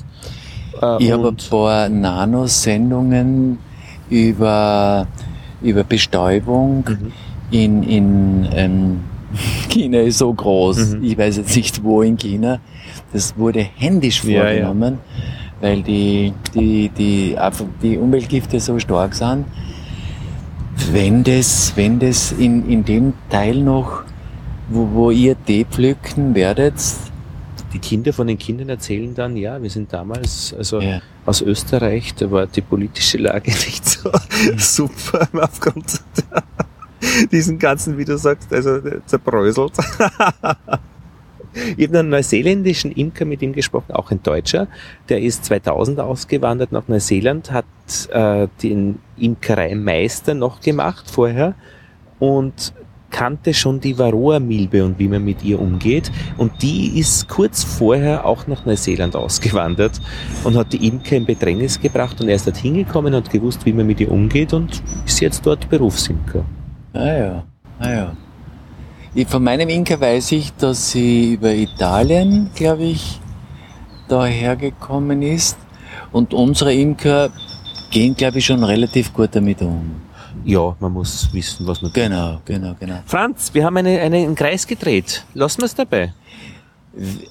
[0.80, 3.58] Äh, ich habe ein paar Nanosendungen
[4.08, 5.06] über,
[5.62, 7.12] über Bestäubung mhm.
[7.50, 9.00] in, in ähm,
[9.68, 10.96] China ist so groß.
[10.96, 11.04] Mhm.
[11.04, 12.60] Ich weiß jetzt nicht wo in China.
[13.12, 14.98] Das wurde händisch vorgenommen,
[15.62, 15.74] ja, ja.
[15.74, 17.36] weil die, die, die,
[17.82, 19.46] die Umweltgifte so stark sind.
[20.92, 24.04] Wenn das, wenn das in, in dem Teil noch,
[24.68, 26.74] wo, wo ihr Tee pflücken werdet,
[27.72, 31.00] die Kinder von den Kindern erzählen dann, ja, wir sind damals, also ja.
[31.26, 34.58] aus Österreich, da war die politische Lage nicht so mhm.
[34.58, 36.00] super aufgrund
[37.32, 39.72] diesen ganzen, wie du sagst, also zerbröselt.
[41.76, 44.68] Ich habe einen neuseeländischen Imker mit ihm gesprochen, auch ein Deutscher.
[45.08, 47.64] Der ist 2000 ausgewandert nach Neuseeland, hat
[48.12, 51.54] äh, den Imkereimeister noch gemacht vorher
[52.18, 52.72] und
[53.10, 56.10] kannte schon die Varroa-Milbe und wie man mit ihr umgeht.
[56.36, 60.00] Und die ist kurz vorher auch nach Neuseeland ausgewandert
[60.44, 63.72] und hat die Imker in Bedrängnis gebracht und er ist dort hingekommen und gewusst, wie
[63.72, 66.44] man mit ihr umgeht und ist jetzt dort Berufsimker.
[66.92, 67.44] Ah ja,
[67.78, 68.16] ah ja.
[69.26, 73.20] Von meinem Imker weiß ich, dass sie über Italien, glaube ich,
[74.08, 75.58] daher gekommen ist.
[76.12, 77.30] Und unsere Imker
[77.90, 80.00] gehen, glaube ich, schon relativ gut damit um.
[80.44, 82.02] Ja, man muss wissen, was man tut.
[82.02, 83.00] Genau, genau, genau.
[83.04, 85.24] Franz, wir haben eine, eine, einen Kreis gedreht.
[85.34, 86.14] Lassen wir es dabei.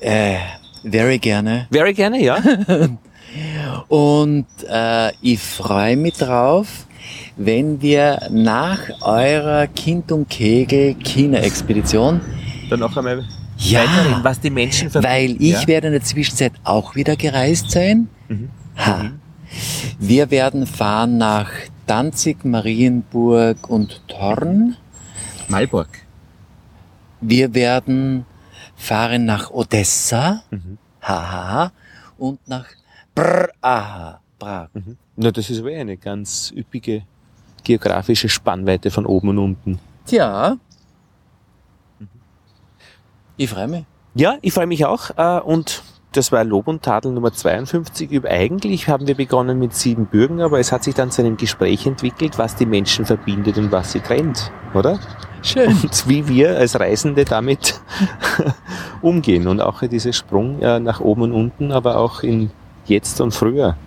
[0.01, 0.35] Äh,
[0.84, 1.68] very gerne.
[1.72, 2.38] Very gerne, ja.
[3.88, 6.68] Und äh, ich freue mich drauf,
[7.38, 12.21] wenn wir nach eurer Kind und Kegel China-Expedition
[12.69, 13.26] dann noch einmal
[13.57, 14.93] ja, weiterreden, was die Menschen.
[14.93, 15.67] Weil ich ja.
[15.67, 18.07] werde in der Zwischenzeit auch wieder gereist sein.
[18.27, 18.49] Mhm.
[18.77, 19.03] Ha.
[19.03, 19.19] Mhm.
[19.99, 21.49] Wir werden fahren nach
[21.85, 24.77] Danzig, Marienburg und Thorn.
[25.47, 25.89] Malburg.
[27.21, 28.26] Wir werden
[28.76, 30.43] fahren nach Odessa.
[30.51, 30.77] Mhm.
[31.01, 31.71] Haha.
[32.17, 32.67] Und nach
[33.15, 34.21] Praha.
[34.40, 34.70] Prag.
[34.74, 34.98] Mhm.
[35.18, 37.03] Na, das ist aber eine ganz üppige
[37.64, 39.80] geografische Spannweite von oben und unten.
[40.06, 40.57] Tja.
[43.38, 43.86] Ich freue mich.
[44.16, 45.11] Ja, ich freue mich auch.
[45.18, 48.26] Äh, und das war Lob und Tadel Nummer 52.
[48.26, 51.86] Eigentlich haben wir begonnen mit sieben Bürgen, aber es hat sich dann zu einem Gespräch
[51.86, 54.99] entwickelt, was die Menschen verbindet und was sie trennt, oder?
[55.44, 55.68] Schön.
[55.70, 57.80] Und wie wir als Reisende damit
[59.02, 62.49] umgehen und auch dieser Sprung äh, nach oben und unten, aber auch in
[62.88, 63.78] jetzt und früher.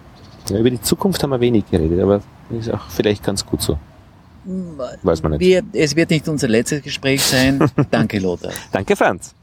[0.49, 2.21] Ja, über die Zukunft haben wir wenig geredet, aber
[2.51, 3.79] ist auch vielleicht ganz gut so.
[5.03, 5.41] Weiß man nicht.
[5.41, 7.61] Wir, es wird nicht unser letztes Gespräch sein.
[7.91, 8.53] Danke, Lothar.
[8.73, 9.35] Danke, Franz.